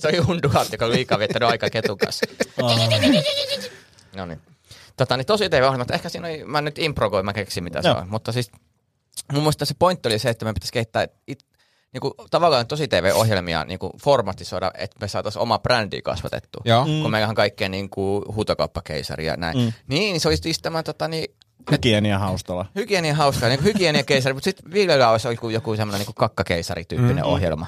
se 0.00 0.08
on 0.18 0.26
Hunduhat, 0.26 0.72
joka 0.72 0.84
on 0.84 0.92
liikaa 0.92 1.18
viettänyt 1.18 1.48
aikaa 1.48 1.70
ketun 1.70 1.98
kanssa. 1.98 2.26
no 4.16 4.26
niin. 4.26 4.40
Tota, 4.96 5.16
niin 5.16 5.26
tosi 5.26 5.48
TV-ohjelmat, 5.48 5.90
ehkä 5.90 6.08
siinä 6.08 6.28
oli, 6.28 6.44
mä 6.44 6.60
nyt 6.60 6.78
improgoin, 6.78 7.24
mä 7.24 7.32
keksin 7.32 7.64
mitä 7.64 7.82
se 7.82 7.88
Joo. 7.88 7.98
on, 7.98 8.08
mutta 8.08 8.32
siis 8.32 8.50
mun 9.32 9.42
mielestä 9.42 9.64
se 9.64 9.74
pointti 9.78 10.08
oli 10.08 10.18
se, 10.18 10.30
että 10.30 10.44
me 10.44 10.52
pitäisi 10.52 10.72
kehittää 10.72 11.08
it, 11.26 11.47
niinku, 11.92 12.14
tavallaan 12.30 12.66
tosi 12.66 12.88
TV-ohjelmia 12.88 13.64
niinku, 13.64 13.90
formatisoida, 14.02 14.70
että 14.74 14.96
me 15.00 15.08
saataisiin 15.08 15.42
oma 15.42 15.58
brändi 15.58 16.02
kasvatettua. 16.02 16.62
Joo. 16.64 16.84
Mm. 16.84 17.02
Kun 17.02 17.10
meillä 17.10 17.28
on 17.28 17.34
kaikkea 17.34 17.68
niinku, 17.68 18.24
huutokauppakeisari 18.34 19.26
ja 19.26 19.36
näin. 19.36 19.58
Mm. 19.58 19.72
Niin, 19.88 20.20
se 20.20 20.28
olisi 20.28 20.42
siis 20.42 20.58
tämä 20.58 20.82
tota, 20.82 21.08
niin, 21.08 21.34
Hygienia 21.70 22.18
haustalla. 22.18 22.66
hygienia 22.74 23.14
hauskaa, 23.14 23.48
niin 23.48 23.64
hygieniakeisari, 23.64 24.34
mutta 24.34 24.44
sitten 24.44 24.72
Villellä 24.72 25.10
olisi 25.10 25.28
joku, 25.28 25.48
joku 25.48 25.76
semmoinen 25.76 26.06
niin 26.06 26.14
kakkakeisarityyppinen 26.14 27.24
mm. 27.24 27.30
ohjelma. 27.30 27.66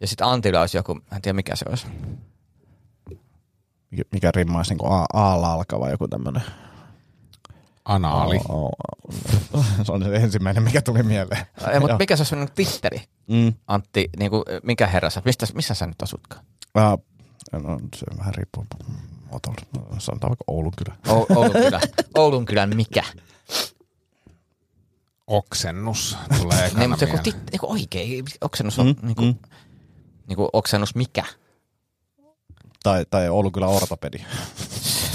Ja 0.00 0.06
sitten 0.06 0.26
Antilla 0.26 0.60
olisi 0.60 0.76
joku, 0.76 1.00
en 1.12 1.22
tiedä 1.22 1.36
mikä 1.36 1.56
se 1.56 1.64
olisi. 1.68 1.86
Mikä, 4.12 4.30
rimmaisi 4.34 4.74
niin 4.74 4.92
A, 5.12 5.32
alkava 5.32 5.90
joku 5.90 6.08
tämmönen. 6.08 6.42
Anaali. 7.88 8.36
O, 8.48 8.66
o, 8.66 8.70
se 9.84 9.92
on 9.92 10.02
se 10.04 10.16
ensimmäinen, 10.16 10.62
mikä 10.62 10.82
tuli 10.82 11.02
mieleen. 11.02 11.46
Ei, 11.72 11.80
mutta 11.80 11.96
mikä 11.98 12.16
se 12.16 12.20
olisi 12.20 12.30
semmoinen 12.30 12.54
titteri? 12.54 13.02
Mm. 13.26 13.52
Antti, 13.66 14.10
niin 14.18 14.30
kuin, 14.30 14.42
mikä 14.62 14.86
herra 14.86 15.10
sä, 15.10 15.22
mistä, 15.24 15.46
missä 15.54 15.74
sä 15.74 15.86
nyt 15.86 16.02
asutkaan? 16.02 16.44
Uh, 16.76 17.04
no, 17.62 17.78
se 17.96 18.06
vähän 18.18 18.34
riippuu. 18.34 18.66
Muotoilta. 19.30 19.62
Sanotaan 19.98 20.30
vaikka 20.30 20.44
Oulun 20.46 20.72
kylä. 20.76 20.96
O- 21.08 21.26
Oulun 21.36 21.52
kylä. 21.52 21.80
Oulun 22.18 22.44
kylän 22.46 22.76
mikä? 22.76 23.02
Oksennus 25.26 26.16
tulee 26.38 26.66
ekana 26.66 26.78
Niin, 26.78 26.90
mutta 26.90 27.04
joku, 27.04 27.18
tit, 27.22 27.36
joku 27.52 27.72
oikein, 27.72 28.24
oksennus 28.40 28.78
on 28.78 28.86
Mm, 28.86 28.94
mm, 29.00 29.06
niin 29.06 29.16
kuin, 29.16 29.26
mm. 29.28 29.34
mm. 29.50 29.56
niin 30.28 30.36
kuin 30.36 30.48
oksennus 30.52 30.94
mikä? 30.94 31.24
Tai, 32.82 33.06
tai 33.10 33.28
Oulun 33.28 33.52
kylä 33.52 33.66
ortopedi. 33.66 34.18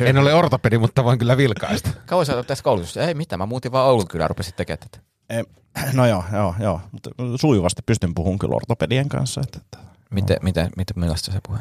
En 0.00 0.18
ole 0.18 0.34
ortopedi, 0.34 0.78
mutta 0.78 1.04
voin 1.04 1.18
kyllä 1.18 1.36
vilkaista. 1.36 1.90
Kauan 2.06 2.26
sä 2.26 2.42
tässä 2.42 2.64
koulutusta? 2.64 3.02
Ei 3.02 3.14
mitään, 3.14 3.38
mä 3.38 3.46
muutin 3.46 3.72
vaan 3.72 3.86
Oulun 3.86 4.08
kylään, 4.08 4.30
rupesin 4.30 4.54
tekemään 4.54 4.78
tätä. 4.90 5.04
Eh, 5.30 5.44
no 5.94 6.06
joo, 6.06 6.24
joo, 6.32 6.54
joo. 6.60 6.80
Mutta 6.92 7.10
sujuvasti 7.40 7.82
pystyn 7.86 8.14
puhumaan 8.14 8.38
kyllä 8.38 8.54
ortopedien 8.56 9.08
kanssa. 9.08 9.40
Että, 9.40 9.58
että 9.58 9.78
Miten, 10.10 10.36
miten, 10.42 10.70
miten, 10.76 10.98
millaista 11.00 11.32
se 11.32 11.38
puhe? 11.48 11.58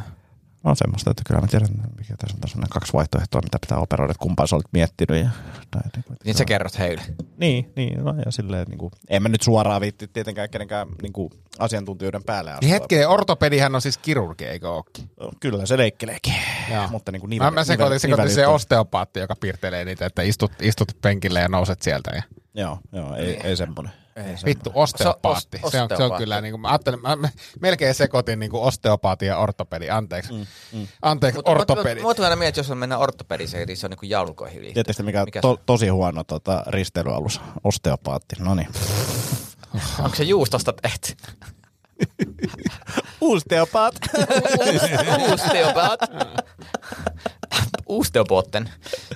On 0.64 0.76
semmoista, 0.76 1.12
että 1.12 1.24
kyllä 1.28 1.42
mä 1.42 1.48
tiedän, 1.48 1.68
mikä 1.98 2.16
tässä 2.18 2.36
on 2.36 2.42
tässä 2.42 2.60
kaksi 2.70 2.94
vaihtoehtoa, 2.94 3.42
mitä 3.42 3.58
pitää 3.62 3.78
operoida, 3.78 4.12
että 4.12 4.24
kumpaa 4.24 4.48
sä 4.48 4.56
olet 4.56 4.66
miettinyt. 4.72 5.24
Ja, 5.24 5.30
tai, 5.72 5.82
niin, 5.96 6.04
kuin, 6.08 6.18
Niin 6.26 6.36
sä 6.36 6.46
kerrot 6.46 6.80
heille. 6.80 7.02
Niin, 7.38 7.72
niin 7.76 8.04
no, 8.04 8.14
ja 8.26 8.32
silleen, 8.32 8.68
niin 8.68 8.78
kuin, 8.78 8.92
en 9.10 9.24
mä 9.24 9.30
nyt 9.30 9.42
suoraan 9.42 9.82
viitti 9.82 10.08
tietenkään 10.08 10.50
kenenkään 10.50 10.88
niin 11.02 11.14
kuin, 11.14 11.30
asiantuntijoiden 11.60 12.24
päälle. 12.24 12.52
Niin 12.62 12.70
hetkinen, 12.70 13.10
ortopedihän 13.10 13.76
on 13.76 13.82
siis 13.82 13.98
kirurgi, 13.98 14.46
eikö 14.46 14.70
ookin? 14.70 15.10
Kyllä 15.40 15.66
se 15.66 15.78
leikkeleekin. 15.78 16.34
Joo. 16.74 16.88
Mutta 16.88 17.12
niin 17.12 17.20
kuin 17.20 17.38
Mä, 17.38 17.52
mä 17.52 17.64
sekoitin, 17.64 18.00
sekoitin 18.00 18.30
se 18.36 18.46
nivel- 18.46 18.50
osteopaatti, 18.50 19.20
joka 19.20 19.36
piirtelee 19.36 19.86
niitä, 19.86 20.06
että 20.06 20.22
istut, 20.22 20.52
istut 20.62 20.98
penkille 21.02 21.40
ja 21.40 21.50
nouset 21.50 21.82
sieltä. 21.82 22.12
Ja... 22.16 22.24
Joo, 22.58 22.80
joo, 22.92 23.16
ei, 23.16 23.40
ei 23.44 23.56
semmoinen. 23.58 23.94
Vittu, 24.46 24.72
osteopaatti. 24.74 25.58
Se 25.58 25.64
on 25.64 25.68
os- 25.68 25.72
Se 25.72 25.82
on, 25.82 25.90
se 25.90 25.94
on 25.94 25.94
osteopaatti. 25.94 26.24
kyllä, 26.24 26.42
niin 26.42 26.52
kuin, 26.52 26.62
mä 26.62 26.68
ajattelin, 26.70 27.02
mä, 27.02 27.16
mä 27.16 27.30
melkein 27.60 27.96
sekoitin 27.96 28.40
niin 28.40 28.52
kuin 28.52 28.64
osteopaatti 28.64 29.26
ja 29.26 29.38
ortopedi. 29.38 29.90
Anteeksi. 29.90 30.34
Mm, 30.34 30.46
mm. 30.74 30.88
Anteeksi, 31.02 31.38
Mutta 31.38 31.52
ortopedi. 31.52 32.02
Mä 32.02 32.08
aina 32.24 32.36
mietin, 32.36 32.60
jos 32.60 32.72
on 32.72 32.78
mennä 32.78 32.98
ortopediseen, 32.98 33.68
niin 33.68 33.78
se 33.78 33.86
on 33.86 33.90
niin 33.90 33.98
kuin 34.00 34.10
jalkoihin 34.10 34.62
liittyvä. 34.62 34.74
Tiedättekö 34.74 35.04
mikä, 35.06 35.26
Mikä 35.26 35.42
to, 35.42 35.60
tosi 35.66 35.88
huono 35.88 36.24
tota, 36.24 36.64
risteilyalus? 36.68 37.42
Osteopaatti. 37.64 38.36
No 38.40 38.56
niin. 38.56 38.68
Onko 40.00 40.16
se 40.16 40.24
juustosta 40.24 40.74
tehty? 40.74 41.14
Osteopaat. 43.22 43.96
Uusteopaat. 45.30 46.00
Uusteopotten. 47.88 48.70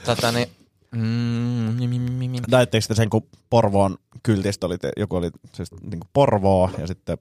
Tota 0.06 0.32
niin, 0.32 0.52
mm, 0.96 1.02
mi- 1.02 1.88
mi- 1.88 2.00
mi- 2.00 2.28
mi- 2.28 2.38
Näittekö 2.52 2.88
te 2.88 2.96
sen, 2.96 3.10
kun 3.10 3.28
Porvoon 3.50 3.98
kyltistä 4.24 4.66
oli, 4.66 4.78
te, 4.78 4.92
joku 4.98 5.16
oli 5.16 5.30
siis 5.54 5.72
niin 5.72 6.00
kuin 6.00 6.10
Porvoo 6.14 6.70
ja 6.78 6.88
sitten 6.88 7.18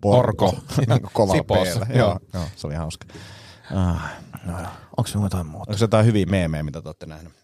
Porko. 0.00 0.54
niin 0.88 1.00
kuin 1.02 1.10
kovalla 1.12 1.34
Sipoossa, 1.40 1.80
P:llä. 1.80 1.98
joo. 1.98 2.08
Joo, 2.08 2.18
joo, 2.34 2.44
se 2.56 2.66
oli 2.66 2.74
hauska. 2.74 3.06
Ah, 3.74 4.10
no. 4.46 4.52
Onko 4.96 5.06
se 5.06 5.18
jotain 5.18 5.46
muuta? 5.46 5.70
Onko 5.70 5.78
se 5.78 5.84
jotain 5.84 6.06
hyviä 6.06 6.26
meemejä, 6.26 6.62
mitä 6.62 6.82
te 6.82 6.88
olette 6.88 7.06
nähneet? 7.06 7.39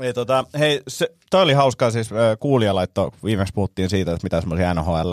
Ei, 0.00 0.12
tota, 0.12 0.44
hei, 0.58 0.82
se, 0.88 1.08
toi 1.30 1.42
oli 1.42 1.52
hauskaa, 1.52 1.90
siis 1.90 2.10
kuulija 2.40 2.74
laittoi, 2.74 3.10
viimeksi 3.24 3.54
puhuttiin 3.54 3.90
siitä, 3.90 4.12
että 4.12 4.24
mitä 4.24 4.40
semmoisia 4.40 4.74
NHL, 4.74 5.12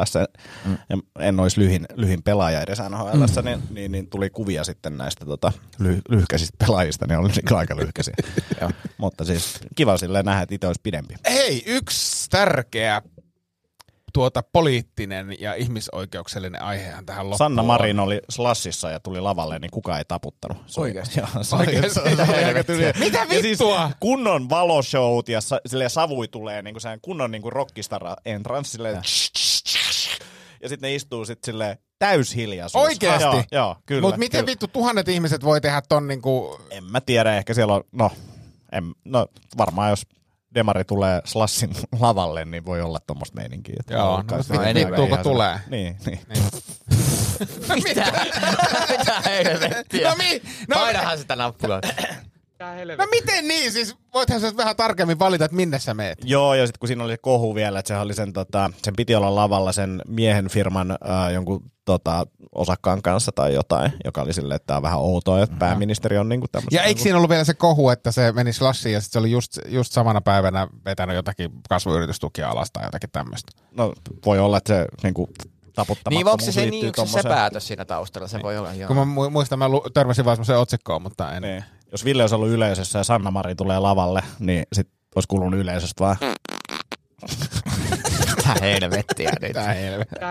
mm. 0.65 0.77
en 1.19 1.39
olisi 1.39 1.59
lyhin, 1.59 1.85
lyhin 1.95 2.23
pelaaja 2.23 2.61
edes 2.61 2.79
NHL, 2.89 3.17
mm. 3.17 3.45
niin, 3.45 3.61
niin, 3.69 3.91
niin, 3.91 4.09
tuli 4.09 4.29
kuvia 4.29 4.63
sitten 4.63 4.97
näistä 4.97 5.25
tota, 5.25 5.51
ly, 5.79 6.01
lyhkäisistä 6.09 6.65
pelaajista, 6.65 7.07
niin 7.07 7.19
oli 7.19 7.29
niin 7.29 7.57
aika 7.57 7.75
lyhkäisiä. 7.75 8.13
Mutta 8.97 9.25
siis 9.25 9.59
kiva 9.75 9.97
silleen 9.97 10.25
nähdä, 10.25 10.41
että 10.41 10.55
itse 10.55 10.67
olisi 10.67 10.81
pidempi. 10.83 11.15
Hei, 11.29 11.63
yksi 11.65 12.29
tärkeä 12.29 13.01
tuota 14.13 14.43
poliittinen 14.53 15.35
ja 15.39 15.53
ihmisoikeuksellinen 15.53 16.61
aihehan 16.61 17.05
tähän 17.05 17.25
loppuun. 17.25 17.37
Sanna. 17.37 17.63
Marin 17.63 17.99
oli 17.99 18.21
Slassissa 18.29 18.89
ja 18.89 18.99
tuli 18.99 19.21
lavalle, 19.21 19.59
niin 19.59 19.71
kukaan 19.71 19.97
ei 19.97 20.05
taputtanut. 20.07 20.57
Se 20.65 20.81
Oikeesti? 20.81 21.19
Joo, 21.19 21.43
se 21.43 21.55
Oikeesti? 21.55 21.93
se 21.93 22.01
oli 22.01 22.43
aika 22.45 22.63
tylyä. 22.63 22.93
Mitä 22.99 23.19
Ja 23.19 23.41
siis 23.41 23.45
vittua? 23.45 23.91
kunnon 23.99 24.49
valoshowt 24.49 25.29
ja 25.29 25.41
sa, 25.41 25.61
silleen 25.65 25.89
savui 25.89 26.27
tulee 26.27 26.61
niin 26.61 26.73
kuin 26.73 26.99
kunnon 27.01 27.31
niin 27.31 27.41
kuin 27.41 27.53
rockistara 27.53 28.15
entrance 28.25 28.69
silleen, 28.69 28.95
ja 30.61 30.69
sitten 30.69 30.87
ne 30.87 30.95
istuu 30.95 31.25
sitten 31.25 31.51
silleen 31.51 31.77
täyshiljaisuus. 31.99 32.83
Oikeesti? 32.83 33.23
Joo, 33.25 33.43
joo 33.51 33.75
kyllä. 33.85 34.01
Mutta 34.01 34.17
miten 34.17 34.39
kyllä. 34.39 34.51
vittu 34.51 34.67
tuhannet 34.67 35.07
ihmiset 35.07 35.43
voi 35.43 35.61
tehdä 35.61 35.81
ton 35.89 36.07
niinku... 36.07 36.59
En 36.69 36.83
mä 36.83 37.01
tiedä, 37.01 37.37
ehkä 37.37 37.53
siellä 37.53 37.73
on, 37.73 37.83
no, 37.91 38.11
en, 38.71 38.83
no 39.05 39.27
varmaan 39.57 39.89
jos 39.89 40.05
Demari 40.55 40.83
tulee 40.83 41.21
Slassin 41.25 41.69
lavalle, 41.99 42.45
niin 42.45 42.65
voi 42.65 42.81
olla 42.81 42.99
tuommoista 43.07 43.35
meininkiä. 43.35 43.75
Että 43.79 43.93
Joo, 43.93 44.17
no, 44.17 44.17
mutta 44.17 44.43
sitä 44.43 44.73
vittu, 44.75 45.07
kun 45.07 45.17
tulee. 45.19 45.59
Niin, 45.69 45.97
niin. 46.05 46.19
Mitä? 47.87 48.05
Mitä 48.97 49.21
helvettiä? 49.25 50.09
No 50.09 50.15
mi- 50.15 50.41
no- 50.69 50.75
Painahan 50.75 51.17
sitä 51.17 51.35
nappulaa. 51.35 51.81
No 52.97 53.07
miten 53.11 53.47
niin? 53.47 53.71
Siis 53.71 53.95
voithan 54.13 54.41
sä 54.41 54.57
vähän 54.57 54.75
tarkemmin 54.75 55.19
valita, 55.19 55.45
että 55.45 55.55
minne 55.57 55.79
sä 55.79 55.93
meet. 55.93 56.17
Joo, 56.23 56.53
ja 56.53 56.67
sitten 56.67 56.79
kun 56.79 56.87
siinä 56.87 57.03
oli 57.03 57.13
se 57.13 57.17
kohu 57.17 57.55
vielä, 57.55 57.79
että 57.79 57.87
se 57.87 57.99
oli 57.99 58.13
sen, 58.13 58.33
tota, 58.33 58.71
sen 58.83 58.93
piti 58.97 59.15
olla 59.15 59.35
lavalla 59.35 59.71
sen 59.71 60.01
miehen 60.07 60.49
firman 60.49 60.91
äh, 60.91 61.33
jonkun 61.33 61.71
tota, 61.85 62.27
osakkaan 62.55 63.01
kanssa 63.01 63.31
tai 63.31 63.53
jotain, 63.53 63.93
joka 64.05 64.21
oli 64.21 64.33
silleen, 64.33 64.55
että 64.55 64.67
tämä 64.67 64.77
on 64.77 64.83
vähän 64.83 64.99
outoa, 64.99 65.43
että 65.43 65.55
pääministeri 65.59 66.17
on 66.17 66.29
niinku 66.29 66.47
tämmöistä. 66.51 66.75
Ja 66.75 66.83
eikö 66.83 67.01
siinä 67.01 67.17
ollut 67.17 67.29
vielä 67.29 67.43
se 67.43 67.53
kohu, 67.53 67.89
että 67.89 68.11
se 68.11 68.31
meni 68.31 68.53
slassiin 68.53 68.93
ja 68.93 69.01
sit 69.01 69.11
se 69.11 69.19
oli 69.19 69.31
just, 69.31 69.59
just 69.67 69.93
samana 69.93 70.21
päivänä 70.21 70.67
vetänyt 70.85 71.15
jotakin 71.15 71.51
kasvuyritystukia 71.69 72.49
alas 72.49 72.71
tai 72.71 72.85
jotakin 72.85 73.09
tämmöistä. 73.11 73.51
No 73.71 73.93
voi 74.25 74.39
olla, 74.39 74.57
että 74.57 74.73
se 74.73 74.85
niinku 75.03 75.29
Niin, 76.09 76.27
onko 76.27 76.45
se, 76.45 76.51
se, 76.51 76.65
niin, 76.65 76.91
se, 76.95 77.05
se 77.21 77.23
päätös 77.23 77.67
siinä 77.67 77.85
taustalla? 77.85 78.27
Se 78.27 78.39
voi 78.43 78.57
olla, 78.57 78.73
joo. 78.73 78.87
Kun 78.87 78.95
mä 78.97 79.03
mu- 79.03 79.29
muistan, 79.29 79.59
mä 79.59 79.69
lu- 79.69 79.89
törmäsin 79.93 80.25
vaan 80.25 80.37
semmoiseen 80.37 80.59
otsikkoon, 80.59 81.01
mutta 81.01 81.35
en. 81.35 81.41
Niin. 81.41 81.63
Jos 81.91 82.05
Ville 82.05 82.23
olisi 82.23 82.35
ollut 82.35 82.49
yleisössä 82.49 82.99
ja 82.99 83.03
Sanna 83.03 83.31
Mari 83.31 83.55
tulee 83.55 83.79
lavalle, 83.79 84.23
niin 84.39 84.63
sit 84.73 84.87
olisi 85.15 85.27
kuulunut 85.27 85.59
yleisöstä 85.59 86.03
vaan. 86.03 86.17
Mitä 88.37 88.55
helvettiä 88.61 89.31
nyt. 89.41 89.53
Tää 89.53 89.73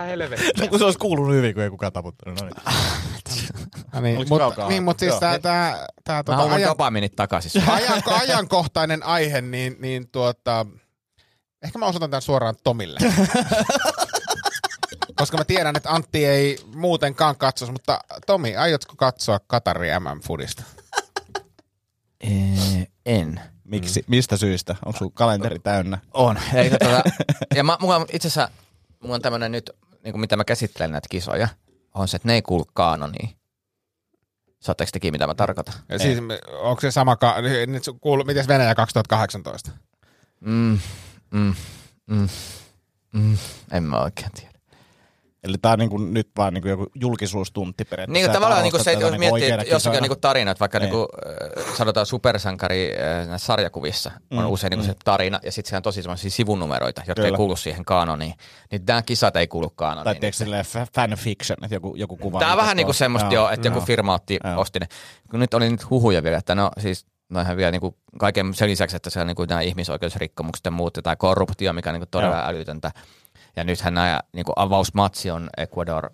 helvetti. 0.03 0.45
No, 0.59 0.67
kun 0.67 0.79
se 0.79 0.85
olisi 0.85 0.99
kuulunut 0.99 1.35
hyvin, 1.35 1.53
kun 1.53 1.63
ei 1.63 1.69
kukaan 1.69 1.93
taputtanut. 1.93 2.41
No 2.41 2.45
niin. 2.45 2.55
No 3.93 4.01
niin, 4.01 4.25
mutta, 4.29 4.67
niin, 4.67 4.83
mutta 4.83 4.99
siis 4.99 5.11
Joo. 5.11 5.19
tää, 5.19 5.39
tää, 5.39 5.87
tää 6.03 6.23
tota, 6.23 6.43
ajan, 6.43 6.69
dopaminit 6.69 7.15
takaisin. 7.15 7.69
ajan, 7.69 8.03
ajankohtainen 8.05 9.03
aihe, 9.03 9.41
niin, 9.41 9.75
niin 9.79 10.09
tuota, 10.11 10.65
ehkä 11.63 11.79
mä 11.79 11.85
osoitan 11.85 12.09
tämän 12.09 12.21
suoraan 12.21 12.55
Tomille. 12.63 12.99
Koska 15.15 15.37
mä 15.37 15.45
tiedän, 15.45 15.75
että 15.75 15.89
Antti 15.89 16.25
ei 16.25 16.57
muutenkaan 16.75 17.35
katsoisi, 17.35 17.71
mutta 17.71 17.99
Tomi, 18.25 18.55
aiotko 18.55 18.93
katsoa 18.97 19.39
Katari 19.47 19.89
MM-fudista? 19.99 20.63
Ee, 22.23 22.87
en. 23.05 23.41
Miksi? 23.63 24.03
Mistä 24.07 24.37
syystä? 24.37 24.75
Onko 24.85 24.97
sun 24.99 25.11
kalenteri 25.11 25.59
täynnä? 25.59 25.97
On. 26.13 26.37
Eikä 26.53 26.77
tota, 26.77 27.03
ja 27.55 27.63
mä, 27.63 27.77
mulla 27.81 27.95
on 27.95 28.05
itse 28.13 28.27
asiassa, 28.27 28.51
mulla 29.03 29.15
on 29.15 29.21
tämmönen 29.21 29.51
nyt, 29.51 29.71
niin 30.03 30.11
kuin 30.13 30.21
mitä 30.21 30.37
mä 30.37 30.43
käsittelen 30.43 30.91
näitä 30.91 31.07
kisoja, 31.09 31.47
on 31.93 32.07
se, 32.07 32.15
että 32.17 32.27
ne 32.27 32.33
ei 32.33 32.41
kuulu 32.41 32.65
kaanoniin. 32.73 33.29
Saatteko 34.59 34.89
tekin, 34.93 35.13
mitä 35.13 35.27
mä 35.27 35.35
tarkoitan? 35.35 35.73
Ja 35.89 35.99
siis, 35.99 36.19
onko 36.61 36.81
se 36.81 36.91
sama, 36.91 37.15
ka- 37.15 37.35
nyt 37.67 37.83
se 37.83 37.91
kuulu, 38.01 38.23
miten 38.23 38.47
Venäjä 38.47 38.75
2018? 38.75 39.71
Mm, 40.39 40.79
mm, 41.31 41.55
mm, 42.07 42.29
mm, 43.13 43.37
en 43.71 43.83
mä 43.83 43.99
oikein 43.99 44.31
tiedä. 44.31 44.48
Eli 45.43 45.57
tää 45.61 45.71
on 45.71 45.79
niinku 45.79 45.97
nyt 45.97 46.29
vaan 46.37 46.53
niinku 46.53 46.67
joku 46.69 46.87
julkisuustunti 46.95 47.85
periaatteessa. 47.85 48.27
Niin 48.27 48.33
tavallaan 48.33 48.63
niinku 48.63 48.77
arvosta 48.77 48.91
se, 48.91 48.99
jos 48.99 49.11
niinku 49.11 49.19
miettii, 49.19 49.43
että 49.51 49.55
jossakin 49.55 49.77
kisoina. 49.77 50.01
niinku 50.01 50.15
tarinat, 50.15 50.59
vaikka 50.59 50.79
Niin. 50.79 50.83
niinku, 50.91 51.07
äh, 51.67 51.75
sanotaan 51.77 52.05
supersankari 52.05 52.91
äh, 52.93 53.27
sarjakuvissa, 53.37 54.11
on 54.31 54.43
Mm, 54.43 54.49
usein 54.51 54.71
niinku 54.71 54.85
se 54.85 54.95
tarina, 55.05 55.39
ja 55.43 55.51
sitten 55.51 55.69
siellä 55.69 55.79
on 55.79 55.83
tosi 55.83 56.01
semmoisia 56.01 56.29
sivunumeroita, 56.31 57.01
jotka 57.01 57.13
Kyllä. 57.15 57.27
ei 57.27 57.37
kuulu 57.37 57.55
siihen 57.55 57.85
kaanoniin. 57.85 58.33
Niin 58.71 58.81
nämä 58.87 59.01
kisat 59.01 59.35
ei 59.35 59.47
kuulu 59.47 59.67
Tai 59.67 59.73
kaanoniin. 59.75 60.19
tiedätkö 60.19 60.37
silleen 60.37 60.65
fa- 60.65 60.87
fanfiction, 60.95 61.57
että 61.63 61.75
joku, 61.75 61.95
joku 61.95 62.17
kuva. 62.17 62.39
Tämä 62.39 62.51
on 62.51 62.57
vähän 62.57 62.77
niinku 62.77 62.87
tuossa. 62.89 62.99
semmoista 62.99 63.33
jo, 63.33 63.49
että 63.49 63.67
joku 63.67 63.81
firma 63.81 64.13
otti, 64.13 64.37
Joo. 64.43 64.61
osti 64.61 64.79
ne. 64.79 64.87
Kun 65.31 65.39
nyt 65.39 65.53
oli 65.53 65.69
nyt 65.69 65.89
huhuja 65.89 66.23
vielä, 66.23 66.37
että 66.37 66.55
no 66.55 66.71
siis 66.79 67.05
no 67.29 67.41
ihan 67.41 67.57
vielä 67.57 67.71
niinku 67.71 67.97
kaiken 68.19 68.53
sen 68.53 68.69
lisäksi, 68.69 68.95
että 68.95 69.09
siellä 69.09 69.25
niinku 69.25 69.45
nämä 69.49 69.61
ihmisoikeusrikkomukset 69.61 70.65
ja 70.65 70.71
muut, 70.71 70.97
tai 71.03 71.15
korruptio, 71.15 71.73
mikä 71.73 71.89
on 71.89 71.93
niinku 71.93 72.07
todella 72.11 72.35
Joo. 72.35 72.45
älytöntä. 72.47 72.91
Ja 73.55 73.63
nythän 73.63 73.93
nämä 73.93 74.19
niinku 74.33 74.53
avausmatsi 74.55 75.31
on 75.31 75.49
Ecuador, 75.57 76.09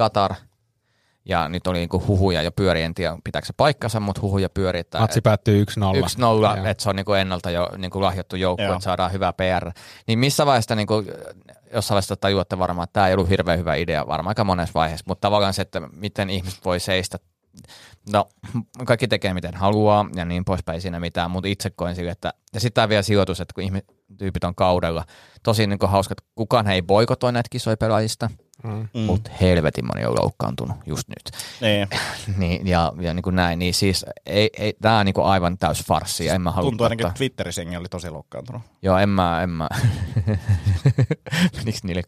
Qatar, 0.00 0.34
ja 1.24 1.48
nyt 1.48 1.66
oli 1.66 1.78
niinku 1.78 2.04
huhuja 2.06 2.42
jo 2.42 2.52
pyöri, 2.52 2.82
en 2.82 2.94
tiedä 2.94 3.16
pitääkö 3.24 3.46
se 3.46 3.52
paikkansa, 3.56 4.00
mutta 4.00 4.20
huhuja 4.20 4.48
pyöri, 4.48 4.78
että 4.78 4.98
Matsi 4.98 5.20
päättyy 5.20 5.64
1-0. 5.64 5.64
1-0, 5.64 6.20
Joo. 6.20 6.64
että 6.64 6.82
se 6.82 6.90
on 6.90 6.96
niinku 6.96 7.12
ennalta 7.12 7.50
jo 7.50 7.68
niinku 7.76 8.02
lahjottu 8.02 8.36
joukko, 8.36 8.62
että 8.62 8.80
saadaan 8.80 9.12
hyvä 9.12 9.32
PR. 9.32 9.70
Niin 10.06 10.18
missä 10.18 10.46
vaiheessa 10.46 10.74
niinku, 10.74 11.04
jossain 11.72 11.94
vaiheessa 11.94 12.16
tajuatte 12.16 12.58
varmaan, 12.58 12.84
että 12.84 12.92
tämä 12.92 13.08
ei 13.08 13.14
ollut 13.14 13.28
hirveän 13.28 13.58
hyvä 13.58 13.74
idea 13.74 14.06
varmaan 14.06 14.30
aika 14.30 14.44
monessa 14.44 14.74
vaiheessa, 14.74 15.04
mutta 15.08 15.20
tavallaan 15.20 15.54
se, 15.54 15.62
että 15.62 15.80
miten 15.80 16.30
ihmiset 16.30 16.64
voi 16.64 16.80
seistä 16.80 17.18
No, 18.12 18.28
kaikki 18.86 19.08
tekee 19.08 19.34
miten 19.34 19.54
haluaa 19.54 20.06
ja 20.14 20.24
niin 20.24 20.44
poispäin 20.44 20.80
siinä 20.80 21.00
mitään, 21.00 21.30
mutta 21.30 21.48
itse 21.48 21.70
koen 21.70 21.94
sille, 21.94 22.10
että 22.10 22.34
ja 22.54 22.60
sitten 22.60 22.74
tämä 22.74 22.88
vielä 22.88 23.02
sijoitus, 23.02 23.40
että 23.40 23.54
kun 23.54 23.64
ihme, 23.64 23.82
tyypit 24.18 24.44
on 24.44 24.54
kaudella, 24.54 25.04
tosi 25.42 25.66
niin 25.66 25.78
hauska, 25.86 26.12
että 26.12 26.30
kukaan 26.34 26.70
ei 26.70 26.82
boikotoi 26.82 27.32
näitä 27.32 27.48
kisoja 27.50 27.76
pelaajista, 27.76 28.30
Mm. 28.62 29.00
mutta 29.00 29.30
helvetin 29.40 29.86
moni 29.86 30.06
on 30.06 30.14
loukkaantunut 30.14 30.76
just 30.86 31.08
nyt. 31.08 31.30
Niin. 31.60 31.88
niin, 32.40 32.66
ja, 32.66 32.92
ja 33.00 33.14
niin 33.14 33.22
kuin 33.22 33.36
näin, 33.36 33.58
niin 33.58 33.74
siis 33.74 34.06
ei, 34.26 34.50
ei, 34.58 34.74
tämä 34.80 34.98
on 34.98 35.06
niin 35.06 35.14
kuin 35.14 35.26
aivan 35.26 35.58
täys 35.58 35.84
farssi 35.84 36.24
ja 36.24 36.34
en 36.34 36.42
mä 36.42 36.50
halua 36.50 36.70
Tuntuu 36.70 36.84
ainakin, 36.84 37.06
että 37.06 37.18
Twitterissä 37.18 37.62
oli 37.78 37.88
tosi 37.88 38.10
loukkaantunut. 38.10 38.62
Joo, 38.82 38.98
en 38.98 39.08
mä, 39.08 39.42
en 39.42 39.50
mä. 39.50 39.68
Meniks 41.56 41.84
niille? 41.84 42.02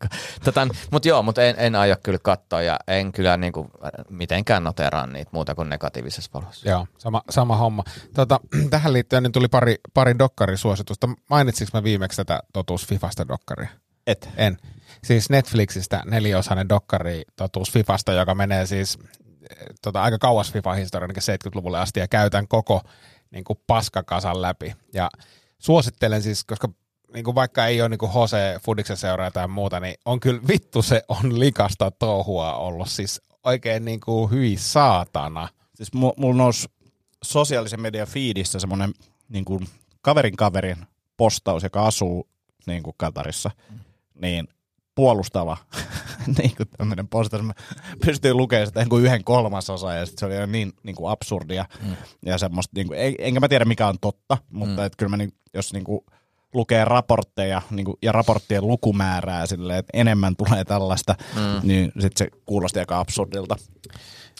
Tota, 0.44 0.68
mut 0.90 1.05
joo, 1.05 1.22
mutta 1.22 1.42
en, 1.42 1.55
en 1.59 1.74
aio 1.74 1.96
kyllä 2.03 2.18
katsoa 2.18 2.62
ja 2.62 2.78
en 2.88 3.12
kyllä 3.12 3.36
niinku 3.36 3.70
mitenkään 4.09 4.64
noteraa 4.64 5.07
niitä 5.07 5.30
muuta 5.32 5.55
kuin 5.55 5.68
negatiivisessa 5.68 6.30
valossa. 6.34 6.68
Joo, 6.68 6.86
sama, 6.98 7.22
sama 7.30 7.57
homma. 7.57 7.84
Tota, 8.14 8.40
tähän 8.70 8.92
liittyen 8.92 9.22
niin 9.22 9.32
tuli 9.32 9.48
pari, 9.48 9.76
pari 9.94 10.18
dokkarisuositusta. 10.18 11.09
Mainitsinko 11.30 11.70
mä 11.74 11.84
viimeksi 11.84 12.16
tätä 12.16 12.42
Totuus 12.53 12.86
Fifasta 12.86 13.28
dokkaria? 13.28 13.68
Et. 14.07 14.28
En. 14.36 14.57
Siis 15.05 15.30
Netflixistä 15.30 16.03
neliosainen 16.07 16.68
dokkari 16.68 17.22
Totuus 17.36 17.72
Fifasta, 17.72 18.12
joka 18.12 18.34
menee 18.34 18.66
siis 18.66 18.98
eh, 19.50 19.66
tota, 19.82 20.03
aika 20.03 20.18
kauas 20.18 20.53
FIFA-historian, 20.53 21.03
ainakin 21.03 21.22
70-luvulle 21.22 21.78
asti, 21.78 22.00
ja 22.00 22.09
käytän 22.09 22.48
koko 22.48 22.80
niin 23.30 23.44
kuin 23.44 23.59
paskakasan 23.66 24.42
läpi. 24.42 24.74
Ja 24.94 25.11
suosittelen 25.59 26.22
siis, 26.22 26.44
koska 26.44 26.68
niin 27.14 27.24
kuin 27.24 27.34
vaikka 27.34 27.66
ei 27.66 27.80
ole 27.82 27.88
niin 27.88 27.98
kuin 27.98 28.12
Jose 28.14 28.61
Fudiksen 28.64 28.96
seuraa 28.96 29.30
tai 29.30 29.48
muuta, 29.48 29.80
niin 29.80 29.94
on 30.05 30.20
kyllä 30.20 30.40
vittu 30.48 30.82
se 30.82 31.03
on 31.09 31.38
likasta 31.38 31.90
touhua 31.90 32.55
ollut. 32.55 32.88
Siis 32.88 33.22
oikein 33.44 33.84
niin 33.84 34.00
kuin 34.00 34.30
hyi 34.30 34.57
saatana. 34.57 35.48
Siis 35.74 35.90
mu- 35.94 36.14
mulla 36.16 36.36
nousi 36.36 36.68
sosiaalisen 37.24 37.80
median 37.80 38.09
feedissä 38.09 38.59
semmoinen 38.59 38.94
niin 39.28 39.44
kuin 39.44 39.68
kaverin 40.00 40.36
kaverin 40.36 40.86
postaus, 41.16 41.62
joka 41.62 41.86
asuu 41.86 42.28
niin 42.66 42.82
kuin 42.82 42.94
Katarissa, 42.96 43.50
niin 44.22 44.48
puolustava 44.94 45.56
niin 46.38 46.56
kuin 46.56 46.68
tämmöinen 46.76 47.08
postaus. 47.08 47.42
Mä 47.42 47.52
pystyin 48.06 48.36
lukemaan 48.36 48.66
sitä 48.66 48.80
niin 48.80 48.88
kuin 48.88 49.04
yhden 49.04 49.24
kolmasosa 49.24 49.94
ja 49.94 50.06
sit 50.06 50.18
se 50.18 50.26
oli 50.26 50.36
jo 50.36 50.46
niin, 50.46 50.72
niin 50.82 50.96
kuin 50.96 51.10
absurdia 51.10 51.64
mm. 51.82 51.96
ja 52.26 52.38
semmoista, 52.38 52.72
niin 52.74 52.86
kuin, 52.86 52.98
enkä 53.18 53.40
mä 53.40 53.48
tiedä 53.48 53.64
mikä 53.64 53.86
on 53.86 53.96
totta, 54.00 54.38
mutta 54.50 54.80
mm. 54.80 54.86
et 54.86 54.96
kyllä 54.96 55.10
mä 55.10 55.16
niin, 55.16 55.32
jos 55.54 55.72
niin 55.72 55.84
kuin 55.84 56.00
lukee 56.54 56.84
raportteja 56.84 57.62
niin 57.70 57.84
kuin, 57.84 57.96
ja 58.02 58.12
raporttien 58.12 58.66
lukumäärää 58.66 59.46
silleen, 59.46 59.78
että 59.78 59.90
enemmän 59.94 60.36
tulee 60.36 60.64
tällaista, 60.64 61.14
mm. 61.34 61.68
niin 61.68 61.92
sitten 62.00 62.26
se 62.26 62.40
kuulosti 62.46 62.78
aika 62.78 63.00
absurdilta, 63.00 63.56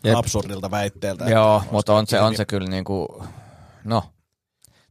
Jep. 0.04 0.16
absurdilta 0.16 0.70
väitteeltä. 0.70 1.24
Joo, 1.24 1.62
mutta 1.70 1.94
on 1.94 2.06
se, 2.06 2.20
on 2.20 2.36
se 2.36 2.44
kyllä 2.44 2.68
niinku, 2.68 3.24
no, 3.84 4.02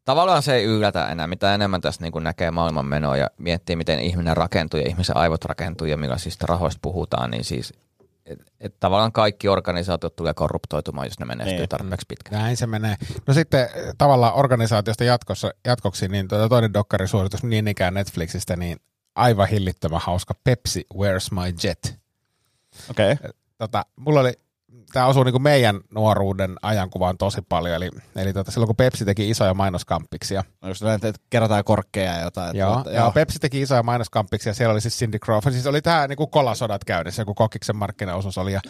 tavallaan 0.05 0.43
se 0.43 0.55
ei 0.55 0.63
yllätä 0.65 1.07
enää. 1.07 1.27
Mitä 1.27 1.55
enemmän 1.55 1.81
tässä 1.81 2.01
niinku 2.01 2.19
näkee 2.19 2.51
maailmanmenoa 2.51 3.17
ja 3.17 3.29
miettii, 3.37 3.75
miten 3.75 3.99
ihminen 3.99 4.37
rakentuu 4.37 4.79
ja 4.79 4.87
ihmisen 4.89 5.17
aivot 5.17 5.45
rakentuu 5.45 5.87
ja 5.87 5.97
millaisista 5.97 6.45
rahoista 6.47 6.79
puhutaan, 6.81 7.31
niin 7.31 7.43
siis 7.43 7.73
et, 8.25 8.39
et 8.59 8.75
tavallaan 8.79 9.11
kaikki 9.11 9.47
organisaatiot 9.47 10.15
tulee 10.15 10.33
korruptoitumaan, 10.33 11.07
jos 11.07 11.19
ne 11.19 11.25
menestyy 11.25 11.57
Niin. 11.57 11.69
tarpeeksi 11.69 12.05
pitkään. 12.07 12.41
Näin 12.41 12.57
se 12.57 12.67
menee. 12.67 12.95
No 13.27 13.33
sitten 13.33 13.61
eh, 13.61 13.93
tavallaan 13.97 14.33
organisaatiosta 14.33 15.03
jatkossa, 15.03 15.51
jatkoksi, 15.65 16.07
niin 16.07 16.27
tuota 16.27 16.49
toinen 16.49 16.73
dokkarisuoritus 16.73 17.43
niin 17.43 17.67
ikään 17.67 17.93
Netflixistä, 17.93 18.55
niin 18.55 18.77
aivan 19.15 19.47
hillittömän 19.47 20.01
hauska 20.03 20.33
Pepsi 20.43 20.85
Where's 20.93 21.41
My 21.41 21.53
Jet. 21.63 21.99
Okei. 22.89 23.11
Okay. 23.11 23.29
Tota, 23.57 23.85
mulla 23.95 24.19
oli, 24.19 24.33
tämä 24.93 25.05
osuu 25.05 25.23
niin 25.23 25.41
meidän 25.41 25.79
nuoruuden 25.93 26.55
ajankuvaan 26.61 27.17
tosi 27.17 27.41
paljon, 27.49 27.75
eli, 27.75 27.89
eli 28.15 28.33
tota, 28.33 28.51
silloin 28.51 28.67
kun 28.67 28.75
Pepsi 28.75 29.05
teki 29.05 29.29
isoja 29.29 29.53
mainoskampiksia, 29.53 30.43
Onko 30.61 30.75
se 30.75 30.85
näin, 30.85 30.95
että 30.95 31.21
kerätään 31.29 31.63
korkkeja 31.63 32.13
ja 32.13 32.21
jotain? 32.21 32.57
Joo, 32.57 32.73
tuota, 32.73 32.91
joo. 32.91 33.11
Pepsi 33.11 33.39
teki 33.39 33.61
isoja 33.61 33.83
mainoskampiksi 33.83 34.49
ja 34.49 34.53
siellä 34.53 34.73
oli 34.73 34.81
siis 34.81 34.99
Cindy 34.99 35.19
Crawford. 35.19 35.53
Siis 35.53 35.67
oli 35.67 35.81
tämä 35.81 36.07
niinku 36.07 36.27
kolasodat 36.27 36.83
käynnissä, 36.83 37.21
joku 37.21 37.33
kokiksen 37.33 37.75
markkinaosuus 37.75 38.37
oli. 38.37 38.53
Ja, 38.53 38.61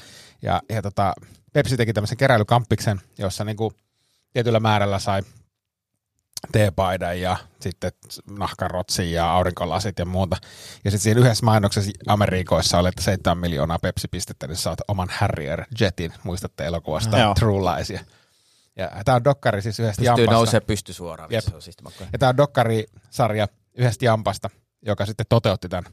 ja, 0.42 0.62
ja 0.70 0.82
tota, 0.82 1.14
Pepsi 1.54 1.78
teki 1.78 1.94
tämmöisen 1.94 2.18
keräilykampiksen, 2.18 3.02
jossa 3.18 3.44
niinku 3.44 3.74
tietyllä 4.34 4.60
määrällä 4.60 5.00
sai 5.00 5.22
teepaidan 6.52 7.22
ja 7.22 7.38
sitten 7.60 7.92
nahkarotsin 8.38 9.12
ja 9.12 9.32
aurinkolasit 9.32 10.00
ja 10.00 10.06
muuta. 10.06 10.38
Ja 10.86 10.92
sitten 10.92 11.04
siinä 11.04 11.22
yhdessä 11.22 11.46
mainoksessa 11.46 11.92
Amerikoissa 12.08 12.80
oli, 12.80 12.90
että 12.90 13.04
7 13.04 13.38
miljoonaa 13.38 13.80
Pepsi-pistettä, 13.80 14.48
niin 14.48 14.58
saat 14.58 14.80
oman 14.88 15.08
Harrier 15.12 15.66
Jetin, 15.80 16.14
muistatte 16.24 16.66
elokuvasta 16.66 17.20
Joo. 17.20 17.34
True 17.34 17.76
Lies. 17.76 17.90
Ja, 18.76 18.92
tämä 19.06 19.16
on 19.16 19.24
dokkari 19.24 19.62
siis 19.62 19.80
yhdestä 19.80 20.02
Pystyy 20.02 20.06
jampasta. 20.06 20.32
nousee 20.32 20.60
pysty 20.60 20.94
suoraan. 20.94 21.32
Jep. 21.32 21.44
Se 21.44 21.56
on 21.56 21.62
siis. 21.62 21.78
Ja 22.14 22.20
tämä 22.20 22.30
on 22.30 22.38
dokkarisarja 22.38 23.48
yhdestä 23.74 24.06
jampasta, 24.06 24.50
joka 24.86 25.06
sitten 25.06 25.26
toteutti 25.30 25.70
tämän, 25.70 25.84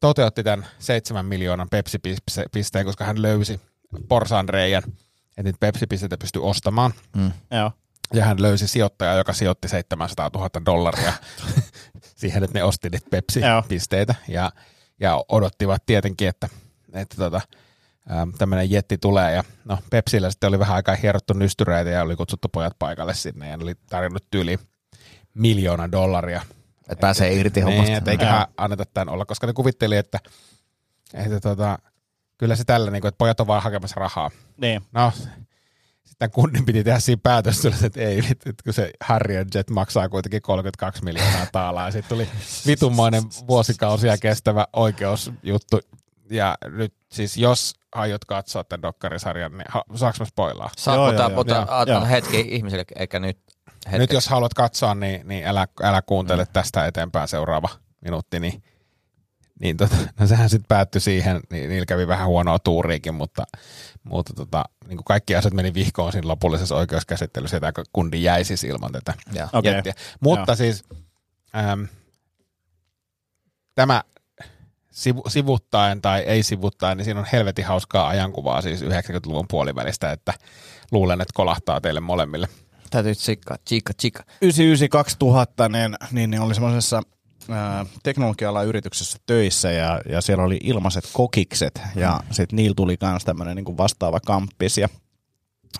toteutti 0.00 0.42
tämän 0.42 0.66
7 0.78 1.26
miljoonan 1.26 1.68
Pepsi-pisteen, 1.70 2.86
koska 2.86 3.04
hän 3.04 3.22
löysi 3.22 3.60
porsaanreijän, 4.08 4.82
että 5.28 5.42
niitä 5.42 5.58
Pepsi-pisteitä 5.60 6.16
pystyi 6.18 6.42
ostamaan. 6.42 6.94
Mm. 7.16 7.32
Joo. 7.50 7.72
Ja 8.14 8.24
hän 8.24 8.42
löysi 8.42 8.68
sijoittajaa, 8.68 9.14
joka 9.14 9.32
sijoitti 9.32 9.68
700 9.68 10.30
000 10.34 10.50
dollaria 10.66 11.12
siihen, 12.20 12.44
että 12.44 12.58
ne 12.58 12.64
osti 12.64 12.88
niitä 12.90 13.06
Pepsi-pisteitä. 13.10 14.14
Ja, 14.28 14.52
ja 15.00 15.24
odottivat 15.28 15.86
tietenkin, 15.86 16.28
että, 16.28 16.48
että 16.92 17.16
tota, 17.16 17.40
tämmöinen 18.38 18.70
jetti 18.70 18.98
tulee. 18.98 19.34
Ja 19.34 19.44
no, 19.64 19.78
Pepsillä 19.90 20.30
sitten 20.30 20.48
oli 20.48 20.58
vähän 20.58 20.76
aikaa 20.76 20.96
hierottu 20.96 21.32
nystyreitä 21.32 21.90
ja 21.90 22.02
oli 22.02 22.16
kutsuttu 22.16 22.48
pojat 22.48 22.78
paikalle 22.78 23.14
sinne 23.14 23.48
ja 23.48 23.56
ne 23.56 23.62
oli 23.62 23.74
tarjonnut 23.90 24.24
tyyli 24.30 24.58
miljoona 25.34 25.92
dollaria. 25.92 26.42
Et 26.88 27.00
pääsee 27.00 27.34
irti 27.34 27.60
hommasta. 27.60 27.86
Niin, 27.86 27.98
että 27.98 28.10
eiköhän 28.10 28.46
anneta 28.56 28.84
tämän 28.94 29.08
olla, 29.08 29.24
koska 29.24 29.46
ne 29.46 29.52
kuvitteli, 29.52 29.96
että, 29.96 30.18
että 31.14 31.40
tota, 31.40 31.78
kyllä 32.38 32.56
se 32.56 32.64
tällä, 32.64 32.90
niin 32.90 33.00
kuin, 33.00 33.08
että 33.08 33.18
pojat 33.18 33.40
on 33.40 33.46
vaan 33.46 33.62
hakemassa 33.62 34.00
rahaa. 34.00 34.30
Niin. 34.56 34.82
No, 34.92 35.12
sitten 36.20 36.30
kundin 36.30 36.64
piti 36.64 36.84
tehdä 36.84 36.98
siinä 37.00 37.20
päätös, 37.22 37.64
että 37.84 38.00
ei, 38.00 38.18
että 38.46 38.62
kun 38.64 38.72
se 38.72 38.90
Harrier 39.00 39.46
Jet 39.54 39.70
maksaa 39.70 40.08
kuitenkin 40.08 40.42
32 40.42 41.04
miljoonaa 41.04 41.46
taalaa, 41.52 41.84
ja 41.84 41.92
sitten 41.92 42.08
tuli 42.08 42.28
vitunmoinen 42.66 43.22
vuosikausia 43.48 44.18
kestävä 44.18 44.66
oikeusjuttu, 44.72 45.80
ja 46.30 46.58
nyt 46.68 46.94
siis 47.12 47.36
jos 47.36 47.74
aiot 47.94 48.24
katsoa 48.24 48.64
tämän 48.64 48.82
dokkarisarjan, 48.82 49.52
niin 49.52 49.64
ha, 49.68 49.84
saanko 49.94 50.16
mä 50.20 50.24
spoilaa? 50.24 50.70
Saat, 50.76 50.96
Joo, 50.96 51.06
mutta, 51.06 51.22
joo, 51.22 51.28
joo. 51.30 51.36
mutta 51.36 51.54
Joo. 51.54 51.66
anna 51.68 51.94
Joo. 51.94 52.06
hetki 52.06 52.40
ihmisille, 52.48 52.84
eikä 52.96 53.20
nyt 53.20 53.38
hetki. 53.86 53.98
Nyt 53.98 54.12
jos 54.12 54.28
haluat 54.28 54.54
katsoa, 54.54 54.94
niin, 54.94 55.28
niin 55.28 55.46
älä, 55.46 55.66
älä 55.82 56.02
kuuntele 56.02 56.46
tästä 56.52 56.86
eteenpäin 56.86 57.28
seuraava 57.28 57.68
minuutti, 58.00 58.40
niin, 58.40 58.62
niin 59.60 59.76
tota, 59.76 59.96
no 60.20 60.26
sehän 60.26 60.50
sitten 60.50 60.68
päättyi 60.68 61.00
siihen, 61.00 61.40
niin 61.50 61.68
niillä 61.68 61.86
kävi 61.86 62.08
vähän 62.08 62.26
huonoa 62.28 62.58
tuuriikin, 62.58 63.14
mutta, 63.14 63.44
mutta 64.04 64.34
tota, 64.34 64.64
niin 64.88 64.96
kuin 64.96 65.04
kaikki 65.04 65.36
asiat 65.36 65.54
meni 65.54 65.74
vihkoon 65.74 66.12
siinä 66.12 66.28
lopullisessa 66.28 66.76
oikeuskäsittelyssä, 66.76 67.56
ja 67.56 67.60
tämä 67.60 67.72
kundi 67.92 68.22
jäi 68.22 68.44
siis 68.44 68.64
ilman 68.64 68.92
tätä 68.92 69.14
jettiä. 69.62 69.94
Mutta 70.20 70.50
Joo. 70.52 70.56
siis 70.56 70.84
äm, 71.56 71.88
tämä 73.74 74.02
sivu, 74.90 75.22
sivuttaen 75.28 76.02
tai 76.02 76.20
ei 76.20 76.42
sivuttaen, 76.42 76.96
niin 76.96 77.04
siinä 77.04 77.20
on 77.20 77.26
helvetin 77.32 77.64
hauskaa 77.64 78.08
ajankuvaa 78.08 78.62
siis 78.62 78.82
90-luvun 78.82 79.46
puolivälistä, 79.50 80.12
että 80.12 80.34
luulen, 80.92 81.20
että 81.20 81.32
kolahtaa 81.34 81.80
teille 81.80 82.00
molemmille. 82.00 82.48
Täytyy 82.90 83.14
tsikkaa, 83.14 83.56
chika, 83.68 83.92
chika. 83.94 84.22
99-2000 84.22 85.68
niin, 85.68 85.96
niin, 86.10 86.30
niin 86.30 86.42
oli 86.42 86.54
semmoisessa 86.54 87.02
teknologia 88.02 88.62
yrityksessä 88.62 89.18
töissä 89.26 89.70
ja, 89.70 90.00
ja 90.08 90.20
siellä 90.20 90.44
oli 90.44 90.58
ilmaiset 90.62 91.04
kokikset 91.12 91.80
ja 91.96 92.20
sitten 92.30 92.56
niillä 92.56 92.74
tuli 92.74 92.96
myös 93.02 93.24
tämmöinen 93.24 93.56
niin 93.56 93.76
vastaava 93.76 94.20
kamppis 94.20 94.78
ja 94.78 94.88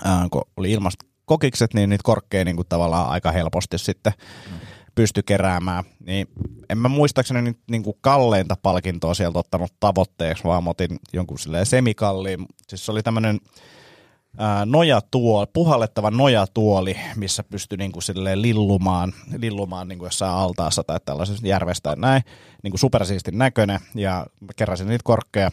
ää, 0.04 0.26
kun 0.30 0.42
oli 0.56 0.72
ilmaiset 0.72 1.00
kokikset, 1.24 1.74
niin 1.74 1.90
niitä 1.90 2.02
korkkeja 2.04 2.44
niin 2.44 2.56
kuin 2.56 2.68
tavallaan 2.68 3.08
aika 3.08 3.32
helposti 3.32 3.78
sitten 3.78 4.12
pysty 4.94 5.22
keräämään. 5.22 5.84
Niin 6.06 6.26
en 6.70 6.78
mä 6.78 6.88
muistaakseni 6.88 7.42
nyt 7.42 7.58
niin 7.70 7.82
kuin 7.82 7.96
kalleinta 8.00 8.56
palkintoa 8.62 9.14
sieltä 9.14 9.38
ottanut 9.38 9.72
tavoitteeksi, 9.80 10.44
vaan 10.44 10.64
mä 10.64 10.70
otin 10.70 10.98
jonkun 11.12 11.38
silleen 11.38 11.66
semikalliin. 11.66 12.46
Siis 12.68 12.86
se 12.86 12.92
oli 12.92 13.02
tämmöinen 13.02 13.38
nojatuoli, 14.64 15.46
puhallettava 15.52 16.10
nojatuoli, 16.10 16.96
missä 17.16 17.42
pystyi 17.44 17.78
niinku 17.78 18.00
silleen 18.00 18.42
lillumaan, 18.42 19.12
lillumaan 19.38 19.88
niinku 19.88 20.04
jossain 20.04 20.32
altaassa 20.32 20.84
tai 20.84 21.00
tällaisessa 21.04 21.46
järvestä 21.46 21.82
tai 21.82 21.96
näin. 21.96 22.22
Niinku 22.62 22.78
supersiistin 22.78 23.38
näköinen 23.38 23.80
ja 23.94 24.26
keräsin 24.56 24.88
niitä 24.88 25.02
korkkeja. 25.04 25.50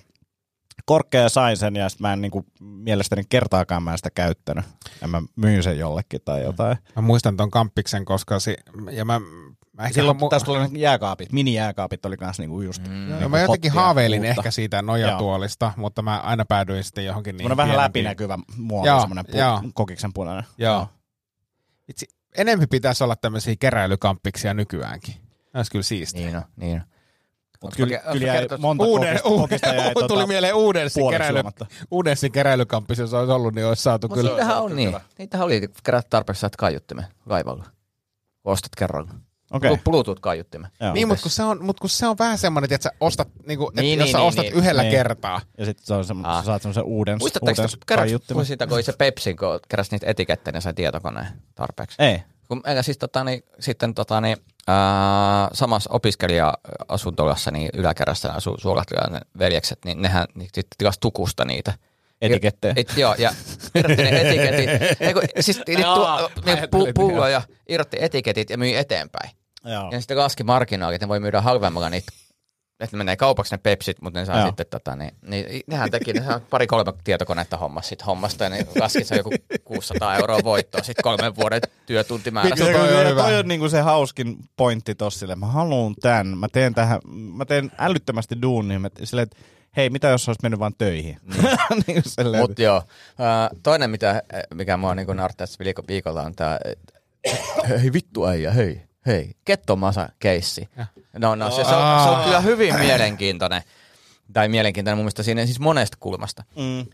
Ja 1.13 1.29
sain 1.29 1.57
sen 1.57 1.75
ja 1.75 1.89
sit 1.89 1.99
mä 1.99 2.13
en 2.13 2.21
niinku, 2.21 2.45
mielestäni 2.59 3.23
kertaakaan 3.29 3.83
mä 3.83 3.91
en 3.91 3.97
sitä 3.97 4.09
käyttänyt. 4.09 4.65
Ja 5.01 5.07
mä 5.07 5.21
myin 5.35 5.63
sen 5.63 5.79
jollekin 5.79 6.21
tai 6.25 6.43
jotain. 6.43 6.77
Mä 6.95 7.01
muistan 7.01 7.37
ton 7.37 7.51
kamppiksen, 7.51 8.05
koska 8.05 8.39
si- 8.39 8.57
ja 8.91 9.05
mä, 9.05 9.21
mä 9.77 9.83
ehkä 9.83 9.93
Silloin 9.93 10.17
mu- 10.17 10.29
tässä 10.29 10.45
tuli 10.45 10.59
ne 10.59 10.79
jääkaapit, 10.79 11.31
minijääkaapit 11.31 12.05
oli 12.05 12.17
kanssa 12.17 12.43
niinku 12.43 12.61
just. 12.61 12.87
Mm. 12.87 13.19
no, 13.21 13.29
mä 13.29 13.39
jotenkin 13.39 13.71
haaveilin 13.71 14.25
ehkä 14.25 14.51
siitä 14.51 14.81
nojatuolista, 14.81 15.73
mutta 15.77 16.01
mä 16.01 16.19
aina 16.19 16.45
päädyin 16.45 16.83
sitten 16.83 17.05
johonkin 17.05 17.37
niin 17.37 17.43
Semmoinen 17.49 17.57
vähän 17.57 17.77
läpinäkyvä 17.77 18.37
muovi, 18.57 18.87
Joo, 18.87 18.99
semmoinen 18.99 19.25
joo. 19.33 19.57
pu- 19.57 19.71
kokiksen 19.73 20.13
punainen. 20.13 20.43
Joo. 20.57 20.87
Itse, 21.87 22.05
enemmän 22.37 22.67
pitäisi 22.69 23.03
olla 23.03 23.15
tämmöisiä 23.15 23.55
keräilykamppiksia 23.59 24.53
nykyäänkin. 24.53 25.15
Ne 25.53 25.59
olisi 25.59 25.71
kyllä 25.71 25.83
siistiä. 25.83 26.25
Niin 26.25 26.35
on, 26.35 26.43
niin 26.55 26.75
on. 26.75 26.87
Mut 27.63 27.75
kyllä, 27.75 27.99
kyllä 28.11 28.27
jäi 28.27 28.47
monta 28.59 28.83
Uuden, 28.83 29.19
kokista, 29.23 29.29
kokista 29.29 29.67
jäi 29.67 29.93
tuli 29.93 30.07
tota, 30.07 30.27
mieleen 30.27 30.53
puoleksi 30.53 30.99
keräily, 31.09 31.37
juomatta. 31.37 31.65
Uudensin 31.91 32.31
keräilykampis, 32.31 32.99
jos 32.99 33.13
olisi 33.13 33.31
ollut, 33.31 33.55
niin 33.55 33.67
olisi 33.67 33.83
saatu 33.83 34.07
Mutta 34.07 34.21
kyllä. 34.21 34.31
niitähän 34.31 34.63
on 34.63 34.75
niin. 34.75 34.95
Niitähän 35.17 35.45
oli, 35.45 35.61
kerätä 35.83 36.07
tarpeeksi 36.09 36.39
saat 36.39 36.55
kaiuttimen 36.55 37.05
kaivalla. 37.29 37.65
Ostat 38.43 38.71
kerralla. 38.77 39.11
Okei. 39.51 39.71
Okay. 39.71 39.83
Bluetooth-kaiuttimen. 39.83 40.69
Joo. 40.81 40.93
Niin, 40.93 41.07
mutta 41.07 41.21
kun 41.21 41.31
se 41.31 41.43
on, 41.43 41.63
mut 41.65 41.79
kun 41.79 41.89
se 41.89 42.07
on 42.07 42.15
vähän 42.19 42.37
semmoinen, 42.37 42.73
että 42.73 42.83
sä 42.83 42.91
ostat, 42.99 43.27
niinku, 43.47 43.69
että 43.69 43.81
Niin, 43.81 43.99
jos 43.99 44.05
niin, 44.05 44.11
sä 44.11 44.17
niin, 44.17 44.27
ostat 44.27 44.45
niin. 44.45 44.53
yhdellä 44.53 44.81
Niin. 44.81 44.91
kertaa, 44.91 45.41
Ja 45.57 45.65
sitten 45.65 45.85
se 45.85 45.93
on 45.93 46.03
semmo- 46.05 46.27
Ah. 46.27 46.39
sä 46.39 46.45
saat 46.45 46.61
semmoisen 46.61 46.83
uuden, 46.83 47.17
Muistatteko, 47.19 47.61
uuden 47.61 47.79
kaiuttimen. 47.85 48.45
siitä, 48.45 48.67
kun 48.67 48.73
oli 48.75 48.83
se 48.83 48.93
Pepsin, 48.93 49.37
kun 49.37 49.59
keräsi 49.69 49.91
niitä 49.91 50.07
etikettejä, 50.07 50.51
niin 50.51 50.61
sai 50.61 50.73
tietokoneen 50.73 51.27
tarpeeksi. 51.55 51.95
Ei. 51.99 52.23
Kun 52.47 52.61
meillä 52.65 52.81
siis 52.81 52.97
tota, 52.97 53.23
niin, 53.23 53.43
sitten 53.59 53.93
tota, 53.93 54.21
niin, 54.21 54.37
ää, 54.67 55.47
samassa 55.53 55.89
opiskelija-asuntolassa 55.93 57.51
niin 57.51 57.69
yläkerrassa 57.73 58.31
asuu 58.31 58.57
suolattilainen 58.59 59.21
veljekset, 59.39 59.79
niin 59.85 60.01
nehän 60.01 60.25
niin, 60.35 60.49
sitten 60.53 60.77
tilasi 60.77 60.99
tukusta 60.99 61.45
niitä. 61.45 61.73
Etikettejä. 62.21 62.73
Et, 62.77 62.97
joo, 62.97 63.15
ja 63.17 63.33
irrotti 63.75 64.03
ne 64.03 64.09
etiketit. 64.09 65.01
Ei, 65.01 65.13
kun, 65.13 65.21
siis 65.39 65.61
niitä 65.67 65.91
Aa, 65.91 66.17
tu, 66.17 66.41
mä 66.41 66.45
niin, 66.45 66.57
ajattelin, 66.57 66.93
pu, 66.93 67.07
pulloja, 67.07 67.41
irrotti 67.69 67.97
etiketit 67.99 68.49
ja 68.49 68.57
myi 68.57 68.75
eteenpäin. 68.75 69.29
Joo. 69.65 69.89
Ja 69.91 69.99
sitten 69.99 70.17
laski 70.17 70.43
marginaalit, 70.43 71.01
ne 71.01 71.07
voi 71.07 71.19
myydä 71.19 71.41
halvemmalla 71.41 71.89
niitä 71.89 72.11
että 72.79 72.95
ne 72.95 72.97
menee 72.97 73.15
kaupaksi 73.15 73.53
ne 73.53 73.57
pepsit, 73.57 74.01
mutta 74.01 74.19
ne 74.19 74.25
saa 74.25 74.37
Joo. 74.37 74.47
sitten 74.47 74.65
tota, 74.69 74.95
niin, 74.95 75.11
niin, 75.21 75.63
nehän 75.67 75.91
teki, 75.91 76.13
ne 76.13 76.23
saa 76.23 76.39
pari-kolme 76.49 76.93
tietokonetta 77.03 77.57
hommas 77.57 77.87
sit 77.87 78.05
hommasta 78.05 78.43
ja 78.43 78.49
ne 78.49 78.67
laski 78.79 79.03
se 79.03 79.15
joku 79.15 79.29
600 79.63 80.15
euroa 80.15 80.39
voittoa 80.43 80.83
sitten 80.83 81.03
kolmen 81.03 81.35
vuoden 81.35 81.61
työtuntimäärästä. 81.85 82.65
Vitsi, 82.65 82.79
toi 82.79 82.95
on 82.95 83.03
toi, 83.03 83.15
toi 83.15 83.35
on 83.35 83.47
niinku 83.47 83.69
se 83.69 83.81
hauskin 83.81 84.37
pointti 84.55 84.95
tossa 84.95 85.19
sille. 85.19 85.35
Mä 85.35 85.45
haluun 85.45 85.95
tän. 86.01 86.27
Mä 86.27 86.47
teen 86.51 86.73
tähän, 86.73 86.99
mä 87.35 87.45
teen 87.45 87.71
älyttömästi 87.77 88.41
duunia. 88.41 88.79
Mä 88.79 88.89
silleen, 89.03 89.23
että 89.23 89.37
hei, 89.77 89.89
mitä 89.89 90.07
jos 90.07 90.27
olisi 90.29 90.39
mennyt 90.43 90.59
vaan 90.59 90.73
töihin? 90.77 91.17
niin 91.87 92.03
silleen, 92.05 92.43
Mutta 92.43 92.61
joo, 92.61 92.83
toinen 93.63 93.89
mitä, 93.89 94.23
mikä 94.53 94.77
mua 94.77 94.95
niin 94.95 95.07
narttaa 95.07 95.47
tässä 95.47 95.63
viikolla 95.87 96.21
on 96.21 96.35
tämä, 96.35 96.59
hei 97.69 97.93
vittu 97.93 98.25
äijä, 98.25 98.51
hei, 98.51 98.81
hei, 99.05 99.31
kettomasa 99.45 100.09
keissi. 100.19 100.69
No, 101.19 101.35
no 101.35 101.51
se, 101.51 101.63
se, 101.63 101.75
on, 101.75 102.03
se 102.03 102.09
on 102.09 102.23
kyllä 102.23 102.41
hyvin 102.41 102.79
mielenkiintoinen, 102.79 103.61
tai 104.33 104.49
mielenkiintoinen 104.49 104.97
mun 104.97 105.03
mielestä 105.03 105.23
siinä 105.23 105.45
siis 105.45 105.59
monesta 105.59 105.97
kulmasta. 105.99 106.43
mm, 106.55 106.85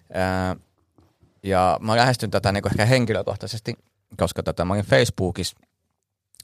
ja 1.43 1.77
mä 1.81 1.95
lähestyn 1.97 2.31
tätä 2.31 2.51
niin 2.51 2.67
ehkä 2.67 2.85
henkilökohtaisesti, 2.85 3.73
koska 4.17 4.43
tätä 4.43 4.65
mä 4.65 4.73
olin 4.73 4.85
Facebookissa. 4.85 5.57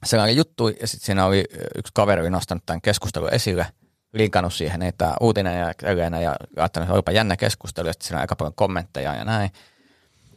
Sellainen 0.06 0.36
juttu, 0.36 0.68
ja 0.68 0.88
sitten 0.88 1.06
siinä 1.06 1.26
oli 1.26 1.44
yksi 1.78 1.94
kaveri 1.94 2.22
oli 2.22 2.30
nostanut 2.30 2.66
tämän 2.66 2.82
keskustelun 2.82 3.34
esille, 3.34 3.66
linkannut 4.14 4.54
siihen, 4.54 4.82
että 4.82 5.16
uutinen 5.22 5.60
ja 5.60 5.74
Elena 5.84 6.22
ja 6.22 6.36
ajattelin, 6.58 6.84
että 6.84 6.94
olipa 6.94 7.12
jännä 7.12 7.38
keskustelu 7.38 7.88
ja 7.88 7.94
sitten 7.94 8.08
siinä 8.08 8.18
on 8.18 8.22
aika 8.22 8.36
paljon 8.36 8.54
kommentteja 8.56 9.16
ja 9.16 9.26
näin. 9.26 9.50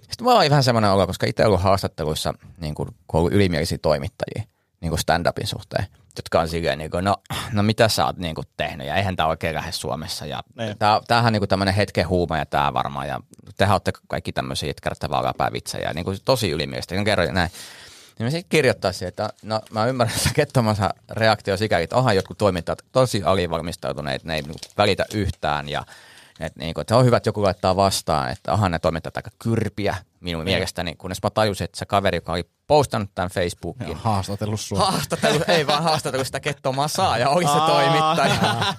Sitten 0.00 0.24
mulla 0.24 0.38
oli 0.38 0.50
vähän 0.50 0.64
semmoinen 0.64 0.90
olo, 0.90 1.06
koska 1.06 1.26
itse 1.26 1.46
ollut 1.46 1.60
haastatteluissa, 1.60 2.34
niin 2.60 2.74
kuin, 2.74 2.88
kun 3.06 3.18
ollut 3.18 3.32
ylimielisiä 3.32 3.78
toimittajia 3.78 4.42
niin 4.80 4.90
kuin 4.90 4.98
stand-upin 4.98 5.46
suhteen, 5.46 5.86
jotka 6.16 6.40
on 6.40 6.48
silleen, 6.48 6.78
niin 6.78 6.90
kuin, 6.90 7.04
no, 7.04 7.16
no 7.52 7.62
mitä 7.62 7.88
sä 7.88 8.06
oot 8.06 8.16
niin 8.16 8.34
kuin, 8.34 8.46
tehnyt 8.56 8.86
ja 8.86 8.96
eihän 8.96 9.16
tämä 9.16 9.28
oikein 9.28 9.54
lähde 9.54 9.72
Suomessa. 9.72 10.26
Ja 10.26 10.42
Niin. 10.56 10.78
tää, 10.78 11.00
tämähän 11.08 11.26
on 11.26 11.32
niin 11.32 11.40
kuin 11.40 11.48
tämmöinen 11.48 11.74
hetken 11.74 12.08
huuma 12.08 12.38
ja 12.38 12.46
tämä 12.46 12.74
varmaan 12.74 13.08
ja 13.08 13.20
tehän 13.56 13.74
olette 13.74 13.92
kaikki 14.08 14.32
tämmöisiä, 14.32 14.72
läpävitsejä 15.22 15.88
ja 15.88 15.94
niin 15.94 16.04
kuin, 16.04 16.18
tosi 16.24 16.50
ylimielistä. 16.50 16.94
Ja 16.94 17.04
kerroin 17.04 17.34
näin. 17.34 17.50
Niin 18.18 18.26
mä 18.26 18.30
sitten 18.30 18.48
kirjoittaisin, 18.48 19.08
että 19.08 19.30
no 19.42 19.60
mä 19.70 19.86
ymmärrän 19.86 20.18
sitä 20.18 20.34
kettomansa 20.34 20.94
reaktio 21.10 21.56
sikäli, 21.56 21.82
että 21.82 21.96
onhan 21.96 22.16
jotkut 22.16 22.38
toimittajat 22.38 22.84
tosi 22.92 23.22
alivalmistautuneet, 23.24 24.24
ne 24.24 24.34
ei 24.34 24.42
niinku 24.42 24.58
välitä 24.78 25.06
yhtään 25.14 25.68
ja 25.68 25.84
että 26.42 26.60
niinku, 26.60 26.80
että 26.80 26.96
on 26.96 27.04
hyvä, 27.04 27.16
että 27.16 27.28
joku 27.28 27.42
laittaa 27.42 27.76
vastaan, 27.76 28.30
että 28.30 28.52
onhan 28.52 28.70
ne 28.70 28.78
toimittajat 28.78 29.16
aika 29.16 29.30
kyrpiä 29.38 29.96
minun 30.20 30.44
mielestäni, 30.44 30.94
kunnes 30.94 31.22
mä 31.22 31.30
tajusin, 31.30 31.64
että 31.64 31.78
se 31.78 31.86
kaveri, 31.86 32.16
joka 32.16 32.32
oli 32.32 32.50
postannut 32.66 33.10
tämän 33.14 33.30
Facebookiin, 33.30 33.90
Ja 33.90 33.96
haastatellut 33.96 34.60
sua. 34.60 34.78
haastattelu, 34.78 35.40
ei 35.48 35.66
vaan 35.66 35.82
haastattelu 35.82 36.24
sitä 36.24 36.40
kettomaa 36.40 36.88
saa 36.88 37.18
ja 37.18 37.28
oli 37.28 37.44
se 37.44 37.58
toimittaja. 37.66 38.74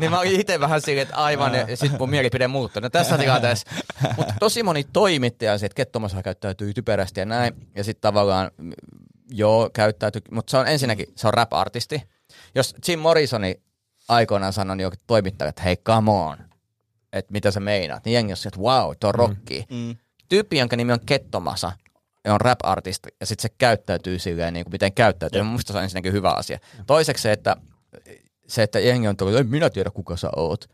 niin 0.00 0.10
mä 0.10 0.18
olin 0.18 0.40
itse 0.40 0.60
vähän 0.60 0.80
silleen, 0.80 1.02
että 1.02 1.16
aivan, 1.16 1.54
ja, 1.54 1.76
sitten 1.76 1.98
mun 1.98 2.10
mielipide 2.10 2.48
muuttui. 2.48 2.82
No 2.82 2.90
tässä 2.90 3.18
tilanteessa, 3.18 3.70
mutta 4.16 4.34
tosi 4.40 4.62
moni 4.62 4.84
toimittaja, 4.92 5.58
se, 5.58 5.66
että 5.66 5.76
kettomaa 5.76 6.08
saa 6.08 6.22
käyttäytyy 6.22 6.74
typerästi 6.74 7.20
ja 7.20 7.26
näin, 7.26 7.54
ja 7.74 7.84
sitten 7.84 8.02
tavallaan, 8.02 8.50
mm, 8.56 8.72
joo, 9.30 9.70
käyttäytyy, 9.72 10.22
mutta 10.30 10.50
se 10.50 10.56
on 10.56 10.68
ensinnäkin, 10.68 11.06
se 11.16 11.26
on 11.26 11.34
rap-artisti. 11.34 12.02
Jos 12.54 12.74
Jim 12.88 12.98
Morrisoni 12.98 13.60
aikoinaan 14.08 14.52
sanoi 14.52 14.82
jokin 14.82 15.00
toimittaja, 15.06 15.48
että 15.48 15.62
hei, 15.62 15.76
come 15.76 16.10
on, 16.10 16.36
että 17.12 17.32
mitä 17.32 17.50
sä 17.50 17.60
meinaat, 17.60 18.04
niin 18.04 18.14
jengi 18.14 18.32
on 18.32 18.36
että 18.46 18.60
wow, 18.60 18.92
tuo 19.00 19.08
on 19.08 19.14
rocki. 19.14 19.64
Mm. 19.70 19.96
Tyyppi, 20.28 20.58
jonka 20.58 20.76
nimi 20.76 20.92
on 20.92 21.00
Kettomasa, 21.06 21.72
ja 22.24 22.34
on 22.34 22.40
rap-artisti, 22.40 23.08
ja 23.20 23.26
sitten 23.26 23.42
se 23.42 23.54
käyttäytyy 23.58 24.18
silleen, 24.18 24.54
niin 24.54 24.64
kuin 24.64 24.72
miten 24.72 24.92
käyttäytyy. 24.92 25.40
Ja 25.40 25.44
musta 25.44 25.72
se 25.72 25.78
on 25.78 25.82
ensinnäkin 25.82 26.12
hyvä 26.12 26.30
asia. 26.30 26.58
Toiseksi 26.86 27.22
se, 27.22 27.32
että, 27.32 27.56
se, 28.46 28.62
että 28.62 28.80
jengi 28.80 29.08
on 29.08 29.16
tullut, 29.16 29.36
en 29.36 29.48
minä 29.48 29.70
tiedä 29.70 29.90
kuka 29.90 30.16
sä 30.16 30.30
oot, 30.36 30.64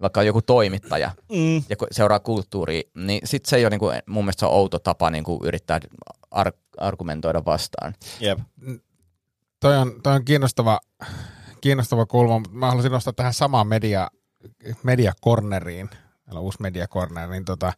vaikka 0.00 0.20
on 0.20 0.26
joku 0.26 0.42
toimittaja 0.42 1.10
Mm. 1.32 1.56
ja 1.68 1.76
seuraa 1.90 2.20
kulttuuria, 2.20 2.82
niin 2.94 3.20
sitten 3.24 3.50
se 3.50 3.56
ei 3.56 3.64
ole 3.64 3.70
niin 3.70 3.80
kuin, 3.80 4.02
mun 4.06 4.24
mielestä 4.24 4.40
se 4.40 4.46
on 4.46 4.52
outo 4.52 4.78
tapa 4.78 5.10
niin 5.10 5.24
kuin 5.24 5.40
yrittää 5.44 5.80
ar- 6.30 6.52
argumentoida 6.78 7.44
vastaan. 7.44 7.94
Jep. 8.20 8.38
Toi 9.60 9.76
on, 9.76 10.02
toi 10.02 10.14
on 10.14 10.24
kiinnostava, 10.24 10.80
kiinnostava 11.60 12.06
kulma, 12.06 12.38
mutta 12.38 12.56
mä 12.56 12.66
haluaisin 12.66 12.92
nostaa 12.92 13.12
tähän 13.12 13.34
samaan 13.34 13.66
media, 13.66 14.08
mediakorneriin, 14.82 15.90
meillä 16.26 16.38
on 16.38 16.44
uusi 16.44 16.62
mediakorner, 16.62 17.28
niin 17.30 17.44
tota, 17.44 17.72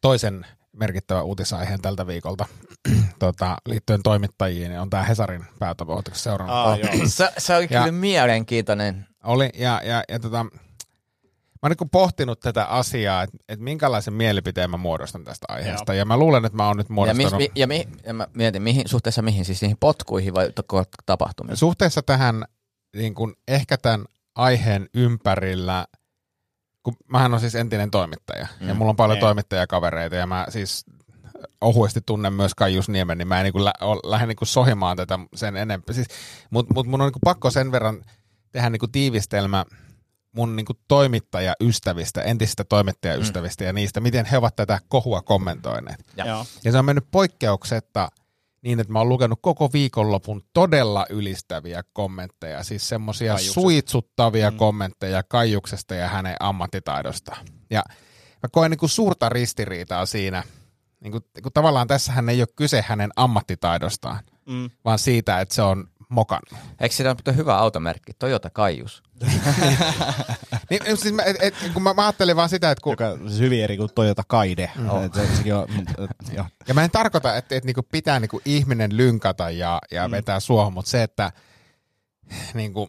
toisen 0.00 0.46
merkittävän 0.72 1.24
uutisaiheen 1.24 1.82
tältä 1.82 2.06
viikolta 2.06 2.46
tota, 3.18 3.56
liittyen 3.66 4.02
toimittajiin, 4.02 4.68
niin 4.70 4.80
on 4.80 4.90
tämä 4.90 5.02
Hesarin 5.02 5.44
päätavoite, 5.58 5.96
Oletteko 5.96 6.16
seurannut? 6.16 6.56
Aa, 6.56 6.76
joo. 6.76 6.92
Se, 7.06 7.32
se 7.38 7.56
oli 7.56 7.66
Ja- 7.70 7.80
kyllä 7.80 7.92
mielenkiintoinen. 7.92 9.06
Oli, 9.24 9.50
ja, 9.54 9.80
ja, 9.84 10.02
ja 10.08 10.20
tota, 10.20 10.44
mä 10.44 10.50
oon 11.62 11.74
niin 11.80 11.90
pohtinut 11.90 12.40
tätä 12.40 12.64
asiaa, 12.64 13.22
että 13.22 13.36
et 13.48 13.60
minkälaisen 13.60 14.14
mielipiteen 14.14 14.70
mä 14.70 14.76
muodostan 14.76 15.24
tästä 15.24 15.46
aiheesta, 15.48 15.94
ja 15.94 16.04
mä 16.04 16.16
luulen, 16.16 16.44
että 16.44 16.56
mä 16.56 16.66
oon 16.66 16.76
nyt 16.76 16.86
Ja, 16.88 16.94
mis, 16.94 16.96
muodostanut... 16.96 17.38
mi, 17.38 17.50
ja, 17.54 17.66
mi, 17.66 17.88
ja 18.06 18.14
mä 18.14 18.26
mietin, 18.34 18.62
mihin, 18.62 18.88
suhteessa 18.88 19.22
mihin, 19.22 19.44
siis 19.44 19.62
niihin 19.62 19.76
potkuihin 19.80 20.34
vai 20.34 20.50
tapahtumiin? 21.06 21.56
Suhteessa 21.56 22.02
tähän 22.02 22.44
niin 22.96 23.14
kun 23.14 23.36
ehkä 23.48 23.76
tämän 23.78 24.04
aiheen 24.34 24.88
ympärillä, 24.94 25.86
kun 26.82 26.96
mähän 27.08 27.34
on 27.34 27.40
siis 27.40 27.54
entinen 27.54 27.90
toimittaja, 27.90 28.46
mm. 28.60 28.68
ja 28.68 28.74
mulla 28.74 28.90
on 28.90 28.96
paljon 28.96 29.16
Niin. 29.16 29.20
toimittajakavereita, 29.20 30.16
ja 30.16 30.26
mä 30.26 30.46
siis 30.48 30.84
ohuesti 31.60 32.00
tunnen 32.06 32.32
myös 32.32 32.54
Kaijus 32.54 32.88
Niemen, 32.88 33.18
niin 33.18 33.28
mä 33.28 33.40
en 33.40 33.52
niin 33.52 33.64
lä- 33.64 33.72
lähde 34.04 34.26
niin 34.26 34.36
sohimaan 34.42 34.96
tätä 34.96 35.18
sen 35.34 35.56
enempää. 35.56 35.94
Siis, 35.94 36.08
Mutta 36.50 36.74
mut 36.74 36.86
mun 36.86 37.00
on 37.00 37.06
niin 37.06 37.20
pakko 37.24 37.50
sen 37.50 37.72
verran 37.72 38.04
tehdä 38.52 38.70
niin 38.70 38.92
tiivistelmä 38.92 39.64
mun 40.32 40.56
niin 40.56 40.66
toimittajaystävistä, 40.88 42.22
entisistä 42.22 42.64
toimittajaystävistä 42.64 43.64
mm. 43.64 43.66
ja 43.66 43.72
niistä, 43.72 44.00
miten 44.00 44.26
he 44.26 44.38
ovat 44.38 44.56
tätä 44.56 44.80
kohua 44.88 45.22
kommentoineet. 45.22 46.04
Ja. 46.16 46.44
Ja 46.64 46.72
se 46.72 46.78
on 46.78 46.84
mennyt 46.84 47.06
poikkeuksetta 47.10 48.08
niin, 48.64 48.80
että 48.80 48.92
mä 48.92 48.98
oon 48.98 49.08
lukenut 49.08 49.38
koko 49.42 49.72
viikonlopun 49.72 50.42
todella 50.52 51.06
ylistäviä 51.10 51.82
kommentteja, 51.92 52.62
siis 52.62 52.88
semmoisia 52.88 53.38
suitsuttavia 53.38 54.50
mm. 54.50 54.56
kommentteja 54.56 55.22
Kaijuksesta 55.22 55.94
ja 55.94 56.08
hänen 56.08 56.36
ammattitaidosta. 56.40 57.36
Ja 57.70 57.82
mä 58.42 58.48
koen 58.52 58.70
niin 58.70 58.78
kuin 58.78 58.90
suurta 58.90 59.28
ristiriitaa 59.28 60.06
siinä, 60.06 60.42
niin 61.00 61.12
kuin, 61.12 61.24
kun 61.42 61.52
tavallaan 61.52 61.86
tässähän 61.86 62.28
ei 62.28 62.40
ole 62.40 62.48
kyse 62.56 62.84
hänen 62.88 63.10
ammattitaidostaan, 63.16 64.20
Mm. 64.46 64.70
vaan 64.84 64.98
siitä, 64.98 65.40
että 65.40 65.54
se 65.54 65.62
on 65.62 65.88
mokannut. 66.14 66.60
Eikö 66.80 66.94
siinä 66.94 67.10
ole 67.26 67.36
hyvä 67.36 67.56
automerkki? 67.58 68.12
Toyota 68.18 68.50
Kaius. 68.50 69.02
Niin, 70.70 70.96
siis 70.96 71.14
mä, 71.14 71.22
et, 71.22 71.36
et, 71.40 71.54
kun 71.72 71.82
mä, 71.82 71.94
mä 71.94 72.02
ajattelin 72.02 72.36
vaan 72.36 72.48
sitä, 72.48 72.70
että 72.70 72.82
kun, 72.82 72.92
Joka 72.92 73.16
siis 73.28 73.40
hyvin 73.40 73.64
eri 73.64 73.76
kuin 73.76 73.88
Toyota 73.94 74.22
Kaide. 74.26 74.70
Mm. 74.76 74.86
Et, 74.86 75.12
on, 75.54 75.66
mut, 75.74 75.88
et, 75.88 76.34
joo. 76.36 76.46
Ja 76.68 76.74
mä 76.74 76.84
en 76.84 76.90
tarkoita, 76.90 77.36
että, 77.36 77.56
että 77.56 77.66
niinku 77.66 77.82
pitää 77.92 78.20
niinku 78.20 78.40
ihminen 78.44 78.96
lynkata 78.96 79.50
ja, 79.50 79.78
ja 79.90 80.08
mm. 80.08 80.12
vetää 80.12 80.40
suohon, 80.40 80.72
mutta 80.72 80.90
se, 80.90 81.02
että 81.02 81.32
niinku, 82.54 82.88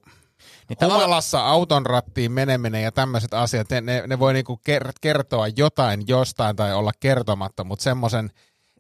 Niin 0.69 0.78
humalassa 0.93 1.45
auton 1.45 1.86
rattiin 1.86 2.32
meneminen 2.32 2.84
ja 2.84 2.91
tämmöiset 2.91 3.34
asiat, 3.34 3.69
ne, 3.69 3.82
ne, 3.82 4.03
ne 4.07 4.19
voi 4.19 4.34
niinku 4.34 4.59
ker- 4.69 4.93
kertoa 5.01 5.47
jotain 5.47 6.03
jostain 6.07 6.55
tai 6.55 6.73
olla 6.73 6.91
kertomatta, 6.99 7.63
mutta 7.63 7.84
semmoisen... 7.84 8.30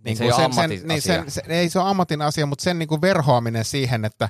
Niin 0.05 0.17
se 0.17 0.23
ei 0.23 0.29
sen, 0.31 0.35
sen, 0.37 0.45
ammatin 0.45 0.87
niin 0.87 1.01
sen, 1.01 1.19
asia. 1.19 1.29
se, 1.31 1.41
ei 1.47 1.69
se 1.69 1.79
ole 1.79 1.89
ammatin 1.89 2.21
asia, 2.21 2.45
mutta 2.45 2.63
sen 2.63 2.79
niinku 2.79 3.01
verhoaminen 3.01 3.65
siihen, 3.65 4.05
että 4.05 4.29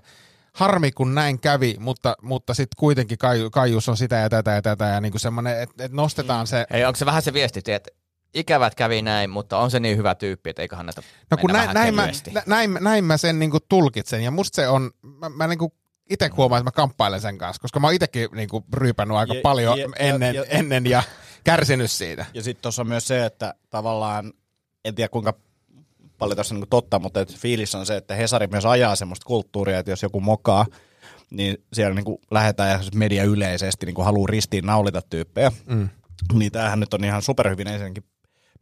harmi 0.53 0.91
kun 0.91 1.15
näin 1.15 1.39
kävi, 1.39 1.75
mutta, 1.79 2.15
mutta 2.21 2.53
sitten 2.53 2.75
kuitenkin 2.79 3.17
Kaiju, 3.17 3.49
Kaius 3.49 3.89
on 3.89 3.97
sitä 3.97 4.15
ja 4.15 4.29
tätä 4.29 4.51
ja 4.51 4.61
tätä 4.61 4.85
ja 4.85 5.01
niinku 5.01 5.19
semmoinen, 5.19 5.59
että 5.61 5.85
et 5.85 5.91
nostetaan 5.91 6.47
se... 6.47 6.65
Ei, 6.71 6.85
onko 6.85 6.97
se 6.97 7.05
vähän 7.05 7.21
se 7.21 7.33
viesti, 7.33 7.71
että 7.71 7.89
ikävät 8.33 8.75
kävi 8.75 9.01
näin, 9.01 9.29
mutta 9.29 9.57
on 9.57 9.71
se 9.71 9.79
niin 9.79 9.97
hyvä 9.97 10.15
tyyppi, 10.15 10.49
että 10.49 10.61
eiköhän 10.61 10.85
näitä 10.85 11.01
No 11.31 11.37
kun 11.37 11.51
mennä 11.51 11.73
näin, 11.73 11.95
vähän 11.95 12.13
näin, 12.15 12.33
mä, 12.33 12.41
näin, 12.45 12.77
näin 12.81 13.03
mä 13.03 13.17
sen 13.17 13.39
niinku 13.39 13.59
tulkitsen 13.59 14.21
ja 14.23 14.31
musta 14.31 14.55
se 14.55 14.67
on, 14.67 14.91
mä, 15.01 15.29
mä 15.29 15.47
niinku 15.47 15.73
itse 16.09 16.29
huomaan, 16.37 16.59
että 16.59 16.67
mä 16.67 16.71
kamppailen 16.71 17.21
sen 17.21 17.37
kanssa, 17.37 17.61
koska 17.61 17.79
mä 17.79 17.87
oon 17.87 17.93
itsekin 17.93 18.29
niinku 18.35 18.65
ryypännyt 18.73 19.17
aika 19.17 19.33
Ja- 19.33 19.41
paljon 19.41 19.79
ja- 19.79 19.87
ennen, 19.99 20.35
ja- 20.35 20.45
ennen 20.47 20.85
ja 20.85 21.03
kärsinyt 21.43 21.91
siitä. 21.91 22.25
Ja 22.33 22.43
sitten 22.43 22.61
tuossa 22.61 22.81
on 22.81 22.87
myös 22.87 23.07
se, 23.07 23.25
että 23.25 23.53
tavallaan, 23.69 24.33
en 24.85 24.95
tiedä 24.95 25.09
kuinka 25.09 25.33
paljon 26.17 26.37
tässä 26.37 26.55
on 26.55 26.59
niin 26.59 26.69
totta, 26.69 26.99
mutta 26.99 27.21
et 27.21 27.35
fiilis 27.35 27.75
on 27.75 27.85
se, 27.85 27.95
että 27.95 28.15
Hesari 28.15 28.47
myös 28.47 28.65
ajaa 28.65 28.95
semmoista 28.95 29.25
kulttuuria, 29.25 29.79
että 29.79 29.91
jos 29.91 30.03
joku 30.03 30.21
mokaa, 30.21 30.65
niin 31.29 31.57
siellä 31.73 31.95
niin 31.95 32.05
kuin 32.05 32.17
lähdetään 32.31 32.69
ja 32.69 32.79
media 32.95 33.23
yleisesti 33.23 33.85
niin 33.85 33.95
kuin 33.95 34.05
haluaa 34.05 34.27
ristiin 34.27 34.65
naulita 34.65 35.01
tyyppejä. 35.09 35.51
Mm. 35.65 35.89
Niin 36.33 36.51
tämähän 36.51 36.79
nyt 36.79 36.93
on 36.93 37.03
ihan 37.03 37.21
superhyvin 37.21 37.67
ensinnäkin 37.67 38.03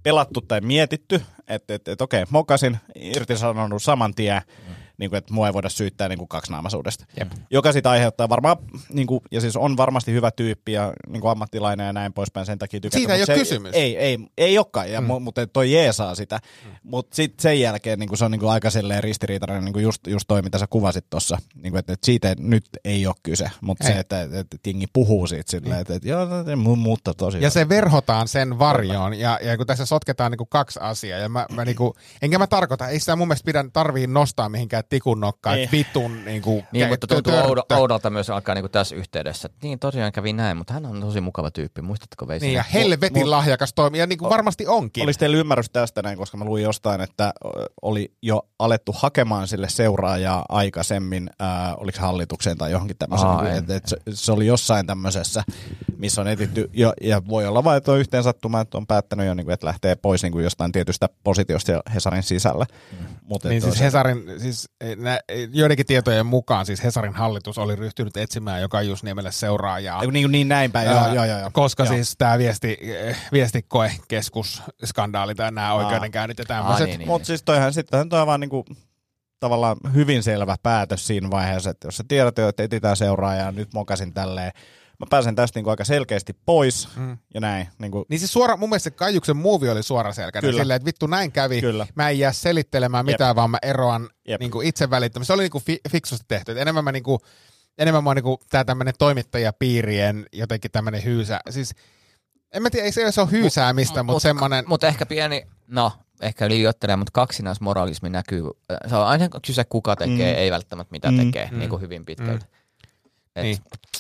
pelattu 0.03 0.41
tai 0.41 0.61
mietitty, 0.61 1.21
että 1.47 1.73
et, 1.73 1.87
et, 1.87 2.01
okei, 2.01 2.23
mokasin, 2.29 2.77
irtisanonut 2.95 3.83
saman 3.83 4.13
tien, 4.13 4.41
mm. 4.67 4.75
Niin 4.97 5.09
kuin, 5.09 5.17
että 5.17 5.33
mua 5.33 5.47
ei 5.47 5.53
voida 5.53 5.69
syyttää 5.69 6.09
niin 6.09 6.17
kuin 6.17 6.27
kaksinaamaisuudesta. 6.27 7.05
Jep. 7.19 7.31
Joka 7.49 7.71
sitten 7.71 7.91
aiheuttaa 7.91 8.29
varmaan, 8.29 8.57
niin 8.89 9.07
kuin, 9.07 9.21
ja 9.31 9.41
siis 9.41 9.55
on 9.55 9.77
varmasti 9.77 10.11
hyvä 10.11 10.31
tyyppi 10.31 10.71
ja 10.71 10.93
niin 11.07 11.21
kuin 11.21 11.31
ammattilainen 11.31 11.85
ja 11.85 11.93
näin 11.93 12.13
poispäin, 12.13 12.45
sen 12.45 12.59
takia 12.59 12.79
tykätä. 12.79 12.97
Siitä 12.97 13.13
ei 13.13 13.19
ole 13.19 13.25
se 13.25 13.33
kysymys. 13.33 13.71
Ei, 13.73 13.97
ei, 13.97 14.17
ei 14.37 14.57
olekaan, 14.57 14.91
ja, 14.91 15.01
mm. 15.01 15.21
mutta 15.21 15.47
toi 15.47 15.71
jeesaa 15.71 16.15
sitä. 16.15 16.39
Mm. 16.65 16.71
Mutta 16.83 17.15
sitten 17.15 17.41
sen 17.41 17.59
jälkeen 17.59 17.99
niin 17.99 18.07
kuin 18.09 18.17
se 18.17 18.25
on 18.25 18.31
niin 18.31 18.39
kuin 18.39 18.51
aika 18.51 18.69
silleen 18.69 19.03
ristiriitainen, 19.03 19.65
niin 19.65 19.73
kuin 19.73 19.83
just, 19.83 20.07
just 20.07 20.25
toi, 20.27 20.41
mitä 20.41 20.57
sä 20.57 20.67
kuvasit 20.69 21.09
tuossa, 21.09 21.37
niin 21.55 21.71
kuin, 21.71 21.79
että, 21.79 21.93
että 21.93 22.05
siitä 22.05 22.35
nyt 22.39 22.65
ei 22.85 23.07
ole 23.07 23.15
kyse, 23.23 23.51
mutta 23.61 23.87
Ei. 23.87 23.93
se, 23.93 23.99
että, 23.99 24.21
että, 24.21 24.39
että 24.39 24.57
jengi 24.65 24.87
puhuu 24.93 25.27
siitä 25.27 25.51
silleen, 25.51 25.81
että, 25.81 25.95
että 25.95 26.09
joo, 26.09 26.25
no, 26.25 26.43
mu- 26.43 26.75
mutta 26.75 27.13
tosi 27.13 27.41
Ja 27.41 27.49
se 27.49 27.69
verhotaan 27.69 28.27
sen 28.27 28.59
varjoon, 28.59 29.13
ja, 29.13 29.39
ja 29.41 29.57
kun 29.57 29.67
tässä 29.67 29.85
sotketaan 29.85 30.31
niinku 30.31 30.45
kaksi 30.45 30.79
asiaa, 30.81 31.19
ja 31.19 31.29
mä, 31.29 31.45
mä 31.51 31.65
niinku, 31.65 31.95
enkä 32.21 32.37
mä 32.39 32.47
tarkoita, 32.47 32.87
ei 32.87 32.99
sitä 32.99 33.15
mun 33.15 33.27
mielestä 33.27 33.45
pidä, 33.45 33.65
tarvii 33.73 34.07
nostaa 34.07 34.49
mihinkään 34.49 34.82
tikun 34.89 35.19
nokkaan, 35.19 35.59
että 35.59 35.71
vitun 35.71 36.25
niinku, 36.25 36.63
Niin, 36.71 36.85
kä- 36.85 36.89
mutta 36.89 37.07
tuntuu 37.07 37.33
törttö. 37.33 37.49
oudo, 37.49 37.63
oudolta 37.75 38.09
myös 38.09 38.29
alkaa 38.29 38.55
niin 38.55 38.71
tässä 38.71 38.95
yhteydessä. 38.95 39.49
Niin, 39.63 39.79
tosiaan 39.79 40.11
kävi 40.11 40.33
näin, 40.33 40.57
mutta 40.57 40.73
hän 40.73 40.85
on 40.85 41.01
tosi 41.01 41.21
mukava 41.21 41.51
tyyppi. 41.51 41.81
Muistatko 41.81 42.27
Veisi? 42.27 42.45
Niin, 42.45 42.55
ja 42.55 42.63
helvetin 42.73 43.23
Mut- 43.23 43.29
lahjakas 43.29 43.73
toimija, 43.73 44.03
ja 44.03 44.07
niinku 44.07 44.29
varmasti 44.29 44.67
onkin. 44.67 45.03
Olisi 45.03 45.19
teillä 45.19 45.37
ymmärrys 45.37 45.69
tästä 45.69 46.01
näin, 46.01 46.17
koska 46.17 46.37
mä 46.37 46.45
luin 46.45 46.63
jostain, 46.63 47.01
että 47.01 47.33
oli 47.81 48.13
jo 48.21 48.41
alettu 48.59 48.91
hakemaan 48.97 49.47
sille 49.47 49.69
seuraajaa 49.69 50.45
aikaisemmin, 50.49 51.29
äh, 51.41 51.47
oliko 51.77 51.95
se 51.95 52.01
hallitukseen 52.01 52.57
tai 52.57 52.71
johonkin 52.71 52.97
tämmöiseen. 52.97 53.29
Aa, 53.31 53.43
Niin, 53.43 53.55
että, 53.55 53.75
että 53.75 53.89
se, 53.89 53.97
se, 54.13 54.31
oli 54.31 54.47
jossain 54.47 54.87
tämmöisessä, 54.87 55.43
missä 55.97 56.21
on 56.21 56.27
etitty, 56.27 56.69
jo, 56.73 56.93
ja 57.01 57.21
voi 57.27 57.45
olla 57.47 57.63
vain, 57.63 57.77
että 57.77 57.91
on 57.91 57.99
yhteen 57.99 58.23
sattuma, 58.23 58.61
että 58.61 58.77
on 58.77 58.87
päättänyt 58.87 59.25
jo, 59.27 59.33
niin 59.33 59.45
kuin, 59.45 59.53
että 59.53 59.67
lähtee 59.67 59.95
pois 59.95 60.23
niin 60.23 60.31
kuin 60.31 60.43
jostain 60.43 60.71
tietystä 60.71 61.09
positiosta 61.23 61.71
ja 61.71 61.81
Hesarin 61.93 62.23
sisällä. 62.23 62.65
Mm. 62.91 63.05
Mutta 63.23 63.49
Niin 63.49 63.61
siis 63.61 63.79
Hesarin, 63.79 64.23
siis 64.37 64.69
nä, 64.97 65.19
joidenkin 65.51 65.85
tietojen 65.85 66.25
mukaan 66.25 66.65
siis 66.65 66.83
Hesarin 66.83 67.13
hallitus 67.13 67.57
oli 67.57 67.75
ryhtynyt 67.75 68.17
etsimään 68.17 68.61
joka 68.61 68.81
Jusniemelle 68.81 69.31
seuraajaa. 69.31 70.01
Ei, 70.01 70.07
Niin, 70.07 70.31
niin 70.31 70.47
näin 70.47 70.71
päin, 70.71 70.89
joo, 70.89 71.13
joo, 71.13 71.25
joo, 71.25 71.39
joo. 71.39 71.49
Koska 71.53 71.83
joo. 71.83 71.93
siis 71.93 72.15
tämä 72.17 72.37
viesti, 72.37 72.77
eh, 72.81 73.17
viestikoekeskus 73.31 74.63
skandaali 74.85 75.35
tai 75.35 75.51
nämä 75.51 75.73
oikeudenkäynnit 75.73 76.39
ja 76.39 76.45
tämmöiset. 76.45 76.87
niin, 76.87 76.99
niin. 76.99 77.07
Mutta 77.07 77.25
siis 77.25 77.43
toihan 77.43 77.73
sittenhän 77.73 78.09
toi 78.09 78.25
vaan 78.25 78.39
niinku, 78.39 78.65
tavallaan 79.39 79.77
hyvin 79.93 80.23
selvä 80.23 80.55
päätös 80.63 81.07
siinä 81.07 81.31
vaiheessa, 81.31 81.69
että 81.69 81.87
jos 81.87 81.97
sä 81.97 82.03
tiedät 82.07 82.37
jo, 82.37 82.47
että 82.47 82.63
etsitään 82.63 82.97
seuraajaa, 82.97 83.51
nyt 83.51 83.73
mokasin 83.73 84.13
tälleen, 84.13 84.51
mä 84.99 85.05
pääsen 85.09 85.35
tästä 85.35 85.57
niinku 85.57 85.69
aika 85.69 85.83
selkeästi 85.83 86.33
pois 86.45 86.89
Mm. 86.95 87.17
ja 87.33 87.39
näin. 87.41 87.67
Niinku, 87.79 88.05
Niin 88.09 88.19
siis 88.19 88.33
suora, 88.33 88.57
mun 88.57 88.69
mielestä 88.69 88.89
se 88.89 88.91
Kaijuksen 88.95 89.37
muuvi 89.37 89.69
oli 89.69 89.83
suoraselkäinen. 89.83 90.49
Kyllä. 90.49 90.61
Silleen, 90.61 90.75
että 90.75 90.85
vittu 90.85 91.07
näin 91.07 91.31
kävi. 91.31 91.61
Kyllä. 91.61 91.87
Mä 91.95 92.09
en 92.09 92.19
jää 92.19 92.31
selittelemään 92.33 93.07
Jep. 93.07 93.13
mitään, 93.13 93.35
vaan 93.35 93.49
mä 93.49 93.57
eroan 93.61 94.09
Jep. 94.27 94.39
niin 94.39 94.51
kuin 94.51 94.67
itse 94.67 94.89
välittömästi. 94.89 95.27
Se 95.27 95.33
oli 95.33 95.43
niin 95.43 95.51
kuin 95.51 95.63
fi- 95.63 95.81
fiksusti 95.89 96.25
tehty. 96.27 96.51
Et 96.51 96.57
enemmän 96.57 96.83
mä 96.83 96.91
niin 96.91 97.03
kuin, 97.03 97.19
enemmän 97.77 98.03
mä 98.03 98.09
oon 98.09 98.15
niin 98.15 98.23
kuin 98.23 98.37
tää 98.49 98.63
tämmönen 98.65 98.93
toimittajapiirien 98.99 100.25
jotenkin 100.33 100.71
tämmönen 100.71 101.03
hyysä. 101.03 101.39
Siis 101.49 101.75
en 102.53 102.63
mä 102.63 102.69
tiedä, 102.69 102.85
ei 102.85 102.91
se, 102.91 103.11
se 103.11 103.21
ole 103.21 103.31
hyysäämistä, 103.31 104.03
mutta 104.03 104.19
semmonen... 104.19 104.63
Mutta 104.67 104.87
ehkä 104.87 105.05
pieni, 105.05 105.43
no 105.67 105.91
ehkä 106.21 106.49
liioittelee, 106.49 106.95
mutta 106.95 107.11
kaksinaismoralismi 107.13 108.09
näkyy. 108.09 108.43
Se 108.89 108.95
on 108.95 109.07
aina 109.07 109.27
kyse 109.45 109.63
kuka 109.63 109.95
tekee, 109.95 110.33
Mm. 110.33 110.39
ei 110.39 110.51
välttämättä 110.51 110.91
mitä 110.91 111.11
Mm. 111.11 111.17
tekee, 111.17 111.49
niin 111.51 111.69
kuin 111.69 111.81
hyvin 111.81 112.05
pitkälti. 112.05 112.45
Et, 113.35 113.43
Niin. 113.43 113.57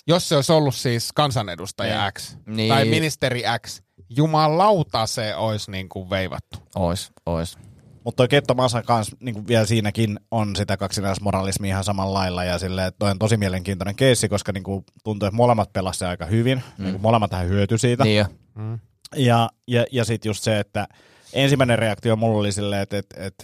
Jos 0.07 0.29
se 0.29 0.35
olisi 0.35 0.51
ollut 0.51 0.75
siis 0.75 1.11
kansanedustaja 1.11 2.01
Niin. 2.01 2.13
X 2.13 2.37
Niin. 2.45 2.69
tai 2.69 2.85
ministeri 2.85 3.43
X, 3.67 3.81
jumalauta 4.09 5.05
se 5.05 5.35
olisi 5.35 5.71
niin 5.71 5.89
kuin 5.89 6.09
veivattu. 6.09 6.57
Ois, 6.75 7.11
ois. 7.25 7.57
Mutta 8.03 8.17
toi 8.17 8.27
Ketto 8.27 8.53
Masa 8.53 8.83
kans 8.83 9.15
niinku 9.19 9.47
vielä 9.47 9.65
siinäkin 9.65 10.19
on 10.31 10.55
sitä 10.55 10.77
kaksinaismoralismia 10.77 11.69
ihan 11.69 11.83
samalla 11.83 12.13
lailla 12.13 12.43
ja 12.43 12.59
silleen, 12.59 12.87
että 12.87 12.99
toi 12.99 13.11
on 13.11 13.19
tosi 13.19 13.37
mielenkiintoinen 13.37 13.95
keissi, 13.95 14.29
koska 14.29 14.51
niinku 14.51 14.83
tuntuu, 15.03 15.27
että 15.27 15.35
molemmat 15.35 15.73
pelasivat 15.73 16.09
aika 16.09 16.25
hyvin. 16.25 16.63
Mm. 16.77 16.83
Niinku 16.83 16.99
molemmat 16.99 17.31
hän 17.31 17.49
hyötyi 17.49 17.79
siitä. 17.79 18.03
Niin 18.03 18.17
jo. 18.17 18.25
Ja, 19.15 19.49
ja, 19.67 19.85
ja 19.91 20.05
sitten 20.05 20.29
just 20.29 20.43
se, 20.43 20.59
että 20.59 20.87
ensimmäinen 21.33 21.79
reaktio 21.79 22.15
mulla 22.15 22.39
oli 22.39 22.51
silleen, 22.51 22.81
että, 22.81 22.97
että, 22.97 23.15
että, 23.23 23.43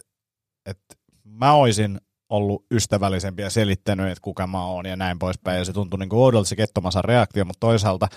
että 0.66 0.96
mä 1.24 1.54
oisin 1.54 2.02
ollut 2.30 2.66
ystävällisempi 2.72 3.42
ja 3.42 3.50
selittänyt, 3.50 4.08
että 4.08 4.22
kuka 4.22 4.48
mä 4.48 4.66
oon 4.66 4.86
ja 4.86 4.96
näin 4.96 5.20
poispäin. 5.20 5.58
Ja 5.58 5.66
se 5.66 5.74
tuntui 5.74 6.00
niin 6.00 6.10
oudolta 6.14 6.50
se 6.50 6.56
kettomasan 6.56 7.04
reaktio, 7.04 7.46
mutta 7.46 7.60
toisaalta 7.60 8.08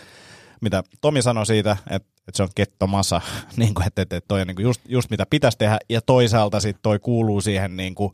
mitä 0.63 0.83
Tomi 1.01 1.23
sanoi 1.23 1.47
siitä, 1.47 1.77
että, 1.91 2.09
että 2.29 2.37
se 2.37 2.43
on 2.43 2.49
kettomasa, 2.55 3.21
niin 3.57 3.75
kuin, 3.75 3.87
että, 3.87 4.03
että 4.03 4.21
toi 4.29 4.41
on 4.41 4.47
niin 4.47 4.57
kuin 4.57 4.65
just, 4.65 4.81
just 4.89 5.11
mitä 5.11 5.27
pitäisi 5.31 5.59
tehdä, 5.59 5.79
ja 5.89 6.01
toisaalta 6.01 6.61
sitten 6.61 6.83
toi 6.83 6.99
kuuluu 6.99 7.41
siihen 7.41 7.77
niin 7.77 7.95
kuin 7.95 8.13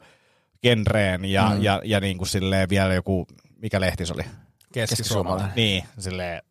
genreen 0.62 1.24
ja, 1.24 1.50
mm. 1.54 1.62
ja, 1.62 1.82
ja 1.84 2.00
niin 2.00 2.18
kuin 2.18 2.28
silleen 2.28 2.68
vielä 2.68 2.94
joku, 2.94 3.26
mikä 3.56 3.80
lehti 3.80 4.06
se 4.06 4.12
oli? 4.12 4.24
Keskisuomalainen. 4.72 5.52
Niin, 5.56 5.84
silleen 5.98 6.42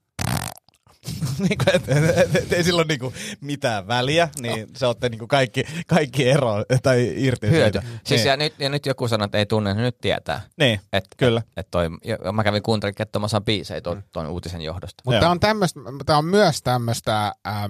niin 1.49 1.57
kuin, 1.57 1.75
et, 1.75 1.89
et, 2.17 2.35
et, 2.35 2.53
ei 2.53 2.63
sillä 2.63 2.79
ole 2.79 2.85
niinku 2.87 3.13
mitään 3.41 3.87
väliä, 3.87 4.29
niin 4.41 4.67
se 4.75 4.85
olette 4.85 5.09
niinku 5.09 5.27
kaikki, 5.27 5.63
kaikki 5.87 6.29
ero 6.29 6.53
tai 6.83 7.13
irti 7.15 7.49
Hyöty. 7.49 7.79
siitä. 7.79 7.99
Siis 8.03 8.21
niin. 8.21 8.29
ja, 8.29 8.37
nyt, 8.37 8.53
ja 8.59 8.69
nyt 8.69 8.85
joku 8.85 9.07
sanoo, 9.07 9.25
että 9.25 9.37
ei 9.37 9.45
tunne, 9.45 9.73
niin 9.73 9.83
nyt 9.83 9.97
tietää. 10.01 10.41
niin. 10.57 10.79
Et, 10.93 11.05
Kyllä. 11.17 11.39
Et, 11.39 11.51
et 11.57 11.67
toi, 11.71 11.89
ja 12.03 12.31
mä 12.31 12.43
kävin 12.43 12.63
kuuntelin 12.63 12.95
Kettomasan 12.95 13.45
biisejä 13.45 13.81
ton, 13.81 14.03
ton 14.13 14.27
uutisen 14.27 14.61
johdosta. 14.61 15.03
Mutta 15.05 15.19
tämä 15.19 15.31
on, 15.31 15.39
tämmöstä, 15.39 15.79
tää 16.05 16.17
on 16.17 16.25
myös 16.25 16.61
tämmöistä, 16.61 17.33
ää, 17.45 17.69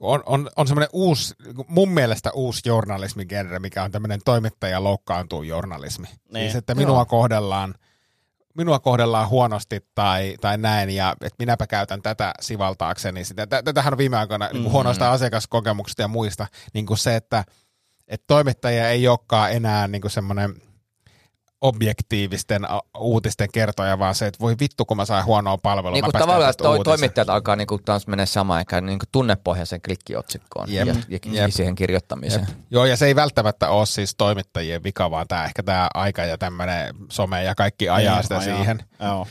on, 0.00 0.22
on, 0.26 0.50
on 0.56 0.66
semmoinen 0.66 0.88
uusi, 0.92 1.34
mun 1.68 1.90
mielestä 1.90 2.30
uusi 2.34 2.60
journalismigenre, 2.64 3.58
mikä 3.58 3.82
on 3.82 3.90
tämmöinen 3.90 4.20
toimittaja 4.24 4.84
loukkaantuu 4.84 5.42
journalismi. 5.42 6.06
Niin. 6.32 6.44
Siis, 6.44 6.56
että 6.56 6.74
minua 6.74 6.98
Joo. 6.98 7.06
kohdellaan, 7.06 7.74
minua 8.60 8.78
kohdellaan 8.78 9.28
huonosti 9.28 9.80
tai, 9.94 10.36
tai 10.40 10.58
näin, 10.58 10.90
ja 10.90 11.12
että 11.20 11.36
minäpä 11.38 11.66
käytän 11.66 12.02
tätä 12.02 12.34
sivaltaakseni. 12.40 13.24
Sitä. 13.24 13.46
Tä- 13.46 13.62
Tätähän 13.62 13.94
on 13.94 13.98
viime 13.98 14.16
aikoina 14.16 14.48
niin 14.52 14.62
kuin 14.62 14.72
huonoista 14.72 15.10
asiakaskokemuksista 15.10 16.02
ja 16.02 16.08
muista, 16.08 16.46
niin 16.74 16.86
kuin 16.86 16.98
se, 16.98 17.16
että, 17.16 17.44
että 18.08 18.24
toimittaja 18.26 18.90
ei 18.90 19.08
olekaan 19.08 19.52
enää 19.52 19.88
niin 19.88 20.00
kuin 20.02 20.10
semmoinen 20.10 20.62
objektiivisten 21.60 22.62
uutisten 22.98 23.48
kertoja, 23.52 23.98
vaan 23.98 24.14
se, 24.14 24.26
että 24.26 24.40
voi 24.40 24.56
vittu, 24.60 24.84
kun 24.84 24.96
mä 24.96 25.04
sain 25.04 25.24
huonoa 25.24 25.58
palvelua. 25.58 25.90
Niin 25.90 26.04
kuin 26.04 26.12
tavallaan 26.12 26.54
toi, 26.58 26.68
uutisen. 26.76 26.84
toimittajat 26.84 27.28
alkaa 27.28 27.56
niinku 27.56 27.78
taas 27.78 28.06
mennä 28.06 28.26
samaan 28.26 28.58
aikaan 28.58 28.86
niinku 28.86 29.06
tunnepohjaisen 29.12 29.82
klikkiotsikkoon 29.82 30.72
Jep. 30.72 30.86
ja, 30.86 30.94
ja, 31.08 31.18
ja 31.32 31.42
Jep. 31.42 31.50
siihen 31.50 31.74
kirjoittamiseen. 31.74 32.46
Jep. 32.48 32.58
Joo, 32.70 32.84
ja 32.84 32.96
se 32.96 33.06
ei 33.06 33.16
välttämättä 33.16 33.68
ole 33.68 33.86
siis 33.86 34.14
toimittajien 34.14 34.82
vika, 34.84 35.10
vaan 35.10 35.28
tämä 35.28 35.44
ehkä 35.44 35.62
tämä 35.62 35.88
aika 35.94 36.22
ja 36.24 36.38
tämmöinen 36.38 36.94
some 37.10 37.44
ja 37.44 37.54
kaikki 37.54 37.88
ajaa 37.88 38.14
Niin, 38.14 38.22
sitä 38.22 38.38
ajaa. 38.38 38.56
siihen. 38.56 38.78
Joo. 39.00 39.26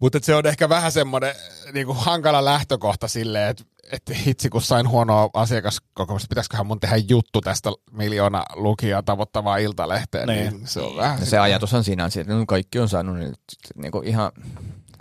Mutta 0.00 0.18
se 0.22 0.34
on 0.34 0.46
ehkä 0.46 0.68
vähän 0.68 0.92
semmoinen 0.92 1.34
niinku 1.72 1.94
hankala 1.94 2.44
lähtökohta 2.44 3.08
silleen, 3.08 3.48
että 3.50 3.64
että 3.92 4.14
hitsi 4.14 4.48
kun 4.50 4.62
sain 4.62 4.88
huonoa 4.88 5.30
asiakaskokemusta, 5.34 6.28
pitäisiköhän 6.28 6.66
mun 6.66 6.80
tehdä 6.80 6.96
juttu 6.96 7.40
tästä 7.40 7.70
miljoona 7.92 8.44
lukijaa 8.54 9.02
tavoittavaa 9.02 9.56
iltalehteen, 9.56 10.28
niin, 10.28 10.52
Niin. 10.52 10.66
se 10.66 10.80
on 10.80 10.96
vähän 10.96 11.20
Ja 11.20 11.26
se 11.26 11.38
ajatus 11.38 11.74
on 11.74 11.84
siinä, 11.84 12.04
että 12.04 12.34
no, 12.34 12.46
kaikki 12.46 12.78
on 12.78 12.88
saanut 12.88 13.18
niin, 13.18 13.34
niin 13.74 13.92
kuin 13.92 14.06
ihan... 14.06 14.32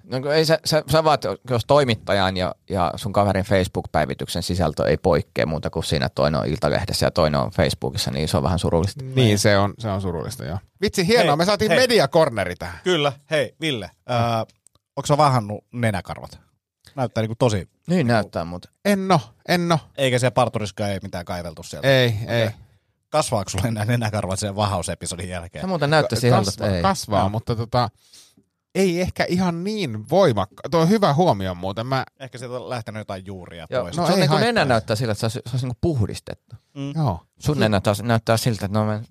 No, 0.03 0.31
ei 0.31 0.45
sä, 0.45 0.59
sä, 0.65 0.83
sä 0.91 1.03
vaat, 1.03 1.23
jos 1.49 1.65
toimittajan 1.67 2.37
ja, 2.37 2.55
ja 2.69 2.93
sun 2.95 3.13
kaverin 3.13 3.45
Facebook-päivityksen 3.45 4.43
sisältö 4.43 4.87
ei 4.87 4.97
poikkea 4.97 5.45
muuta 5.45 5.69
kuin 5.69 5.83
siinä, 5.83 6.05
että 6.05 6.15
toinen 6.15 6.41
on 6.41 6.47
Iltalehdessä 6.47 7.05
ja 7.05 7.11
toinen 7.11 7.39
on 7.39 7.51
Facebookissa, 7.51 8.11
niin 8.11 8.27
se 8.27 8.37
on 8.37 8.43
vähän 8.43 8.59
surullista. 8.59 9.03
Niin, 9.15 9.39
se 9.39 9.57
on, 9.57 9.73
se 9.79 9.89
on 9.89 10.01
surullista, 10.01 10.45
joo. 10.45 10.57
Vitsi, 10.81 11.07
hienoa, 11.07 11.27
Hei, 11.31 11.37
me 11.37 11.45
saatiin 11.45 11.71
hei. 11.71 11.79
mediakorneri 11.79 12.55
tähän. 12.55 12.79
Kyllä. 12.83 13.11
Hei, 13.31 13.55
Ville, 13.61 13.85
äh, 14.11 14.45
onko 14.99 15.17
vahannut 15.17 15.65
nenäkarvat? 15.71 16.39
Näyttää 16.95 17.21
niinku 17.21 17.35
tosi, 17.39 17.69
Niin 17.87 18.07
näyttää, 18.07 18.45
mutta 18.45 18.69
Enno, 18.85 19.21
enno, 19.47 19.79
eikä 19.97 20.19
siellä 20.19 20.31
parturiskaan 20.31 20.89
ei 20.91 20.99
mitään 21.03 21.25
kaiveltu 21.25 21.63
sieltä. 21.63 21.87
ei, 21.87 22.15
ei. 22.27 22.49
Kasvaako 23.09 23.49
sulle 23.49 23.67
enää 23.67 23.85
nenäkarvat 23.85 24.39
sen 24.39 24.55
vahausepisodin 24.55 25.29
jälkeen? 25.29 25.63
se 25.63 25.67
muuten 25.67 25.89
näyttäisi 25.89 26.27
ihan, 26.27 26.45
kasvaa, 26.45 26.67
että 26.67 26.77
ei. 26.77 26.81
kasvaa 26.81 27.19
Joo. 27.19 27.29
mutta 27.29 27.55
tota, 27.55 27.89
ei 28.75 29.01
ehkä 29.01 29.25
ihan 29.29 29.63
niin 29.63 30.09
voimakka. 30.09 30.69
Tuo 30.71 30.79
on 30.81 30.89
hyvä 30.89 31.13
huomio 31.13 31.55
muuten. 31.55 31.87
Mä, 31.87 32.03
Ehkä 32.19 32.37
sieltä 32.37 32.55
on 32.55 32.69
lähtenyt 32.69 32.99
jotain 33.01 33.25
juuria 33.25 33.67
Joo, 33.69 33.83
pois. 33.83 33.97
no 33.97 34.03
no 34.03 34.07
se 34.07 34.13
on 34.13 34.21
ei 34.21 34.27
niin 34.27 34.39
nenä 34.41 34.65
näyttää 34.65 34.95
sillä, 34.95 35.11
että 35.11 35.19
se 35.19 35.25
olisi, 35.25 35.39
se 35.45 35.51
olisi 35.55 35.65
niin 35.65 35.77
puhdistettu. 35.81 36.55
joo. 36.95 37.19
Sun 37.39 37.59
nenä 37.59 37.81
taas 37.81 38.01
näyttää 38.03 38.37
siltä, 38.37 38.65
että 38.65 38.77
no 38.79 38.85
me. 38.85 39.01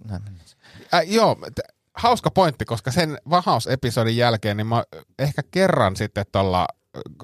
Äh, 0.95 1.03
joo, 1.07 1.37
t- 1.55 1.78
hauska 1.99 2.31
pointti, 2.31 2.65
koska 2.65 2.91
sen 2.91 3.19
vahausepisodin 3.31 4.17
jälkeen 4.17 4.57
niin 4.57 4.67
mä 4.67 4.75
oon 4.75 4.85
ehkä 5.19 5.43
kerran 5.51 5.97
sitten 5.97 6.25
tuolla 6.33 6.67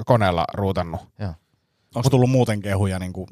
koneella 0.05 0.45
ruutannut. 0.55 1.01
Onko 1.95 2.11
tullut 2.11 2.31
muuten 2.31 2.63
kehuja 2.63 2.99
niin 2.99 3.13
kuin 3.13 3.27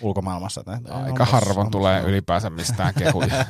ulkomaailmassa? 0.00 0.64
Tai, 0.64 0.78
Aika 0.90 1.24
harvoin 1.24 1.70
tulee 1.70 2.02
ylipäänsä 2.02 2.50
mistään 2.50 2.94
kehuja. 2.94 3.28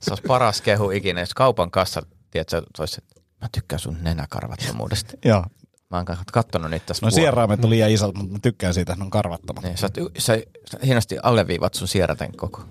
Se 0.00 0.10
olisi 0.10 0.22
paras 0.26 0.60
kehu 0.60 0.90
ikinä, 0.90 1.20
jos 1.20 1.34
kaupan 1.34 1.70
kassa, 1.70 2.02
tiedätkö, 2.30 2.62
olisi, 2.78 3.00
että 3.02 3.20
mä 3.40 3.48
tykkään 3.52 3.80
sun 3.80 3.96
nenäkarvattomuudesta. 4.00 5.12
Joo. 5.28 5.44
Mä 5.90 5.96
oon 5.96 6.06
kattonut 6.32 6.70
niitä 6.70 6.86
tässä 6.86 7.06
No 7.06 7.10
sieraimet 7.10 7.64
on 7.64 7.70
liian 7.70 7.90
isot, 7.90 8.14
mutta 8.14 8.32
mä 8.32 8.38
tykkään 8.42 8.74
siitä, 8.74 8.92
että 8.92 9.00
ne 9.00 9.04
on 9.04 9.10
karvattomat. 9.10 9.64
Niin, 9.64 9.78
sä, 9.78 9.88
sä, 10.18 10.38
sä 10.70 10.78
hienosti 10.84 11.18
alleviivat 11.22 11.74
sun 11.74 11.88
sieraten 11.88 12.36
koko. 12.36 12.64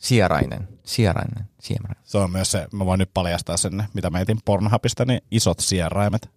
Sierainen, 0.00 0.68
sierainen, 0.84 1.48
sierainen. 1.60 2.02
Se 2.04 2.18
on 2.18 2.30
myös 2.30 2.50
se, 2.50 2.66
mä 2.72 2.86
voin 2.86 2.98
nyt 2.98 3.10
paljastaa 3.14 3.56
sen, 3.56 3.84
mitä 3.94 4.10
mä 4.10 4.20
etin 4.20 4.38
Pornhubista, 4.44 5.04
niin 5.04 5.20
isot 5.30 5.60
sieraimet. 5.60 6.30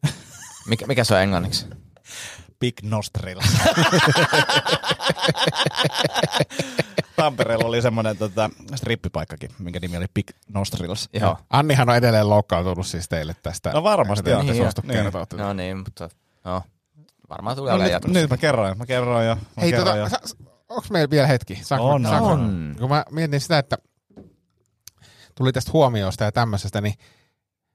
Mikä, 0.68 0.88
mikä 0.88 1.03
se 1.03 1.14
on 1.16 1.22
englanniksi? 1.22 1.66
Big 2.59 2.74
nostrils. 2.84 3.45
Tampereella 7.16 7.66
oli 7.66 7.82
semmoinen 7.82 8.18
tota, 8.18 8.49
strippipaikkakin, 8.76 9.49
minkä 9.59 9.80
nimi 9.80 9.97
oli 9.97 10.05
Big 10.14 10.30
Nostrils. 10.53 11.09
Joo. 11.14 11.38
Annihan 11.49 11.89
on 11.89 11.95
edelleen 11.95 12.30
loukkaantunut 12.30 12.88
siis 12.88 13.09
teille 13.09 13.36
tästä. 13.43 13.72
No 13.72 13.84
varmasti, 13.84 14.30
joo. 14.30 14.43
suostu 14.53 14.82
Niin. 14.82 14.93
kertoa. 14.93 15.26
No 15.38 15.53
niin, 15.53 15.78
mutta 15.78 16.09
no, 16.45 16.61
varmaan 17.30 17.55
tulee 17.55 17.72
No, 17.72 17.76
olemaan 17.76 17.86
nyt, 17.88 17.93
jatkossa. 17.93 18.20
nyt 18.20 18.30
mä 18.30 18.38
kerroin, 18.38 18.78
mä 18.78 18.86
kerroin 18.86 19.28
jo. 19.28 19.36
Mä 19.36 19.41
Hei, 19.61 19.72
kerroin 19.72 19.88
tota, 19.88 20.16
jo. 20.16 20.28
sa, 20.28 20.36
onko 20.74 20.88
meillä 20.91 21.09
vielä 21.09 21.28
hetki? 21.28 21.59
Saanko, 21.63 21.89
On, 21.89 22.03
saanko, 22.03 22.28
on. 22.28 22.76
Kun 22.80 22.89
mä 22.89 23.05
mietin 23.11 23.41
sitä, 23.41 23.57
että 23.57 23.78
tuli 25.36 25.51
tästä 25.51 25.71
huomioista 25.74 26.24
ja 26.24 26.32
tämmöisestä, 26.32 26.82
niin 26.82 26.93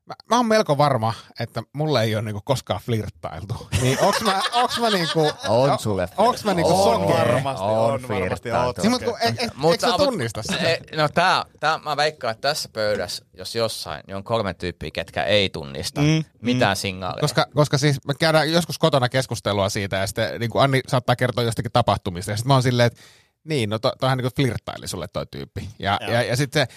mä, 0.09 0.14
mä 0.30 0.36
oon 0.36 0.46
melko 0.46 0.78
varma, 0.78 1.14
että 1.40 1.62
mulle 1.72 2.02
ei 2.02 2.14
ole 2.14 2.22
niinku 2.22 2.40
koskaan 2.44 2.80
flirttailtu. 2.86 3.68
Niin 3.82 3.98
onks 4.00 4.20
mä, 4.20 4.40
onks 4.52 4.78
mä 4.80 4.90
niinku... 4.90 5.30
On 5.48 5.78
sulle. 5.78 6.09
Onks 6.16 6.44
mä 6.44 6.54
niinku 6.54 6.82
On 6.82 7.00
sokea? 7.00 7.18
varmasti, 7.18 7.64
on 7.64 7.76
varmasti, 7.92 8.06
flirttailtu. 8.06 8.66
oot 8.66 8.78
Niin, 8.78 8.90
mutta 8.90 9.11
et, 9.20 9.34
et, 9.38 9.50
eikö 9.70 9.86
sä 9.90 9.96
tunnista 9.96 10.42
sitä? 10.42 10.59
e, 10.68 10.78
No 10.96 11.09
tää, 11.09 11.44
tää, 11.61 11.78
mä 11.78 11.96
veikkaan, 11.96 12.32
että 12.32 12.48
tässä 12.48 12.68
pöydässä, 12.72 13.24
jos 13.34 13.54
jossain, 13.54 14.02
niin 14.06 14.16
on 14.16 14.24
kolme 14.24 14.54
tyyppiä, 14.54 14.90
ketkä 14.90 15.24
ei 15.24 15.48
tunnista 15.48 16.00
Mm, 16.00 16.24
mitään 16.42 16.76
mm. 16.76 16.80
signaaleja. 16.80 17.20
Koska, 17.20 17.46
koska 17.54 17.78
siis 17.78 17.98
me 18.06 18.14
käydään 18.14 18.52
joskus 18.52 18.78
kotona 18.78 19.09
keskustelua 19.09 19.68
siitä 19.68 19.96
ja 19.96 20.06
sitten 20.06 20.40
niin 20.40 20.50
kuin 20.50 20.62
Anni 20.62 20.80
saattaa 20.88 21.16
kertoa 21.16 21.44
jostakin 21.44 21.72
tapahtumista 21.72 22.30
ja 22.30 22.36
sitten 22.36 22.48
mä 22.48 22.54
oon 22.54 22.62
silleen, 22.62 22.86
että 22.86 23.00
Niin, 23.44 23.70
no 23.70 23.78
to, 23.78 23.92
toihan 24.00 24.18
niin 24.18 24.30
flirttaili 24.36 24.88
sulle 24.88 25.09
toi 25.09 25.26
tyyppi. 25.30 25.68
Ja, 25.78 25.98
ja, 26.00 26.22
ja 26.22 26.36
sitten 26.36 26.66
se, 26.68 26.74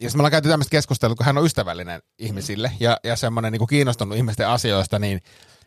jos 0.00 0.14
me 0.14 0.20
ollaan 0.20 0.30
käyty 0.30 0.48
tämmöistä 0.48 0.70
keskustelua, 0.70 1.14
kun 1.14 1.26
hän 1.26 1.38
on 1.38 1.44
ystävällinen 1.44 2.02
ihmisille 2.18 2.72
ja, 2.80 2.96
ja 3.04 3.16
semmoinen 3.16 3.52
niin 3.52 3.66
kiinnostunut 3.66 4.16
ihmisten 4.16 4.48
asioista, 4.48 4.98
niin, 4.98 5.20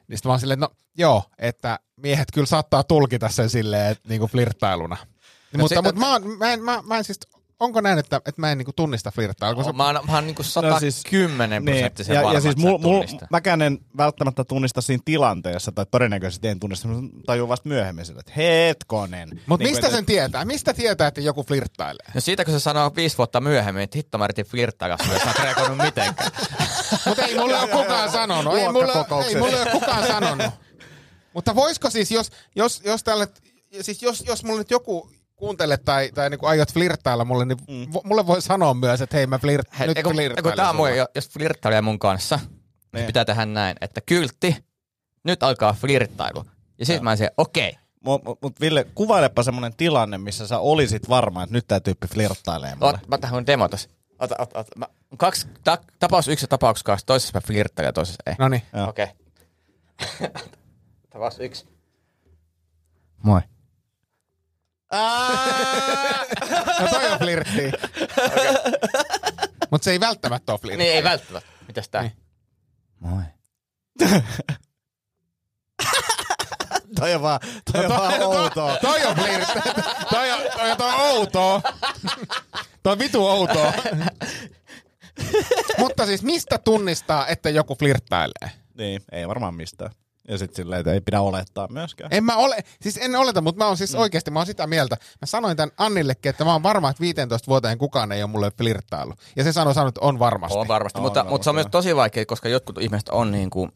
niin 0.07 0.17
sitten 0.17 0.29
mä 0.29 0.33
oon 0.33 0.39
silleen, 0.39 0.63
että 0.63 0.75
no 0.75 0.77
joo, 0.97 1.23
että 1.37 1.79
miehet 1.95 2.27
kyllä 2.33 2.47
saattaa 2.47 2.83
tulkita 2.83 3.29
sen 3.29 3.49
silleen, 3.49 3.91
että 3.91 4.09
niin 4.09 4.19
kuin 4.19 4.31
flirttailuna. 4.31 4.95
No, 4.95 5.59
mutta, 5.59 5.75
sitten- 5.75 5.83
mutta 5.83 5.99
mä, 5.99 6.11
oon, 6.11 6.37
mä, 6.37 6.53
en, 6.53 6.63
mä, 6.63 6.81
mä 6.81 6.97
en 6.97 7.03
siis, 7.03 7.19
onko 7.59 7.81
näin, 7.81 7.99
että, 7.99 8.15
että 8.15 8.41
mä 8.41 8.51
en 8.51 8.57
niin 8.57 8.65
kuin 8.65 8.75
tunnista 8.75 9.11
flirttailua? 9.11 9.63
Kun 9.63 9.73
se, 9.73 9.77
Mä 9.77 9.85
oon, 9.85 9.99
mä 10.07 10.15
oon 10.15 10.25
niinku 10.25 10.43
110 10.43 11.65
Niin, 11.65 11.75
prosenttisen 11.75 12.13
ja, 12.13 12.21
varma, 12.21 12.33
ja 12.33 12.41
siis 12.41 12.51
että 12.51 12.61
sä 12.61 12.67
mul, 12.67 12.75
et 12.75 13.11
mul, 13.11 13.19
mäkään 13.29 13.61
en 13.61 13.79
välttämättä 13.97 14.43
tunnista 14.43 14.81
siinä 14.81 15.01
tilanteessa, 15.05 15.71
tai 15.71 15.85
todennäköisesti 15.91 16.47
en 16.47 16.59
tunnista, 16.59 16.87
mä 16.87 17.09
tajun 17.25 17.49
vasta 17.49 17.69
myöhemmin 17.69 18.05
sille, 18.05 18.19
että 18.19 18.33
hetkonen. 18.37 19.29
mutta 19.45 19.63
Niin 19.63 19.71
mistä 19.71 19.87
kuin, 19.87 19.95
sen 19.95 20.05
tietää? 20.05 20.45
Mistä 20.45 20.73
tietää, 20.73 21.07
että 21.07 21.21
joku 21.21 21.43
flirttailee? 21.43 22.05
No 22.15 22.21
siitä, 22.21 22.45
kun 22.45 22.53
se 22.53 22.59
sanoo 22.59 22.91
viisi 22.95 23.17
vuotta 23.17 23.41
myöhemmin, 23.41 23.83
että 23.83 23.97
hitto 23.97 24.17
mä 24.17 24.23
yritin 24.25 24.45
flirttailla 24.45 24.97
sulle, 25.05 25.19
sä 25.19 25.31
et 25.31 25.39
reagoinut 25.39 25.77
mitenkään. 25.77 26.31
Mutta 27.05 27.23
ei 27.23 27.37
mulle 27.37 27.59
ole 27.59 27.67
kukaan 27.67 28.11
sanonut. 28.11 28.53
Ei 28.57 28.71
mulle, 28.71 29.25
ei 29.27 29.35
mulle 29.35 29.61
ole 29.61 29.71
kukaan 29.71 30.07
sanonut. 30.07 30.53
Mutta 31.33 31.55
voisiko 31.55 31.89
siis, 31.89 32.11
jos, 32.11 32.31
jos, 32.55 32.81
jos 32.85 33.03
tälle, 33.03 33.27
siis 33.81 34.01
jos, 34.01 34.23
jos 34.27 34.43
mulle 34.43 34.59
nyt 34.59 34.71
joku 34.71 35.09
kuuntele 35.35 35.77
tai, 35.77 36.11
tai 36.15 36.29
niin 36.29 36.39
aiot 36.43 36.73
flirttailla 36.73 37.25
mulle, 37.25 37.45
niin 37.45 37.57
mm. 37.67 37.93
mulle 38.03 38.27
voi 38.27 38.41
sanoa 38.41 38.73
myös, 38.73 39.01
että 39.01 39.17
hei 39.17 39.27
mä 39.27 39.37
flirt, 39.39 39.67
Hei, 39.79 39.87
nyt 39.87 39.97
eiku, 39.97 40.09
eiku, 40.09 40.17
flirttailen 40.17 40.57
tää 40.57 40.69
on 40.69 40.75
mun, 40.75 40.87
jos 41.15 41.29
flirttailee 41.29 41.81
mun 41.81 41.99
kanssa, 41.99 42.35
niin 42.35 42.49
Niin. 42.93 43.05
pitää 43.05 43.25
tehdä 43.25 43.45
näin, 43.45 43.77
että 43.81 44.01
kyltti, 44.01 44.65
nyt 45.23 45.43
alkaa 45.43 45.73
flirttailu. 45.73 46.45
Ja 46.79 46.85
sit 46.85 47.01
mä 47.01 47.09
olisin, 47.09 47.29
okei, 47.37 47.77
Mutta 48.05 48.29
mut, 48.29 48.41
mut 48.41 48.59
Ville, 48.61 48.85
kuvailepa 48.95 49.43
semmoinen 49.43 49.75
tilanne, 49.75 50.17
missä 50.17 50.47
sä 50.47 50.59
olisit 50.59 51.09
varma, 51.09 51.43
että 51.43 51.53
nyt 51.53 51.67
tämä 51.67 51.79
tyyppi 51.79 52.07
flirttailee 52.07 52.75
mulle. 52.75 52.93
Ot, 52.93 53.07
mä 53.07 53.17
tähän 53.17 53.45
demo 53.47 53.67
tossa. 53.67 53.89
Ota, 54.19 54.35
ota, 54.39 54.59
ota. 54.59 54.69
Mä, 54.77 54.87
kaksi, 55.17 55.47
ta, 55.63 55.77
tapaus 55.99 56.27
yksi 56.27 56.43
ja 56.43 56.47
tapaus 56.47 56.83
kaksi. 56.83 57.05
Toisessa 57.05 57.37
mä 57.37 57.41
flirttailen 57.41 57.87
ja 57.87 57.93
toisessa 57.93 58.23
ei. 58.25 58.35
No 58.39 58.47
niin. 58.49 58.61
Okei. 58.87 59.07
tapaus 61.13 61.39
yksi. 61.39 61.65
Moi. 63.23 63.41
No 66.81 66.87
toi 66.89 67.11
on 67.11 67.19
flirtti. 67.19 67.71
Mutta 69.71 69.85
se 69.85 69.91
ei 69.91 69.99
välttämättä 69.99 70.51
ole 70.51 70.59
flirtti. 70.59 70.83
Niin 70.83 70.95
ei 70.95 71.03
välttämättä. 71.03 71.49
Mitäs 71.67 71.89
tää? 71.89 72.01
Niin. 72.01 72.13
Moi. 72.99 73.23
toi 76.99 77.15
on 77.15 77.21
vaan, 77.21 77.39
toi 77.71 77.85
on 77.85 77.91
vaan 77.91 78.21
outoa. 78.23 78.77
Toi 78.81 79.05
on 79.05 79.15
flirtti. 79.15 79.59
Toi 80.09 80.31
on, 80.31 80.39
toi 80.59 80.71
on, 80.71 80.77
toi 80.77 80.93
on 80.93 80.99
outoa. 80.99 81.61
Toi 82.83 82.91
on 82.93 82.99
vitu 82.99 83.27
outoa. 83.27 83.73
Mutta 85.79 86.05
siis 86.05 86.23
mistä 86.23 86.57
tunnistaa, 86.57 87.27
että 87.27 87.49
joku 87.49 87.75
flirttailee? 87.75 88.51
Niin, 88.73 89.01
ei 89.11 89.27
varmaan 89.27 89.55
mistään. 89.55 89.91
Ja 90.27 90.37
sitten 90.37 90.55
silleen, 90.55 90.79
että 90.79 90.93
ei 90.93 91.01
pidä 91.01 91.21
olettaa 91.21 91.67
myöskään. 91.67 92.13
En 92.13 92.23
mä 92.23 92.35
ole, 92.35 92.57
siis 92.81 92.97
en 92.97 93.15
oleta, 93.15 93.41
mutta 93.41 93.63
mä 93.63 93.67
oon 93.67 93.77
siis 93.77 93.93
mm. 93.93 93.99
oikeasti, 93.99 94.31
mä 94.31 94.39
oon 94.39 94.45
sitä 94.45 94.67
mieltä. 94.67 94.97
Mä 95.21 95.25
sanoin 95.25 95.57
tämän 95.57 95.71
Annillekin, 95.77 96.29
että 96.29 96.45
mä 96.45 96.53
oon 96.53 96.63
varma, 96.63 96.89
että 96.89 97.01
15 97.01 97.47
vuoteen 97.47 97.77
kukaan 97.77 98.11
ei 98.11 98.23
ole 98.23 98.31
mulle 98.31 98.51
flirttailu. 98.57 99.13
Ja 99.35 99.43
se 99.43 99.51
sanoi, 99.51 99.73
sanoi 99.73 99.89
että 99.89 100.01
on 100.01 100.19
varmasti. 100.19 100.57
On 100.57 100.67
varmasti, 100.67 100.99
On 100.99 101.03
mutta, 101.03 101.19
varmasti, 101.19 101.33
mutta 101.33 101.43
se 101.43 101.49
on 101.49 101.55
myös 101.55 101.67
tosi 101.71 101.95
vaikea, 101.95 102.25
koska 102.25 102.49
jotkut 102.49 102.77
ihmiset 102.77 103.09
on 103.09 103.31
niin 103.31 103.49
kuin, 103.49 103.71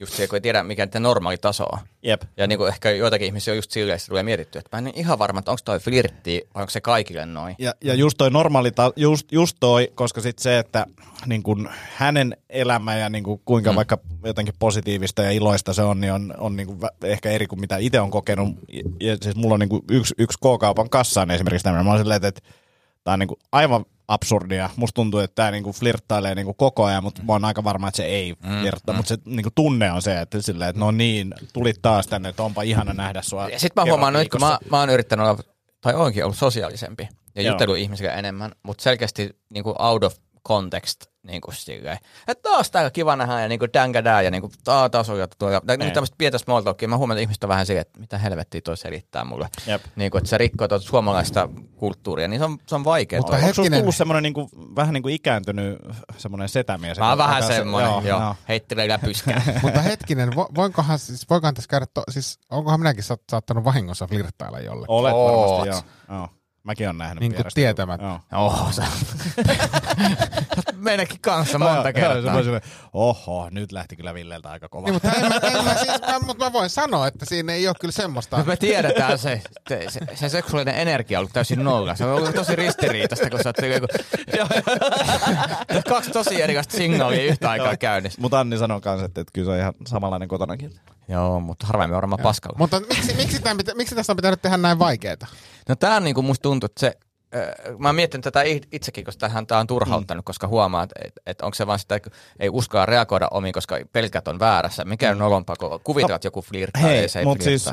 just 0.00 0.14
se, 0.14 0.28
kun 0.28 0.36
ei 0.36 0.40
tiedä 0.40 0.62
mikä 0.62 0.86
niiden 0.86 1.02
normaali 1.02 1.38
taso 1.38 1.64
on. 1.64 1.78
Jep. 2.02 2.22
Ja 2.36 2.46
niin 2.46 2.58
kuin 2.58 2.68
ehkä 2.68 2.90
joitakin 2.90 3.26
ihmisiä 3.26 3.52
on 3.52 3.58
just 3.58 3.70
silleen, 3.70 3.96
että 3.96 4.08
tulee 4.08 4.22
mietitty, 4.22 4.58
että 4.58 4.76
mä 4.76 4.88
en 4.88 4.92
ihan 4.94 5.18
varma, 5.18 5.38
että 5.38 5.50
onko 5.50 5.60
toi 5.64 5.78
flirtti 5.78 6.48
vai 6.54 6.62
onko 6.62 6.70
se 6.70 6.80
kaikille 6.80 7.26
noin. 7.26 7.54
Ja, 7.58 7.74
ja 7.84 7.94
just 7.94 8.18
toi 8.18 8.30
normaali, 8.30 8.70
ta- 8.70 8.92
just, 8.96 9.32
just 9.32 9.56
toi, 9.60 9.92
koska 9.94 10.20
sitten 10.20 10.42
se, 10.42 10.58
että 10.58 10.86
niin 11.26 11.42
kun 11.42 11.70
hänen 11.96 12.36
elämä 12.50 12.96
ja 12.96 13.08
niin 13.08 13.24
kun 13.24 13.40
kuinka 13.44 13.72
mm. 13.72 13.76
vaikka 13.76 13.98
jotenkin 14.24 14.54
positiivista 14.58 15.22
ja 15.22 15.30
iloista 15.30 15.72
se 15.72 15.82
on, 15.82 16.00
niin 16.00 16.12
on, 16.12 16.34
on 16.38 16.56
niin 16.56 16.68
vä- 16.68 17.06
ehkä 17.06 17.30
eri 17.30 17.46
kuin 17.46 17.60
mitä 17.60 17.76
itse 17.76 18.00
on 18.00 18.10
kokenut. 18.10 18.48
Ja, 18.72 18.82
ja 19.00 19.16
siis 19.22 19.36
mulla 19.36 19.54
on 19.54 19.60
niin 19.60 19.68
kun 19.68 19.84
yksi, 19.90 20.14
yksi 20.18 20.38
K-kaupan 20.38 20.90
kassaan 20.90 21.30
esimerkiksi 21.30 21.64
tämmöinen. 21.64 21.86
Mä 21.86 21.90
oon 21.90 22.00
silleen, 22.00 22.24
että 22.24 22.40
tämä 23.04 23.12
on 23.12 23.18
niin 23.18 23.28
kun 23.28 23.38
aivan 23.52 23.84
absurdia. 24.10 24.70
Musta 24.76 24.94
tuntuu, 24.94 25.20
että 25.20 25.34
tämä 25.34 25.50
niin 25.50 25.64
flirttailee 25.64 26.34
niin 26.34 26.54
koko 26.54 26.84
ajan, 26.84 27.04
mutta 27.04 27.22
mä 27.22 27.32
oon 27.32 27.44
aika 27.44 27.64
varma, 27.64 27.88
että 27.88 27.96
se 27.96 28.04
ei 28.04 28.34
flirttaa. 28.60 28.96
Mutta 28.96 29.08
se 29.08 29.18
niin 29.24 29.46
tunne 29.54 29.92
on 29.92 30.02
se, 30.02 30.20
että, 30.20 30.42
silleen, 30.42 30.70
että 30.70 30.80
no 30.80 30.90
niin, 30.90 31.34
tulit 31.52 31.82
taas 31.82 32.06
tänne, 32.06 32.28
että 32.28 32.42
onpa 32.42 32.62
ihana 32.62 32.92
nähdä 32.92 33.22
sua. 33.22 33.48
Ja 33.48 33.58
sitten 33.58 33.84
mä 33.84 33.90
huomaan 33.90 34.12
nyt, 34.12 34.28
kun 34.28 34.40
mä, 34.40 34.58
mä 34.70 34.80
oon 34.80 34.90
yrittänyt 34.90 35.26
olla, 35.26 35.42
tai 35.80 35.94
oonkin 35.94 36.24
ollut 36.24 36.38
sosiaalisempi 36.38 37.08
ja 37.34 37.42
Joo. 37.42 37.54
jutellut 37.54 37.78
ihmisille 37.78 38.10
enemmän, 38.10 38.52
mutta 38.62 38.82
selkeästi 38.82 39.30
niin 39.50 39.64
kuin 39.64 39.82
out 39.82 40.04
of 40.04 40.16
context, 40.48 41.09
niin 41.22 41.40
kuin 41.40 41.54
silleen, 41.54 41.98
että 42.28 42.42
taas 42.50 42.70
täällä 42.70 42.90
kiva 42.90 43.16
nähdä 43.16 43.40
ja 43.40 43.48
niin 43.48 43.58
kuin 43.58 43.70
dängadää 43.72 44.22
ja 44.22 44.30
niin 44.30 44.40
kuin 44.40 44.52
taa, 44.64 44.88
taas 44.90 45.08
on 45.10 45.20
juttu. 45.20 45.48
Ja 45.48 45.60
niin 45.68 45.78
Niin. 45.78 45.92
tämmöistä 45.92 46.14
pientä 46.18 46.38
small 46.38 46.60
talkia. 46.62 46.88
Mä 46.88 46.96
huomaan, 46.96 47.16
että 47.18 47.22
ihmiset 47.22 47.44
on 47.44 47.48
vähän 47.48 47.66
silleen, 47.66 47.80
että 47.82 48.00
mitä 48.00 48.18
helvettiä 48.18 48.60
toi 48.60 48.76
selittää 48.76 49.24
mulle. 49.24 49.48
Jep. 49.66 49.82
Niin 49.96 50.10
kuin, 50.10 50.18
että 50.18 50.30
se 50.30 50.38
rikkoo 50.38 50.68
tuota 50.68 50.84
suomalaista 50.84 51.48
kulttuuria, 51.76 52.28
niin 52.28 52.40
se 52.40 52.44
on, 52.44 52.58
se 52.66 52.74
on 52.74 52.84
vaikea. 52.84 53.18
Mutta 53.18 53.30
toi. 53.32 53.40
he- 53.40 53.46
Onko 53.46 53.54
sulla 53.54 53.64
Hetkinen. 53.64 53.80
tullut 53.80 53.94
semmoinen 53.96 54.22
niinku, 54.22 54.48
vähän 54.76 54.94
niin 54.94 55.02
kuin 55.02 55.14
ikääntynyt 55.14 55.78
semmoinen 56.18 56.48
setämies? 56.48 56.98
Mä 56.98 57.08
oon 57.08 57.18
vähän 57.18 57.42
semmoinen, 57.42 57.90
joo, 57.90 58.00
joo. 58.04 58.20
joo. 58.20 58.34
heittelee 58.48 58.88
läpyskää. 58.88 59.42
Mutta 59.62 59.80
hetkinen, 59.80 60.36
vo, 60.36 60.48
voinkohan, 60.54 60.98
siis, 60.98 61.30
voinkohan 61.30 61.54
tässä 61.54 61.68
käydä, 61.68 61.86
to, 61.94 62.02
siis 62.10 62.38
onkohan 62.50 62.80
minäkin 62.80 63.02
sa- 63.04 63.16
saattanut 63.30 63.64
vahingossa 63.64 64.06
flirttailla 64.06 64.60
jolle? 64.60 64.86
Olet 64.88 65.12
Oot. 65.14 65.50
varmasti, 65.60 65.68
joo. 66.08 66.18
joo. 66.18 66.28
Mäkin 66.64 66.88
on 66.88 66.98
nähnyt 66.98 67.20
Niin 67.20 67.34
kuin 67.34 67.44
tietämättä. 67.54 68.06
Joo. 68.32 68.46
Oho, 68.46 68.72
sä. 68.72 68.82
Meidänkin 70.74 71.20
kanssa 71.20 71.58
monta 71.58 71.74
Joo, 71.74 71.82
joo, 71.84 71.92
kertaa. 71.92 72.42
silleen, 72.42 72.62
Oho, 72.92 73.48
nyt 73.50 73.72
lähti 73.72 73.96
kyllä 73.96 74.14
Villeltä 74.14 74.50
aika 74.50 74.68
kova. 74.68 74.86
Niin, 74.86 74.94
mutta, 74.94 75.12
en 75.12 75.28
mä, 75.28 75.34
en 75.42 75.64
mä, 75.64 75.74
siis, 75.74 76.00
mä, 76.06 76.18
mutta 76.18 76.44
mä 76.44 76.52
voin 76.52 76.70
sanoa, 76.70 77.06
että 77.06 77.24
siinä 77.24 77.52
ei 77.52 77.68
ole 77.68 77.76
kyllä 77.80 77.92
semmoista. 77.92 78.36
Mutta 78.36 78.50
me 78.50 78.56
tiedetään 78.56 79.18
se, 79.18 79.42
se, 79.68 79.84
se, 79.88 80.00
se 80.14 80.28
seksuaalinen 80.28 80.74
energia 80.74 81.18
on 81.18 81.20
ollut 81.20 81.32
täysin 81.32 81.64
nolla. 81.64 81.94
Se 81.94 82.04
on 82.04 82.14
ollut 82.14 82.34
tosi 82.34 82.56
ristiriitaista, 82.56 83.30
kun 83.30 83.42
sä 83.42 83.48
oot 83.48 83.80
kun... 83.80 84.00
kaksi 85.88 86.10
tosi 86.10 86.42
erilaista 86.42 86.76
signaalia 86.76 87.24
yhtä 87.24 87.50
aikaa 87.50 87.76
käynnissä. 87.76 88.20
Mutta 88.20 88.40
Anni 88.40 88.58
sanoi 88.58 88.80
kanssa, 88.80 89.06
että, 89.06 89.20
että 89.20 89.32
kyllä 89.32 89.46
se 89.46 89.52
on 89.52 89.58
ihan 89.58 89.74
samanlainen 89.86 90.28
kotonakin. 90.28 90.80
Joo, 91.08 91.40
mutta 91.40 91.66
harvemmin 91.66 91.96
varmaan 91.96 92.22
paskalla. 92.22 92.58
Mutta 92.58 92.80
miksi, 92.80 93.14
miksi, 93.14 93.42
tämän 93.42 93.58
miksi 93.74 93.94
tästä 93.94 94.12
on 94.12 94.16
pitänyt 94.16 94.42
tehdä 94.42 94.56
näin 94.56 94.78
vaikeaa? 94.78 95.16
No 95.70 95.76
tää 95.76 95.96
on 95.96 96.04
niinku 96.04 96.22
musta 96.22 96.42
tuntuu, 96.42 96.66
että 96.66 96.80
se, 96.80 96.92
äh, 97.36 97.78
mä 97.78 97.92
mietin 97.92 98.20
tätä 98.20 98.40
itsekin, 98.72 99.04
koska 99.04 99.20
tähän 99.20 99.46
tää 99.46 99.58
on 99.58 99.66
turhauttanut, 99.66 100.24
koska 100.24 100.46
huomaa, 100.48 100.82
että 100.82 101.00
et, 101.04 101.12
et 101.26 101.40
onko 101.40 101.54
se 101.54 101.66
vaan 101.66 101.78
sitä, 101.78 101.94
että 101.94 102.10
ei 102.40 102.48
uskalla 102.48 102.86
reagoida 102.86 103.28
omiin, 103.30 103.52
koska 103.52 103.78
pelkät 103.92 104.28
on 104.28 104.38
väärässä. 104.38 104.84
Mikä 104.84 105.10
on 105.10 105.18
nolompaa, 105.18 105.56
kun 105.56 105.80
kuvitellaan, 105.84 106.16
että 106.16 106.26
joku 106.26 106.42
flirttaa, 106.42 106.82
Hei, 106.82 106.98
ei 106.98 107.08
se 107.08 107.18
ei 107.18 107.24
mutta 107.24 107.44
siis 107.44 107.70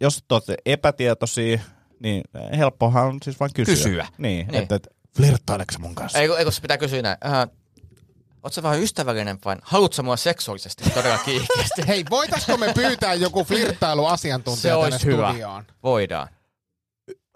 jos 0.00 0.24
te 0.28 0.34
olette 0.34 0.54
epätietoisia, 0.66 1.58
niin 2.00 2.22
helppohan 2.58 3.04
on 3.06 3.18
siis 3.24 3.40
vain 3.40 3.50
kysyä. 3.54 3.74
Kysyä. 3.74 4.06
Niin, 4.18 4.46
Niin. 4.46 4.62
että, 4.62 4.74
että 4.74 4.88
flirttaileeko 5.16 5.72
mun 5.78 5.94
kanssa? 5.94 6.18
Ei, 6.18 6.28
kun- 6.28 6.38
ei 6.38 6.44
kun 6.44 6.52
se 6.52 6.60
pitää 6.60 6.78
kysyä 6.78 7.02
näin. 7.02 7.16
Äh, 7.26 7.48
sä 8.50 8.62
vähän 8.62 8.80
ystävällinen 8.82 9.38
vai 9.44 9.56
haluatko 9.62 10.02
mua 10.02 10.16
seksuaalisesti 10.16 10.90
todella 10.90 11.18
kiihkeästi? 11.18 11.82
Hei, 11.88 12.04
voitaisko 12.10 12.56
me 12.56 12.72
pyytää 12.74 13.14
joku 13.14 13.44
flirttailuasiantuntija 13.44 14.62
Se 14.62 14.68
tänne 14.80 14.84
olisi 14.94 15.06
hyvä. 15.06 15.28
studioon? 15.28 15.64
Voidaan. 15.82 16.28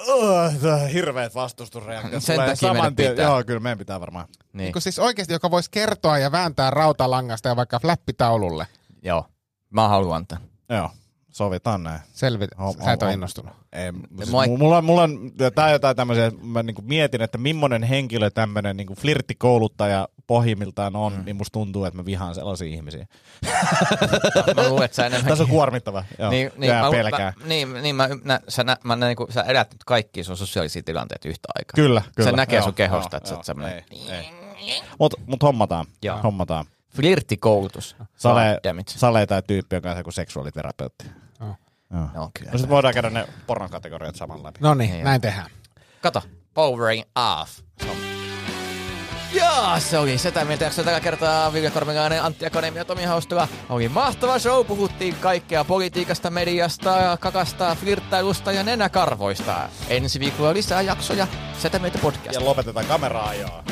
Oh, 0.09 0.53
hirveät 0.93 1.35
vastustusreaktiot. 1.35 2.23
Sen 2.23 2.35
tulee 2.37 2.49
takia 2.49 2.69
saman 2.69 2.93
tien- 2.97 3.11
pitää. 3.11 3.25
Joo, 3.25 3.45
kyllä 3.45 3.61
meidän 3.61 3.79
pitää 3.79 4.01
varmaan. 4.01 4.29
Niin. 4.53 4.73
Niin 4.73 4.83
siis 4.83 4.99
oikeasti, 4.99 5.33
joka 5.33 5.51
voisi 5.51 5.71
kertoa 5.71 6.19
ja 6.19 6.33
vääntää 6.33 6.71
rautalangasta 6.71 7.49
ja 7.49 7.57
vaikka 7.57 7.79
flappitaululle. 7.79 8.67
Joo. 9.03 9.27
Mä 9.71 9.89
haluan 9.89 10.27
tämän. 10.27 10.49
Joo, 10.69 10.91
sovitaan 11.33 11.83
näin. 11.83 12.01
Selvit, 12.13 12.51
On- 12.59 12.75
sä 12.85 12.93
et 12.93 13.03
on- 13.03 13.07
ole 13.07 13.15
innostunut. 13.15 13.53
Ei, 13.73 13.93
siis 14.17 14.31
Moi. 14.31 14.49
mulla, 14.49 14.79
on- 14.79 14.85
mulla 14.85 15.03
on, 15.03 15.33
tää 15.55 15.67
on 15.67 15.73
jotain 15.73 15.97
tämmöisiä, 15.97 16.33
mä 16.43 16.63
niinku 16.63 16.83
mietin, 16.83 17.23
että 17.23 17.39
millainen 17.39 17.83
henkilö 17.83 18.31
tämmöinen 18.31 18.77
niinku 18.77 18.95
flirttikouluttaja 18.95 20.09
pohjimmiltaan 20.27 20.97
on, 20.97 21.13
mm. 21.13 21.25
niin 21.25 21.37
musta 21.37 21.53
tuntuu, 21.53 21.85
että 21.85 21.97
mä 21.99 22.05
vihaan 22.05 22.35
sellaisia 22.35 22.69
ihmisiä. 22.69 23.07
Mä 24.57 24.69
luulen, 24.69 24.85
että 24.85 24.95
sä 24.95 25.07
enemmänkin... 25.07 25.29
Tässä 25.29 25.45
on 25.45 25.51
kuormittava. 25.51 26.05
Joo. 26.19 26.31
Niin, 26.31 26.51
niin, 26.57 26.69
Jää 26.69 26.83
mä, 26.83 26.91
pelkää. 26.91 27.33
Mä, 27.41 27.47
niin, 27.47 27.73
niin 27.83 27.97
mä, 27.97 28.09
nä, 28.25 28.41
sä, 28.49 28.65
nä, 28.65 28.77
mä, 28.85 28.97
niin 28.97 29.17
kuin, 29.17 29.33
sä 29.33 29.43
elät 29.43 29.73
nyt 29.73 29.85
kaikki 29.85 30.25
sun 30.25 30.37
sosiaalisia 30.37 30.83
tilanteita 30.83 31.29
yhtä 31.29 31.49
aikaa. 31.59 31.75
Kyllä, 31.75 32.03
kyllä. 32.17 32.31
Se 32.31 32.37
näkee 32.37 32.57
Joo, 32.57 32.65
sun 32.65 32.75
kehosta, 32.75 33.17
joo, 33.17 33.19
että 33.19 33.29
sä 33.29 33.35
oot 33.35 33.39
joo, 33.39 33.45
semmoinen 33.45 33.85
ei, 33.91 34.11
ei. 34.11 34.83
Mut, 34.99 35.15
mut 35.27 35.43
hommataan. 35.43 35.87
Joo. 36.03 36.19
hommataan. 36.23 36.65
flirttikoulutus. 36.97 37.97
Sale. 38.17 38.61
Sale 38.87 39.27
tai 39.27 39.43
tyyppi 39.47 39.77
on 39.77 39.83
kanssa 39.83 40.11
seksuaaliterapeutti. 40.11 41.22
Joo. 41.93 42.01
Joo. 42.03 42.11
Joo, 42.15 42.31
kyllä. 42.39 42.53
No 42.53 42.59
sit 42.59 42.69
voidaan 42.69 42.95
käydä 42.95 43.11
ne 43.11 43.27
pornon 43.47 43.71
kategoriat 43.71 44.17
saman 44.17 44.43
läpi. 44.43 44.59
No 44.61 44.75
niin, 44.75 44.91
Niin, 44.91 45.05
näin 45.05 45.21
tehdään. 45.21 45.47
Kato, 46.01 46.23
powering 46.55 47.03
off. 47.41 47.59
Jaa, 49.35 49.81
se 49.81 49.99
oli 49.99 50.19
sitä 50.19 50.45
mieltä, 50.45 50.65
jakso 50.65 50.85
tällä 50.85 51.01
kertaa 51.01 51.53
Vilja 51.53 51.71
Kormengainen, 51.71 52.23
Antti 52.23 52.47
Akonemi 52.47 52.79
ja 52.79 52.85
Tomi 52.85 53.05
Haustula. 53.05 53.49
Oli 53.69 53.89
mahtava 53.89 54.39
show, 54.39 54.67
puhuttiin 54.67 55.15
kaikkea 55.21 55.65
politiikasta, 55.65 56.31
mediasta, 56.31 57.17
kakasta, 57.21 57.77
flirttailusta 57.81 58.53
ja 58.53 58.63
nenäkarvoista. 58.63 59.69
Ensi 59.89 60.21
viikolla 60.21 60.53
lisää 60.53 60.83
jaksoja 60.83 61.27
Setä 61.59 61.79
mieltä 61.79 61.99
podcast. 61.99 62.35
Ja 62.35 62.45
lopetetaan 62.45 62.87
kameraa 62.87 63.29
ajoa. 63.29 63.65